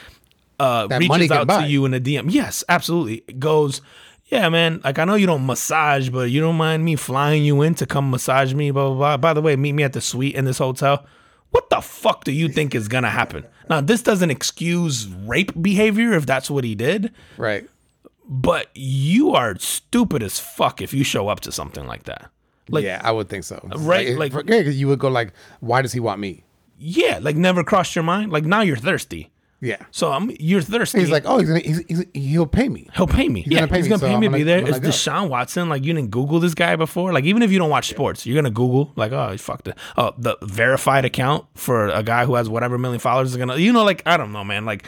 [0.58, 1.62] uh, reaches out buy.
[1.64, 2.26] to you in a DM.
[2.30, 3.22] Yes, absolutely.
[3.38, 3.80] Goes,
[4.26, 4.80] yeah, man.
[4.84, 7.86] Like I know you don't massage, but you don't mind me flying you in to
[7.86, 8.70] come massage me.
[8.70, 9.16] Blah blah blah.
[9.16, 11.04] By the way, meet me at the suite in this hotel.
[11.50, 13.44] What the fuck do you think is gonna happen?
[13.68, 17.68] Now, this doesn't excuse rape behavior if that's what he did, Right.
[18.30, 22.30] But you are stupid as fuck if you show up to something like that.
[22.68, 23.56] Like, yeah, I would think so.
[23.56, 26.44] Uh, right, Like, like- yeah, you would go like, why does he want me?
[26.78, 28.32] yeah, like never crossed your mind.
[28.32, 29.30] Like now you're thirsty.
[29.60, 29.76] Yeah.
[29.90, 31.00] So I'm you're thirsty.
[31.00, 32.88] He's like, oh, he's gonna, he's, he's, he'll pay me.
[32.94, 33.44] He'll pay me.
[33.46, 34.66] yeah, gonna pay he's me, gonna so pay me to be there.
[34.66, 34.78] It's.
[34.78, 35.68] Deshaun Watson.
[35.68, 37.12] Like you didn't Google this guy before.
[37.12, 40.14] Like even if you don't watch sports, you're gonna Google like, oh, fuck the oh
[40.16, 43.56] the verified account for a guy who has whatever million followers is gonna.
[43.58, 44.64] You know, like I don't know, man.
[44.64, 44.86] Like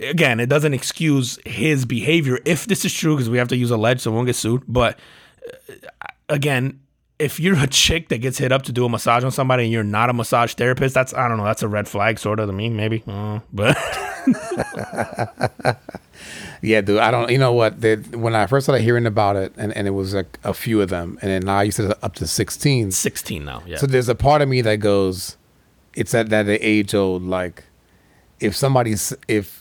[0.00, 3.70] again, it doesn't excuse his behavior if this is true because we have to use
[3.70, 4.62] a alleged, so we won't get sued.
[4.68, 4.98] But
[5.70, 5.74] uh,
[6.28, 6.80] again.
[7.18, 9.70] If you're a chick that gets hit up to do a massage on somebody and
[9.70, 12.48] you're not a massage therapist, that's I don't know, that's a red flag, sort of
[12.48, 13.02] to me, maybe.
[13.06, 13.76] Uh, but
[16.62, 16.98] Yeah, dude.
[16.98, 17.30] I don't.
[17.30, 17.80] You know what?
[17.80, 20.80] They, when I first started hearing about it, and, and it was like a few
[20.82, 22.90] of them, and then now you said up to sixteen.
[22.90, 23.78] 16 now, yeah.
[23.78, 25.36] So there's a part of me that goes,
[25.94, 27.64] it's at that age old like,
[28.40, 29.59] if somebody's if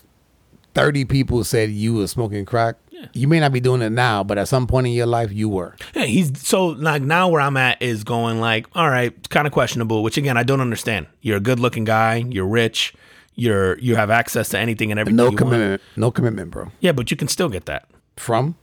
[0.80, 2.76] thirty people said you were smoking crack,
[3.14, 5.50] you may not be doing it now, but at some point in your life you
[5.50, 5.76] were.
[5.96, 9.48] Yeah, he's so like now where I'm at is going like, all right, it's kind
[9.48, 10.04] of questionable.
[10.04, 11.08] Which again, I don't understand.
[11.22, 12.18] You're a good looking guy.
[12.30, 12.94] You're rich.
[13.36, 15.16] You're you have access to anything and everything.
[15.18, 15.38] No you want.
[15.38, 15.82] commitment.
[15.96, 16.72] No commitment, bro.
[16.80, 17.88] Yeah, but you can still get that.
[18.18, 18.56] From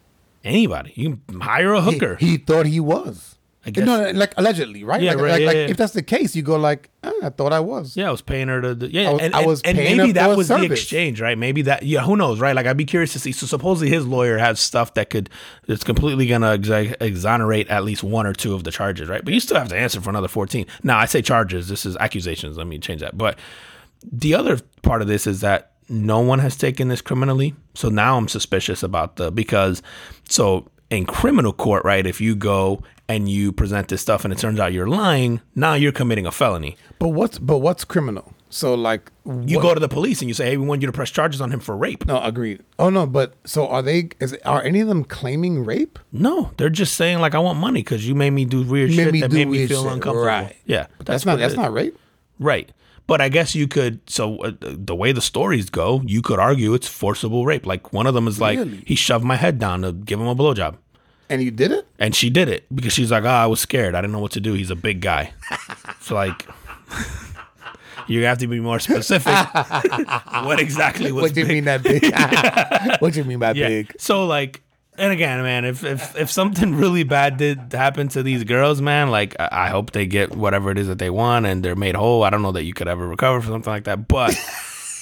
[0.45, 2.17] Anybody, you can hire a he, hooker.
[2.17, 3.36] he thought he was.
[3.67, 5.01] I guess- No, like allegedly, right?
[5.03, 5.67] Yeah, like, right, like, yeah, like yeah.
[5.69, 7.97] if that's the case, you go like, ah, I thought I was.
[7.97, 8.75] yeah, I was paying her to.
[8.77, 11.21] do- Yeah, I was- and, I was and paying maybe her that was the exchange,
[11.21, 11.37] right?
[11.37, 11.83] Maybe that.
[11.83, 12.55] Yeah, who knows, right?
[12.55, 13.33] Like I'd be curious to see.
[13.33, 15.29] So supposedly his lawyer has stuff that could
[15.67, 19.25] that's completely gonna exa- exonerate at least one or two of the charges, right?
[19.25, 20.67] But you still have to answer for another fourteen.
[20.85, 21.69] Now I say charges.
[21.69, 22.57] This is accusations.
[22.57, 23.19] Let me change that.
[23.19, 23.39] But
[24.13, 27.55] the other part of this is that no one has taken this criminally.
[27.75, 29.83] So now I'm suspicious about the because
[30.29, 32.07] so in criminal court, right?
[32.07, 35.75] If you go and you present this stuff and it turns out you're lying, now
[35.75, 36.77] you're committing a felony.
[36.99, 38.33] But what's but what's criminal?
[38.49, 40.87] So like You what- go to the police and you say, "Hey, we want you
[40.87, 42.61] to press charges on him for rape." No, agreed.
[42.79, 44.11] Oh no, but so are they?
[44.21, 45.99] Is are any of them claiming rape?
[46.13, 48.97] No, they're just saying like, "I want money because you made me do weird You
[48.97, 50.57] shit that made me feel shit." uncomfortable." Right.
[50.65, 51.99] Yeah, But that's, not that's not rape.
[52.39, 52.71] right.
[53.07, 54.01] But I guess you could.
[54.11, 57.65] So uh, the way the stories go, you could argue it's forcible rape.
[57.67, 58.83] Like one of them is like Really?
[58.87, 60.77] he shoved my head down to give him a blowjob.
[61.29, 61.87] And you did it?
[61.99, 63.95] And she did it because she's like, oh, I was scared.
[63.95, 64.53] I didn't know what to do.
[64.55, 65.33] He's a big guy.
[66.01, 66.47] so like,
[68.09, 69.33] you have to be more specific.
[70.45, 71.55] what exactly was What do you big?
[71.57, 72.13] mean that big?
[73.01, 73.93] what do you mean by big?
[73.99, 74.63] So like,
[74.99, 79.11] and again, man, if if if something really bad did happen to these girls, man,
[79.11, 81.95] like I I hope they get whatever it is that they want and they're made
[81.95, 82.23] whole.
[82.23, 84.37] I don't know that you could ever recover from something like that, but.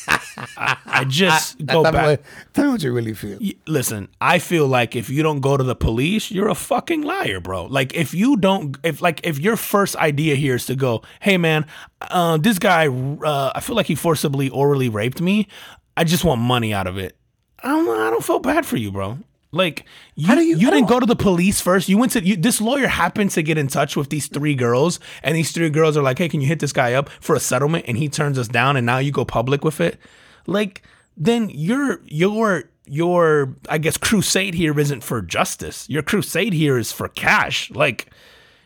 [0.07, 1.95] I, I just go back.
[1.95, 2.23] What,
[2.53, 3.39] tell me what you really feel.
[3.67, 7.41] Listen, I feel like if you don't go to the police, you're a fucking liar,
[7.41, 7.67] bro.
[7.67, 11.39] Like if you don't, if like if your first idea here is to go, hey
[11.39, 11.67] man,
[12.03, 15.49] uh, this guy, uh, I feel like he forcibly orally raped me.
[15.97, 17.17] I just want money out of it.
[17.63, 17.89] I don't.
[17.89, 19.19] I don't feel bad for you, bro.
[19.55, 19.85] Like
[20.17, 21.89] you, you- you didn't go to the police first.
[21.89, 25.01] You went to you, this lawyer happened to get in touch with these three girls,
[25.23, 27.41] and these three girls are like, "Hey, can you hit this guy up for a
[27.41, 29.99] settlement?" And he turns us down, and now you go public with it.
[30.47, 30.83] Like
[31.17, 35.89] then your your your I guess crusade here isn't for justice.
[35.89, 37.71] Your crusade here is for cash.
[37.71, 38.11] Like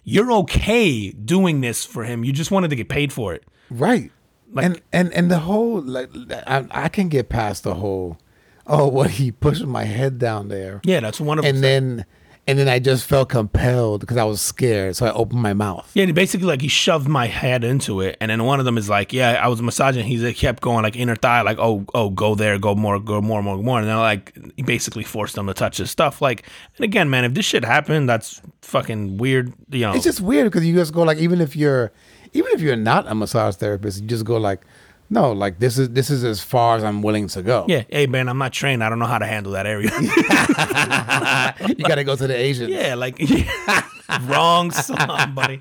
[0.04, 2.24] you're okay doing this for him.
[2.24, 3.44] You just wanted to get paid for it.
[3.70, 4.10] Right.
[4.56, 6.08] and and and the whole like
[6.46, 8.16] I, I can get past the whole
[8.68, 10.80] oh what he pushed my head down there.
[10.84, 12.04] Yeah, that's one of And then
[12.48, 15.90] and then I just felt compelled because I was scared, so I opened my mouth.
[15.92, 18.78] Yeah, and basically like he shoved my head into it, and then one of them
[18.78, 22.08] is like, "Yeah, I was massaging." He kept going like inner thigh, like, "Oh, oh,
[22.08, 25.46] go there, go more, go more, more, more," and then like he basically forced them
[25.46, 26.22] to touch his stuff.
[26.22, 26.44] Like,
[26.78, 29.52] and again, man, if this shit happened, that's fucking weird.
[29.70, 31.92] You know, It's just weird because you just go like even if you're
[32.32, 34.62] even if you're not a massage therapist, you just go like
[35.10, 37.64] no, like this is this is as far as I'm willing to go.
[37.68, 38.84] yeah, hey man, I'm not trained.
[38.84, 39.90] I don't know how to handle that area.
[41.76, 42.70] you got to go to the Asian.
[42.70, 43.20] yeah, like
[44.22, 45.60] wrong song, buddy.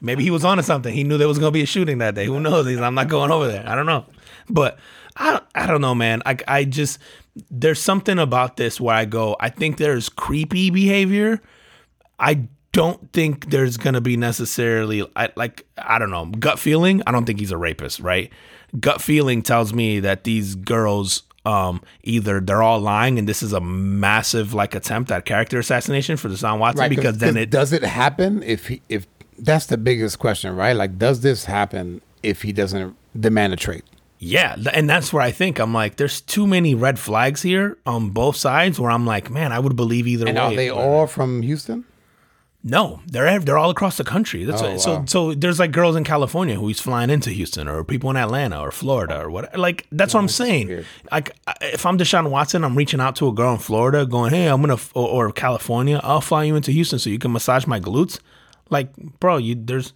[0.00, 0.92] Maybe he was onto something.
[0.92, 2.26] He knew there was gonna be a shooting that day.
[2.26, 2.66] Who knows?
[2.66, 3.66] He's, I'm not going over there.
[3.68, 4.06] I don't know,
[4.48, 4.78] but
[5.16, 6.22] I I don't know, man.
[6.26, 6.98] I I just
[7.50, 9.36] there's something about this where I go.
[9.40, 11.40] I think there's creepy behavior.
[12.18, 17.02] I don't think there's gonna be necessarily I, like I don't know gut feeling.
[17.06, 18.30] I don't think he's a rapist, right?
[18.78, 23.52] Gut feeling tells me that these girls um, either they're all lying and this is
[23.52, 27.72] a massive like attempt at character assassination for Deshaun Watson Right, because then it does
[27.72, 29.06] it happen if he if
[29.38, 30.74] that's the biggest question, right?
[30.74, 33.82] Like, does this happen if he doesn't demand a trade?
[34.18, 38.10] Yeah, and that's where I think I'm like, there's too many red flags here on
[38.10, 38.80] both sides.
[38.80, 40.42] Where I'm like, man, I would believe either And way.
[40.42, 41.84] are they all from Houston?
[42.68, 44.44] No, they're they're all across the country.
[44.44, 45.04] That's Oh, what, so wow.
[45.06, 48.60] so there's like girls in California who he's flying into Houston, or people in Atlanta
[48.60, 49.56] or Florida or what.
[49.56, 50.66] Like that's what I'm saying.
[50.66, 50.86] weird.
[51.12, 51.30] Like
[51.60, 54.60] if I'm Deshaun Watson, I'm reaching out to a girl in Florida, going, "Hey, I'm
[54.62, 57.78] gonna f- or, or California, I'll fly you into Houston so you can massage my
[57.78, 58.18] glutes."
[58.68, 58.88] Like,
[59.20, 59.92] bro, you there's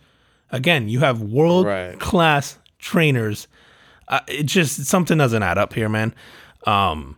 [0.52, 1.98] again, you have world Right.
[1.98, 3.48] class trainers.
[4.06, 6.14] Uh, it just something doesn't add up here, man.
[6.68, 7.16] Um,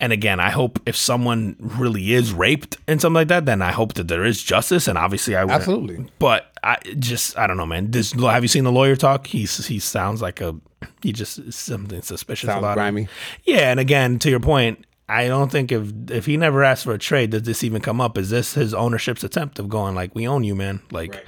[0.00, 3.70] and again, I hope if someone really is raped and something like that, then I
[3.72, 4.88] hope that there is justice.
[4.88, 6.06] And obviously, I would Absolutely.
[6.18, 7.90] But I just I don't know, man.
[7.90, 9.26] This have you seen the lawyer talk?
[9.26, 10.56] He's he sounds like a
[11.02, 12.82] he just something suspicious Sounds about him.
[12.82, 13.08] grimy.
[13.44, 16.94] Yeah, and again, to your point, I don't think if if he never asked for
[16.94, 18.16] a trade, does this even come up?
[18.16, 20.80] Is this his ownership's attempt of going like we own you, man?
[20.90, 21.26] Like,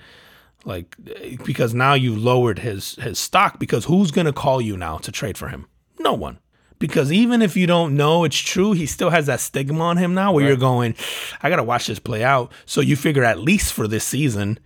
[0.64, 0.96] like
[1.44, 3.58] because now you've lowered his his stock.
[3.58, 5.66] Because who's gonna call you now to trade for him?
[5.98, 6.38] No one.
[6.82, 10.14] Because even if you don't know it's true, he still has that stigma on him
[10.14, 10.96] now where you're going,
[11.40, 12.50] I gotta watch this play out.
[12.66, 14.58] So you figure at least for this season,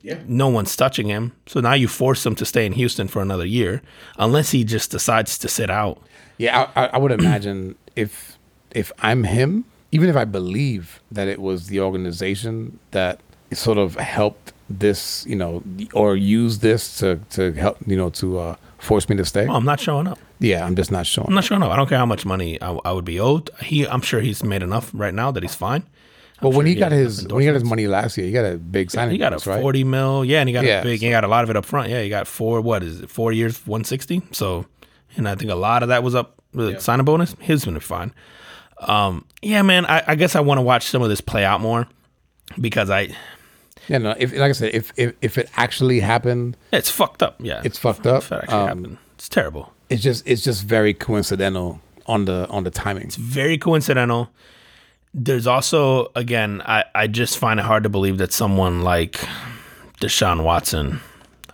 [0.00, 0.20] yeah.
[0.28, 1.32] no one's touching him.
[1.46, 3.82] So now you force him to stay in Houston for another year,
[4.18, 6.00] unless he just decides to sit out.
[6.38, 8.38] Yeah, I, I, I would imagine if
[8.70, 13.18] if I'm him, even if I believe that it was the organization that
[13.52, 18.38] sort of helped this, you know, or used this to to help, you know, to
[18.38, 19.46] uh, force me to stay.
[19.46, 20.18] Oh, I'm not showing up.
[20.38, 21.28] Yeah, I'm just not showing.
[21.28, 21.70] I'm not showing up.
[21.70, 23.50] I don't care how much money I, I would be owed.
[23.60, 25.84] He, I'm sure he's made enough right now that he's fine.
[26.42, 28.44] But when he sure got his when he got his money last year, he got
[28.44, 29.12] a big signing.
[29.12, 29.62] He got a bonus, right?
[29.62, 30.24] 40 mil.
[30.24, 30.80] Yeah, and he got Yeah.
[30.80, 31.00] a big.
[31.00, 31.88] He got a lot of it up front.
[31.88, 32.60] Yeah, he got four.
[32.60, 33.08] What is it?
[33.10, 34.20] Four years, 160.
[34.32, 34.66] So,
[35.16, 37.34] and I think a lot of that was up with signing bonus.
[37.40, 38.12] His been fine.
[38.80, 39.86] Um, yeah, man.
[39.86, 41.86] I, I guess I want to watch some of this play out more
[42.60, 43.08] because I
[43.88, 44.14] Yeah, no.
[44.18, 47.36] If like I said, if if, if it actually happened, it's fucked up.
[47.38, 48.22] Yeah, It's fucked up.
[48.22, 49.72] If it actually Um, happened, it's terrible.
[49.90, 53.04] it's just it's just very coincidental on the on the timing.
[53.04, 54.28] It's very coincidental.
[55.16, 59.20] There's also, again, I, I just find it hard to believe that someone like
[60.00, 60.98] Deshaun Watson,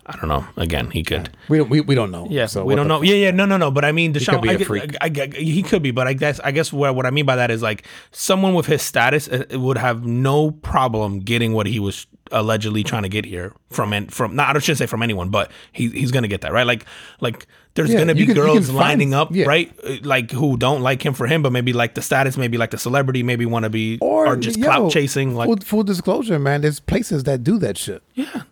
[0.07, 1.29] I don't know, again, he could.
[1.51, 2.27] We don't we, we don't know.
[2.31, 3.03] Yeah, So we don't know.
[3.03, 3.71] Yeah, yeah, no, no, no.
[3.71, 4.97] But I mean, Deshaun, could be I a freak.
[5.01, 7.37] I, I- he could be, but I guess, I guess what, what I mean by
[7.37, 11.79] that is like someone with his status uh, would have no problem getting what he
[11.79, 14.35] was allegedly trying to get here from, and from.
[14.37, 16.67] Not, I shouldn't say from anyone, but he, he's gonna get that right.
[16.67, 16.85] Like,
[17.21, 19.47] like there's Yeah, gonna be can- girls lining find- up, yeah.
[19.47, 19.73] right?
[19.85, 22.71] Uh, Like who don't like him for him, but maybe like the status, maybe like
[22.71, 25.35] the celebrity, maybe want to be or, just yo, clout chasing.
[25.35, 26.61] Like, full, full disclosure, man.
[26.63, 28.03] There's places that do that shit.
[28.15, 28.43] yeah,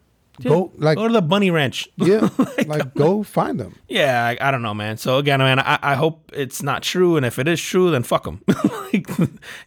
[0.42, 1.88] Go like go to the bunny ranch.
[1.96, 2.28] yeah,
[2.66, 3.74] like go find them.
[3.88, 4.96] Yeah, I, I don't know, man.
[4.96, 8.02] So again, man, I, I hope it's not true, and if it is true, then
[8.02, 8.42] fuck them.
[8.92, 9.08] like,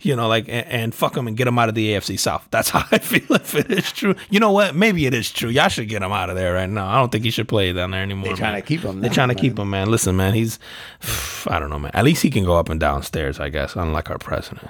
[0.01, 2.47] you know, like and, and fuck them and get them out of the AFC South.
[2.51, 3.35] That's how I feel.
[3.35, 4.75] If it is true, you know what?
[4.75, 5.49] Maybe it is true.
[5.49, 6.87] Y'all should get him out of there right now.
[6.87, 8.27] I don't think he should play down there anymore.
[8.27, 8.61] They're trying man.
[8.61, 9.41] to keep him They're trying to man.
[9.41, 9.91] keep him, man.
[9.91, 10.59] Listen, man, he's
[11.47, 11.91] I don't know, man.
[11.93, 13.75] At least he can go up and downstairs, I guess.
[13.75, 14.69] Unlike our president.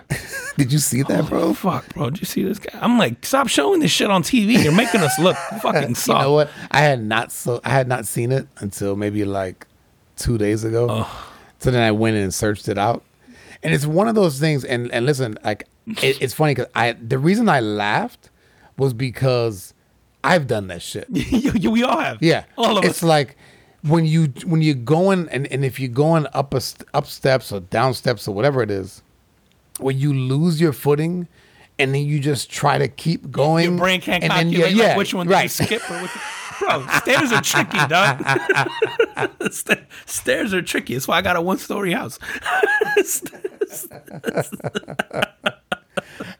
[0.58, 1.54] Did you see that, bro?
[1.54, 2.10] fuck, bro.
[2.10, 2.78] Did you see this guy?
[2.82, 4.64] I'm like, stop showing this shit on TV.
[4.64, 6.50] You're making us look fucking You know what?
[6.72, 9.68] I had not so I had not seen it until maybe like
[10.16, 11.06] two days ago.
[11.60, 13.04] So then I went and searched it out,
[13.64, 14.64] and it's one of those things.
[14.66, 18.30] And and listen, like it, it's funny because I the reason I laughed
[18.78, 19.74] was because
[20.24, 21.08] I've done that shit.
[21.72, 22.18] We all have.
[22.22, 23.04] Yeah, all of it's us.
[23.04, 23.38] like
[23.84, 27.52] when you when you're going and, and if you're going up a st- up steps
[27.52, 29.02] or down steps or whatever it is,
[29.80, 31.28] when you lose your footing,
[31.82, 33.70] and then you just try to keep going.
[33.70, 35.50] Your brain can't and then calculate you- like, which one right.
[35.50, 36.12] to skip or which.
[36.60, 38.24] Bro, stairs are tricky, dog.
[39.52, 40.94] Sta- stairs are tricky.
[40.94, 42.20] That's why I got a one-story house.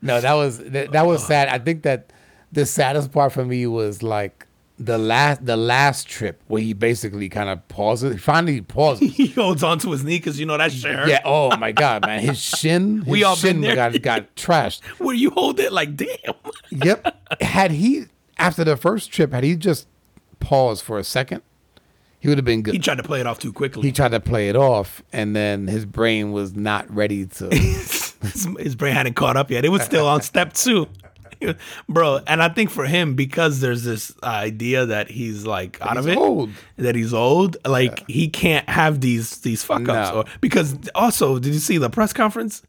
[0.02, 1.28] No, that was that, that was oh.
[1.28, 1.48] sad.
[1.48, 2.12] I think that
[2.50, 4.46] the saddest part for me was like
[4.78, 8.12] the last the last trip where he basically kind of pauses.
[8.12, 9.12] He finally pauses.
[9.16, 11.20] he holds on to his knee because you know that shit yeah.
[11.24, 12.98] Oh my god, man, his shin.
[13.02, 14.82] His We all shin got got trashed.
[14.98, 16.34] Where you hold it like, damn.
[16.70, 17.40] Yep.
[17.40, 18.06] Had he
[18.38, 19.86] after the first trip, had he just
[20.40, 21.42] paused for a second,
[22.18, 22.74] he would have been good.
[22.74, 23.82] He tried to play it off too quickly.
[23.82, 27.48] he tried to play it off, and then his brain was not ready to.
[27.50, 28.16] his,
[28.58, 29.64] his brain hadn't caught up yet.
[29.64, 30.88] It was still on step two.
[31.88, 36.08] Bro, and I think for him, because there's this idea that he's like out of
[36.08, 36.50] it, old.
[36.76, 40.10] that he's old, like he can't have these these fuck ups.
[40.12, 40.20] No.
[40.20, 42.62] Or, because also, did you see the press conference?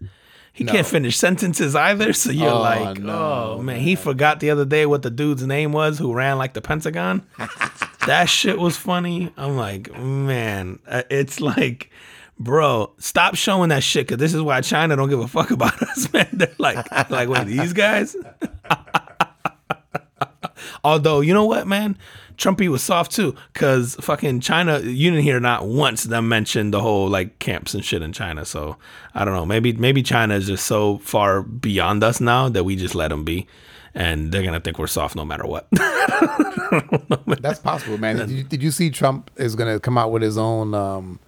[0.55, 2.13] He can't finish sentences either.
[2.13, 5.41] So you're Oh, like, no, oh man, he forgot the other day what the dude's
[5.47, 7.25] name was who ran like the Pentagon.
[8.05, 9.31] that shit was funny.
[9.35, 11.89] I'm like, man, uh, it's like,
[12.43, 15.81] bro, stop showing that shit because this is why China don't give a fuck about
[15.89, 16.27] us, man.
[16.33, 18.15] They're like, like, these guys.
[20.83, 21.97] Although, you know what, man?
[22.37, 24.79] Trumpy was soft too, cause fucking China.
[24.79, 28.43] You didn't hear not once them mention the whole like camps and shit in China.
[28.43, 28.77] So
[29.13, 29.45] I don't know.
[29.45, 33.23] Maybe maybe China is just so far beyond us now that we just let them
[33.23, 33.47] be,
[33.93, 35.67] and they're gonna think we're soft no matter what.
[37.41, 38.17] That's possible, man.
[38.17, 41.19] Did you, did you see Trump is gonna come out with his own um,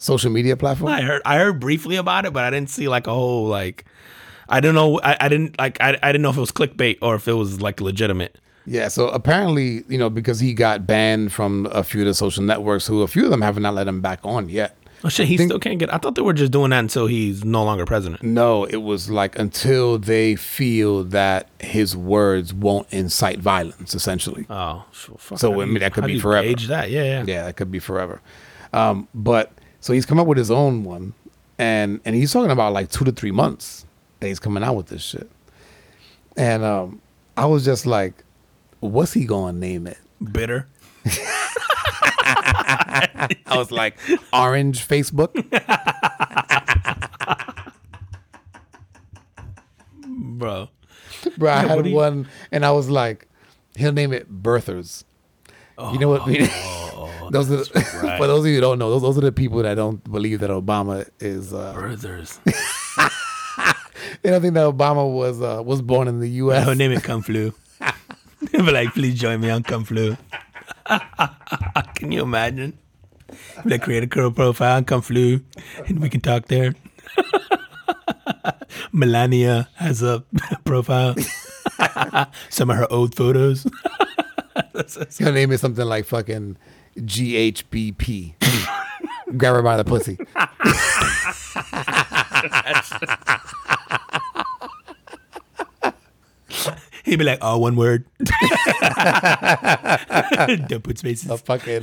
[0.00, 0.90] social media platform?
[0.90, 3.84] I heard I heard briefly about it, but I didn't see like a whole like.
[4.48, 4.98] I don't know.
[5.04, 5.80] I, I didn't like.
[5.80, 8.36] I, I didn't know if it was clickbait or if it was like legitimate.
[8.66, 12.42] Yeah, so apparently, you know, because he got banned from a few of the social
[12.42, 14.76] networks, who a few of them have not let him back on yet.
[15.02, 15.92] Oh shit, he still can't get.
[15.94, 18.22] I thought they were just doing that until he's no longer president.
[18.22, 24.46] No, it was like until they feel that his words won't incite violence, essentially.
[24.50, 26.46] Oh, so, fuck, So, I mean, that could how be do you forever.
[26.46, 27.24] Gauge that, yeah, yeah.
[27.26, 28.20] Yeah, that could be forever.
[28.74, 31.14] Um, but so he's come up with his own one,
[31.58, 33.84] and and he's talking about like two to three months
[34.20, 35.30] that he's coming out with this shit.
[36.36, 37.00] And um,
[37.36, 38.22] I was just like,
[38.80, 39.98] what's he gonna name it?
[40.32, 40.66] Bitter.
[42.26, 43.96] I was like,
[44.32, 45.32] Orange Facebook.
[50.06, 50.68] Bro.
[51.36, 53.26] Bro, I what had you- one, and I was like,
[53.76, 55.04] he'll name it Birthers.
[55.78, 56.22] you know what?
[57.30, 57.56] those are
[58.02, 58.18] right.
[58.18, 60.40] for those of you who don't know, those, those are the people that don't believe
[60.40, 61.52] that Obama is.
[61.52, 62.40] Uh, Brothers.
[64.22, 66.64] they don't think that Obama was uh, was born in the U.S.
[66.64, 67.52] Her name is Kung Flu.
[68.52, 70.16] Be like, please join me on Kung Flu.
[71.94, 72.78] can you imagine?
[73.64, 75.40] They create a curl profile on Kung Flu,
[75.86, 76.74] and we can talk there.
[78.92, 80.24] Melania has a
[80.64, 81.14] profile.
[82.48, 83.66] Some of her old photos.
[85.18, 86.56] He'll name it something like fucking
[86.96, 88.34] GHBP.
[89.36, 90.18] Grab her by the pussy.
[97.04, 98.04] He'd be like, oh, one word.
[100.68, 101.30] Don't put spaces.
[101.30, 101.82] A fucking,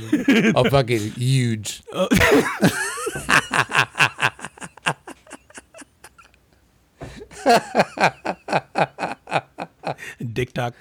[0.56, 1.82] a fucking huge.
[10.32, 10.74] Dick talk.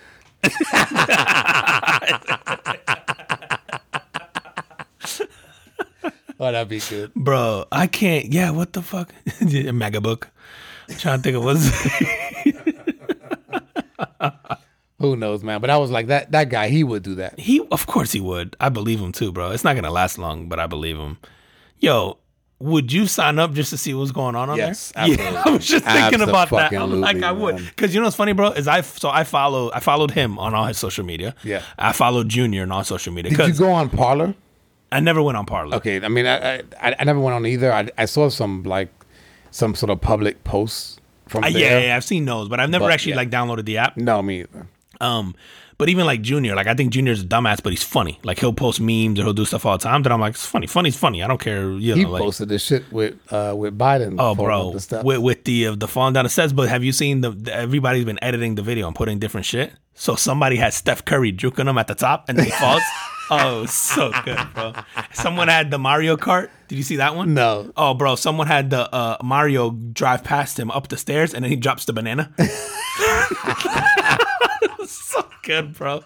[6.39, 7.11] Oh, that'd be good.
[7.15, 8.31] Bro, I can't.
[8.31, 9.11] Yeah, what the fuck?
[9.41, 10.29] Mega book.
[10.99, 11.67] trying to think of what's.
[14.99, 15.61] Who knows, man?
[15.61, 16.31] But I was like that.
[16.31, 17.39] That guy, he would do that.
[17.39, 18.55] he, of course, he would.
[18.59, 19.51] I believe him too, bro.
[19.51, 21.17] It's not gonna last long, but I believe him.
[21.79, 22.17] Yo,
[22.59, 25.07] would you sign up just to see what's going on on Yes, there?
[25.07, 25.43] Yeah.
[25.45, 26.73] I was just thinking about that.
[26.73, 28.49] I'm like, I would, because you know what's funny, bro?
[28.51, 31.35] Is I so I follow I followed him on all his social media.
[31.43, 31.61] Yeah.
[31.77, 34.33] I followed Junior on all social media Did you go on Parler?
[34.91, 35.75] I never went on Parler.
[35.77, 37.71] Okay, I mean, I I, I never went on either.
[37.73, 38.89] I, I saw some like
[39.51, 41.59] some sort of public posts from Uh, there.
[41.59, 43.17] yeah, yeah, I've seen those, but I've never But, actually yeah.
[43.17, 43.97] like downloaded the app.
[43.97, 44.67] No, me either.
[45.01, 45.35] Um,
[45.77, 48.17] but even like Junior, like I think Junior's a dumbass, but he's funny.
[48.23, 50.01] Like he'll post memes or he'll do stuff all the time.
[50.03, 51.21] That I'm like, it's funny, funny's funny.
[51.21, 51.69] I don't care.
[51.71, 54.15] You He know, like, posted this shit with uh with Biden.
[54.17, 54.69] oh, bro,
[55.03, 56.51] with, with the uh, the falling down the steps.
[56.53, 59.73] But have you seen the, the- everybody's been editing the video and putting different shit?
[59.93, 62.81] So somebody has Steph Curry juking him at the top and then he falls.
[63.29, 64.73] oh, so good, bro.
[65.13, 66.49] Someone had the Mario Kart.
[66.67, 67.33] Did you see that one?
[67.33, 67.71] No.
[67.75, 71.51] Oh, bro, someone had the uh, Mario drive past him up the stairs and then
[71.51, 72.33] he drops the banana.
[74.85, 76.03] so good, bro.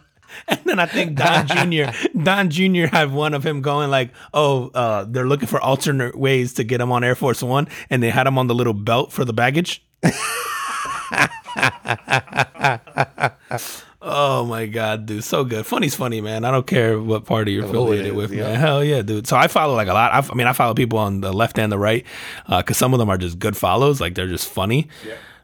[0.47, 1.91] And then I think Don Jr.
[2.23, 2.85] Don Jr.
[2.85, 6.79] had one of him going like, "Oh, uh, they're looking for alternate ways to get
[6.79, 9.33] him on Air Force One," and they had him on the little belt for the
[9.33, 9.85] baggage.
[14.01, 15.65] oh my god, dude, so good.
[15.65, 16.43] Funny's funny, man.
[16.45, 18.43] I don't care what party you're it affiliated is, with, yeah.
[18.43, 18.59] man.
[18.59, 19.27] Hell yeah, dude.
[19.27, 20.11] So I follow like a lot.
[20.13, 22.05] I, I mean, I follow people on the left and the right
[22.49, 24.01] because some of them are just good follows.
[24.01, 24.87] Like they're just funny.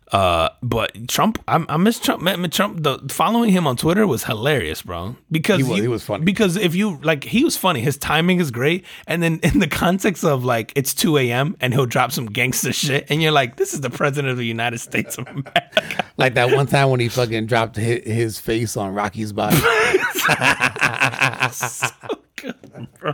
[0.10, 2.22] Uh, but Trump, I, I miss Trump.
[2.24, 5.18] Man, Trump, the following him on Twitter was hilarious, bro.
[5.30, 6.24] Because He was- you- he was funny.
[6.24, 7.82] Because if you like, he was funny.
[7.82, 11.58] His timing is great, and then in the context of like it's two a.m.
[11.60, 14.46] and he'll drop some gangster shit, and you're like, this is the president of the
[14.46, 16.06] United States of America.
[16.18, 19.58] Like that one time when he fucking dropped his, his face on Rocky's body.
[21.52, 21.88] So
[22.36, 23.14] good, bro.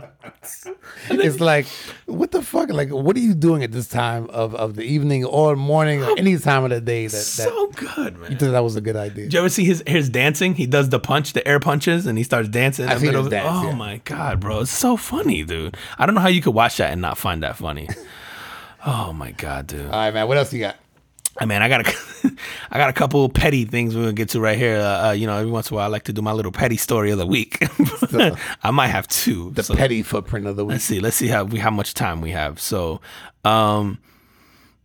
[1.10, 1.66] it's like,
[2.06, 2.70] what the fuck?
[2.70, 6.18] Like, what are you doing at this time of, of the evening or morning or
[6.18, 8.32] any time of the day that, that So good, man.
[8.32, 9.24] you thought that was a good idea?
[9.24, 10.54] Did you ever see his his dancing?
[10.54, 12.86] He does the punch, the air punches, and he starts dancing.
[12.88, 13.74] I've the seen his dance, oh yeah.
[13.74, 15.76] my god, bro, it's so funny, dude.
[15.98, 17.88] I don't know how you could watch that and not find that funny.
[18.86, 19.86] oh my god, dude.
[19.86, 20.28] All right, man.
[20.28, 20.76] What else you got?
[21.38, 21.92] I mean, I got a,
[22.70, 24.78] I got a couple petty things we're gonna get to right here.
[24.78, 26.52] Uh, uh, you know, every once in a while, I like to do my little
[26.52, 27.58] petty story of the week.
[28.62, 29.50] I might have two.
[29.50, 30.74] The so petty footprint of the week.
[30.74, 31.00] Let's see.
[31.00, 32.60] Let's see how we how much time we have.
[32.60, 33.00] So,
[33.44, 33.98] um,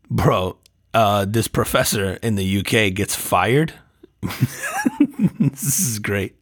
[0.09, 0.57] bro,
[0.93, 3.73] uh, this professor in the UK gets fired.
[5.39, 6.35] this is great.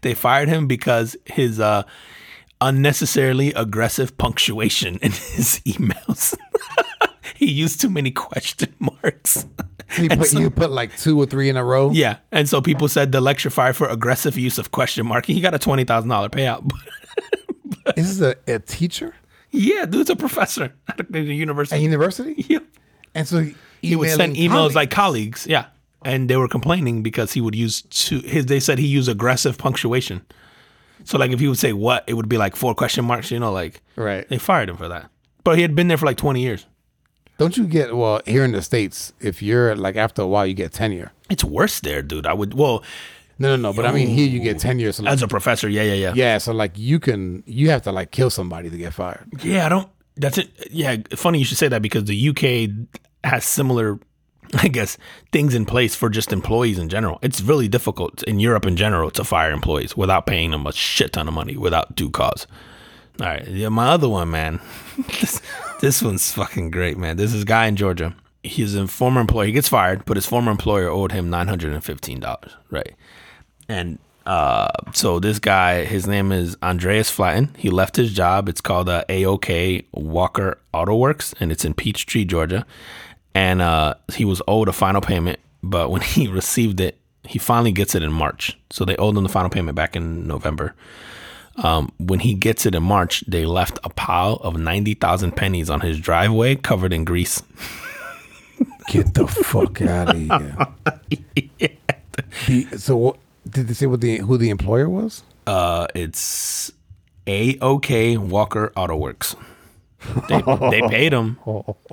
[0.00, 1.82] they fired him because his uh,
[2.60, 6.36] unnecessarily aggressive punctuation in his emails.
[7.42, 9.46] He used too many question marks.
[9.98, 11.90] You put, so, you put like two or three in a row.
[11.90, 15.26] Yeah, and so people said the lecture fired for aggressive use of question mark.
[15.26, 16.70] He got a twenty thousand dollar payout.
[17.84, 19.14] but, Is this a, a teacher?
[19.50, 21.76] Yeah, dude's a professor at a university.
[21.76, 22.46] At university?
[22.48, 22.60] Yeah.
[23.14, 23.44] And so
[23.82, 24.74] he would send emails colleagues.
[24.76, 25.46] like colleagues.
[25.48, 25.66] Yeah,
[26.04, 28.20] and they were complaining because he would use two.
[28.20, 30.24] His they said he used aggressive punctuation.
[31.04, 33.32] So like if he would say what, it would be like four question marks.
[33.32, 34.28] You know, like right.
[34.28, 35.10] They fired him for that,
[35.42, 36.66] but he had been there for like twenty years.
[37.42, 39.12] Don't you get well here in the states?
[39.18, 41.10] If you're like after a while, you get tenure.
[41.28, 42.24] It's worse there, dude.
[42.24, 42.84] I would well.
[43.40, 43.72] No, no, no.
[43.72, 45.68] But I mean, here you get tenure so like, as a professor.
[45.68, 46.12] Yeah, yeah, yeah.
[46.14, 49.26] Yeah, so like you can you have to like kill somebody to get fired.
[49.42, 49.88] Yeah, I don't.
[50.14, 50.50] That's it.
[50.70, 52.70] Yeah, funny you should say that because the UK
[53.24, 53.98] has similar,
[54.54, 54.96] I guess,
[55.32, 57.18] things in place for just employees in general.
[57.22, 61.14] It's really difficult in Europe in general to fire employees without paying them a shit
[61.14, 62.46] ton of money without due cause.
[63.20, 64.60] All right, yeah, my other one, man.
[65.82, 67.16] this, one's fucking great, man.
[67.16, 68.14] This is a guy in Georgia.
[68.44, 69.48] He's a former employee.
[69.48, 72.52] He gets fired, but his former employer owed him nine hundred and fifteen dollars.
[72.70, 72.94] Right,
[73.68, 77.54] and uh, so this guy, his name is Andreas Flaten.
[77.56, 78.48] He left his job.
[78.48, 82.64] It's called uh, AOK Walker Auto Works, and it's in Peachtree, Georgia.
[83.34, 87.72] And uh, he was owed a final payment, but when he received it, he finally
[87.72, 88.58] gets it in March.
[88.70, 90.74] So they owed him the final payment back in November.
[91.56, 95.80] Um, when he gets it in March, they left a pile of 90,000 pennies on
[95.80, 97.42] his driveway covered in grease.
[98.88, 100.66] Get the fuck out of here.
[101.58, 101.68] yeah.
[102.46, 103.16] the, so, what,
[103.48, 105.22] did they say what the who the employer was?
[105.46, 106.72] Uh, it's
[107.26, 109.36] AOK Walker Auto Works.
[110.28, 111.38] They, they paid him.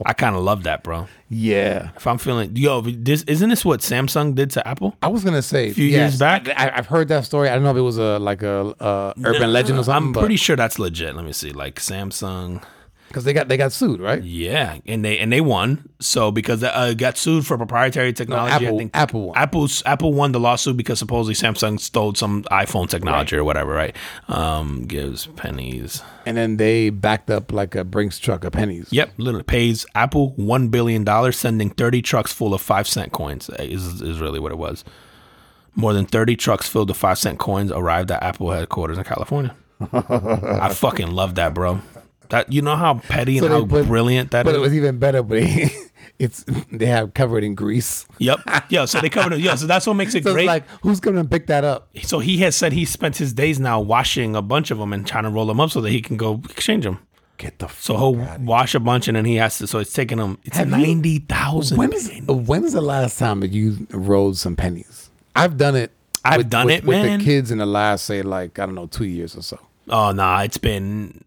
[0.06, 1.08] I kind of love that, bro.
[1.30, 1.90] Yeah.
[1.96, 4.96] If I'm feeling, yo, this isn't this what Samsung did to Apple?
[5.02, 6.48] I was gonna say a few yes, years back.
[6.50, 7.50] I, have heard that story.
[7.50, 10.16] I don't know if it was a like a, a urban legend or something.
[10.16, 11.16] I'm pretty sure that's legit.
[11.16, 11.52] Let me see.
[11.52, 12.64] Like Samsung
[13.10, 14.24] because they got they got sued, right?
[14.24, 15.90] Yeah, and they and they won.
[16.00, 19.38] So because they uh, got sued for proprietary technology, no, Apple, I think Apple won.
[19.38, 23.42] Apple's Apple won the lawsuit because supposedly Samsung stole some iPhone technology right.
[23.42, 23.96] or whatever, right?
[24.28, 28.88] Um, gives pennies, and then they backed up like a Brinks truck of pennies.
[28.92, 33.50] Yep, literally pays Apple one billion dollars, sending thirty trucks full of five cent coins.
[33.60, 34.86] Is is really what it was.
[35.74, 39.56] More than thirty trucks filled with five cent coins arrived at Apple headquarters in California.
[39.94, 41.82] I fucking love that, bro.
[42.30, 44.58] That you know how petty so and how put, brilliant that but is?
[44.58, 45.24] it was even better.
[45.24, 45.44] But
[46.20, 48.06] it's they have covered in grease.
[48.20, 48.40] Yep.
[48.70, 48.86] Yeah.
[48.86, 49.40] So they covered it.
[49.40, 49.56] Yeah.
[49.56, 50.46] So that's what makes it so great.
[50.46, 51.90] like who's going to pick that up?
[52.04, 55.08] So he has said he spent his days now washing a bunch of them and
[55.08, 57.00] trying to roll them up so that he can go exchange them.
[57.38, 59.66] Get the so he'll wash a bunch and then he has to.
[59.66, 60.38] So it's taking him.
[60.44, 61.78] It's ninety thousand.
[61.78, 65.10] When's when's the last time that you rolled some pennies?
[65.36, 65.92] I've done it.
[66.24, 67.20] I've with, done with, it with man.
[67.20, 69.58] the kids in the last say like I don't know two years or so.
[69.90, 71.24] Oh no, nah, it's been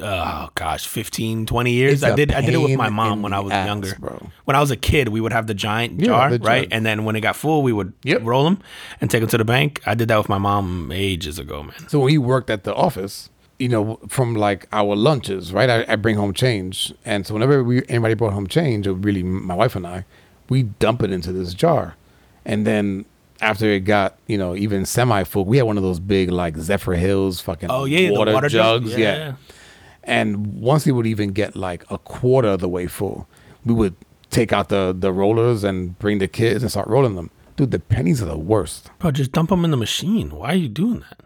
[0.00, 1.94] uh, oh gosh, 15, 20 years.
[1.94, 3.94] It's I did I did it with my mom when I was ass, younger.
[3.98, 4.30] Bro.
[4.44, 6.68] When I was a kid, we would have the giant yeah, jar, the right?
[6.70, 8.20] And then when it got full, we would yep.
[8.22, 8.60] roll them
[9.00, 9.80] and take them to the bank.
[9.86, 11.88] I did that with my mom ages ago, man.
[11.88, 15.70] So when he worked at the office, you know, from like our lunches, right?
[15.70, 19.22] I, I bring home change, and so whenever we anybody brought home change, or really
[19.22, 20.04] my wife and I,
[20.48, 21.96] we dump it into this jar,
[22.44, 23.06] and then
[23.40, 26.54] after it got you know even semi full, we had one of those big like
[26.54, 28.98] Zephyrhills fucking oh yeah water, water jugs, yeah.
[28.98, 29.34] yeah.
[30.04, 33.28] And once it would even get like a quarter of the way full,
[33.64, 33.94] we would
[34.30, 37.30] take out the the rollers and bring the kids and start rolling them.
[37.56, 38.90] Dude, the pennies are the worst.
[38.98, 40.30] Bro, just dump them in the machine.
[40.30, 41.20] Why are you doing that?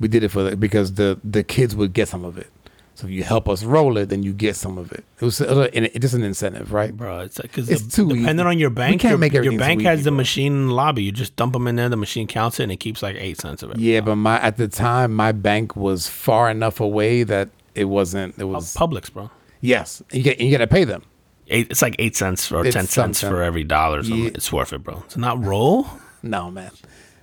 [0.00, 2.50] We did it for the, because the the kids would get some of it.
[2.96, 5.04] So if you help us roll it, then you get some of it.
[5.20, 7.20] It was it's just an incentive, right, bro?
[7.20, 8.48] It's like because it's too depending easy.
[8.48, 9.02] on your bank.
[9.02, 10.16] Your, your bank has the bro.
[10.16, 11.02] machine in the lobby.
[11.02, 11.90] You just dump them in there.
[11.90, 13.78] The machine counts it, and it keeps like eight cents of it.
[13.78, 18.38] Yeah, but my at the time my bank was far enough away that it wasn't.
[18.38, 19.30] It oh, was oh, Publix, bro.
[19.60, 21.02] Yes, you get you got to pay them.
[21.48, 24.00] Eight, it's like eight cents or it's ten cents for every dollar.
[24.00, 24.30] Yeah.
[24.34, 25.02] It's worth it, bro.
[25.04, 25.86] It's not roll.
[26.22, 26.70] No, man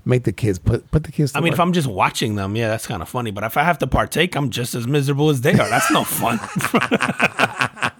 [0.05, 1.31] make the kids put put the kids.
[1.35, 1.53] I mean, work.
[1.53, 3.31] if I'm just watching them, yeah, that's kind of funny.
[3.31, 5.69] But if I have to partake, I'm just as miserable as they are.
[5.69, 6.39] That's no fun.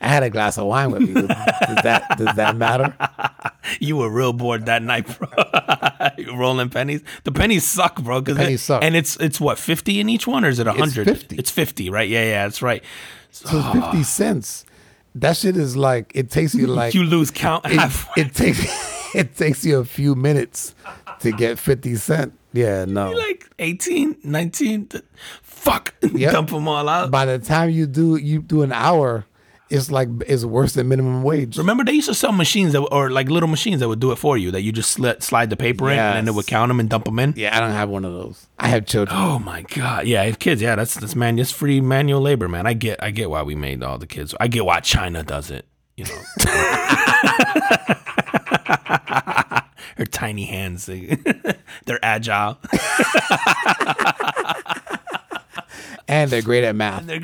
[0.00, 1.14] I had a glass of wine with me.
[1.14, 2.94] Does that does that matter?
[3.78, 5.28] You were real bored that night, bro.
[6.36, 7.00] rolling pennies.
[7.22, 8.20] The pennies suck, bro.
[8.20, 8.82] Cause pennies it, suck.
[8.82, 11.08] And it's it's what fifty in each one, or is it hundred?
[11.08, 11.36] It's fifty.
[11.36, 12.08] It's fifty, right?
[12.08, 12.82] Yeah, yeah, that's right.
[13.30, 14.02] So it's fifty ah.
[14.02, 14.64] cents
[15.14, 19.36] that shit is like it takes you like you lose count it, it takes it
[19.36, 20.74] takes you a few minutes
[21.22, 22.38] to get 50 cent.
[22.52, 23.12] Yeah, no.
[23.12, 24.90] like 18, 19.
[25.42, 25.94] fuck.
[26.02, 26.32] Yep.
[26.32, 27.10] Dump them all out.
[27.10, 29.24] By the time you do you do an hour,
[29.70, 31.56] it's like it's worse than minimum wage.
[31.56, 34.16] Remember, they used to sell machines that, or like little machines that would do it
[34.16, 34.50] for you.
[34.50, 36.90] That you just slid, slide the paper in, and then it would count them and
[36.90, 37.32] dump them in.
[37.36, 38.46] Yeah, I don't have one of those.
[38.58, 39.16] I have children.
[39.18, 42.48] Oh my god, yeah, I have kids, yeah, that's that's man, just free manual labor,
[42.48, 42.66] man.
[42.66, 44.34] I get, I get why we made all the kids.
[44.38, 45.64] I get why China does it.
[45.96, 46.22] You know,
[49.96, 51.18] her tiny hands, they,
[51.86, 52.58] they're agile.
[56.08, 57.06] And they're great at math.
[57.06, 57.20] They're-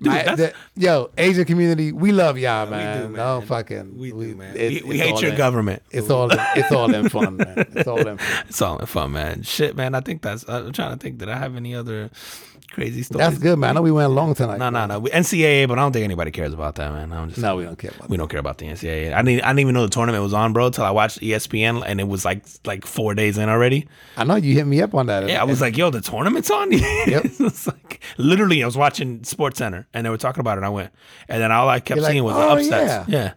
[0.00, 3.10] Dude, I- the- yo, Asian community, we love y'all, we man.
[3.10, 3.48] do, No man.
[3.48, 3.98] fucking.
[3.98, 4.56] we do, man.
[4.56, 5.82] it- we we hate your in- government.
[5.90, 6.30] It's all.
[6.30, 7.66] In, it's all in fun, man.
[7.74, 8.44] It's all in fun.
[8.48, 9.42] It's all in fun, man.
[9.42, 9.96] Shit, man.
[9.96, 10.48] I think that's.
[10.48, 11.18] I'm trying to think.
[11.18, 12.10] Did I have any other
[12.72, 13.26] crazy stories?
[13.26, 13.70] That's good, man.
[13.70, 14.58] I know we went long tonight.
[14.58, 14.98] No, no, no.
[15.00, 17.12] We- NCAA, but I don't think anybody cares about that, man.
[17.12, 19.12] I'm just No, we don't care about we don't care about the NCAA.
[19.12, 19.44] I didn't.
[19.44, 22.08] I didn't even know the tournament was on, bro, till I watched ESPN, and it
[22.08, 23.88] was like like four days in already.
[24.16, 25.28] I know you hit me up on that.
[25.28, 27.24] Yeah, I was like, "Yo, the tournament's on." Yep.
[27.40, 30.58] it's like literally, I was watching SportsCenter, and they were talking about it.
[30.58, 30.90] and I went,
[31.28, 33.08] and then all I kept You're like, seeing was "Oh, the upsets.
[33.08, 33.32] yeah." Yeah,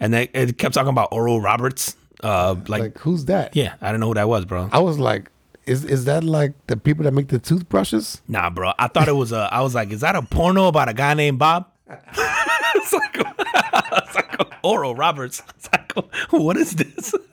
[0.00, 1.96] and they it kept talking about Oral Roberts.
[2.24, 3.54] Uh, like, like, who's that?
[3.54, 4.70] yeah, I didn't know who that was, bro.
[4.72, 5.30] I was like,
[5.66, 8.22] is is that like the people that make the toothbrushes?
[8.28, 8.72] Nah, bro.
[8.78, 9.48] I thought it was a.
[9.52, 11.66] I was like, is that a porno about a guy named Bob?
[11.90, 15.42] it's like, it's like Oral Roberts.
[15.56, 15.92] It's like,
[16.30, 17.14] what is this?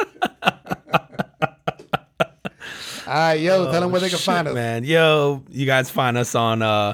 [3.05, 4.53] All right, yo, tell them where they can Shit, find us.
[4.53, 4.83] man.
[4.85, 6.93] Yo, you guys find us on uh,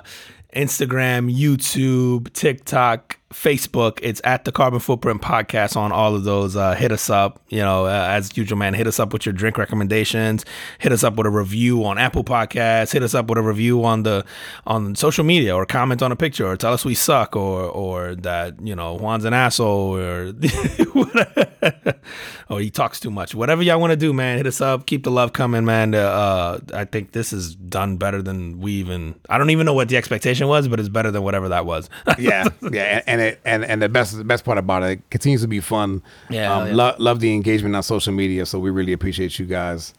[0.56, 3.99] Instagram, YouTube, TikTok, Facebook.
[4.01, 6.56] It's at the Carbon Footprint Podcast on all of those.
[6.56, 7.41] Uh, hit us up.
[7.49, 8.73] You know, uh, as usual, man.
[8.73, 10.45] Hit us up with your drink recommendations.
[10.80, 12.91] Hit us up with a review on Apple Podcasts.
[12.91, 14.26] Hit us up with a review on the
[14.65, 18.15] on social media, or comment on a picture, or tell us we suck, or or
[18.15, 20.34] that you know Juan's an asshole, or
[22.49, 23.35] or he talks too much.
[23.35, 24.38] Whatever y'all want to do, man.
[24.38, 24.88] Hit us up.
[24.88, 25.93] Keep the love coming, man.
[25.93, 29.15] Uh, I think this is done better than we even.
[29.30, 31.89] I don't even know what the expectation was, but it's better than whatever that was.
[32.18, 35.10] yeah, yeah, and, and it and and the best the best part about it, it
[35.10, 36.02] continues to be fun.
[36.30, 36.74] Yeah, um, yeah.
[36.74, 39.94] Lo- love the engagement on social media, so we really appreciate you guys.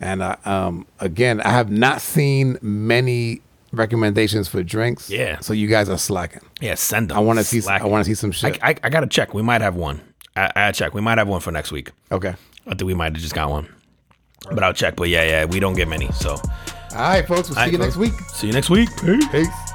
[0.00, 3.42] And uh, um, again, I have not seen many
[3.72, 5.10] recommendations for drinks.
[5.10, 5.38] Yeah.
[5.40, 6.40] so you guys are slacking.
[6.60, 7.16] yeah, send them.
[7.18, 7.66] I want to see.
[7.68, 8.64] I want to see some I, shit.
[8.64, 9.34] I, I gotta check.
[9.34, 10.00] We might have one.
[10.36, 10.94] I, I check.
[10.94, 11.90] We might have one for next week.
[12.10, 12.34] okay.
[12.66, 13.68] I think we might have just got one,
[14.52, 14.94] but I'll check.
[14.96, 16.10] But yeah, yeah, we don't get many.
[16.12, 16.40] So All
[16.96, 17.48] right, folks.
[17.48, 18.12] We'll see All right, you next week.
[18.34, 18.88] see you next week.
[19.00, 19.28] Peace.
[19.28, 19.69] Peace.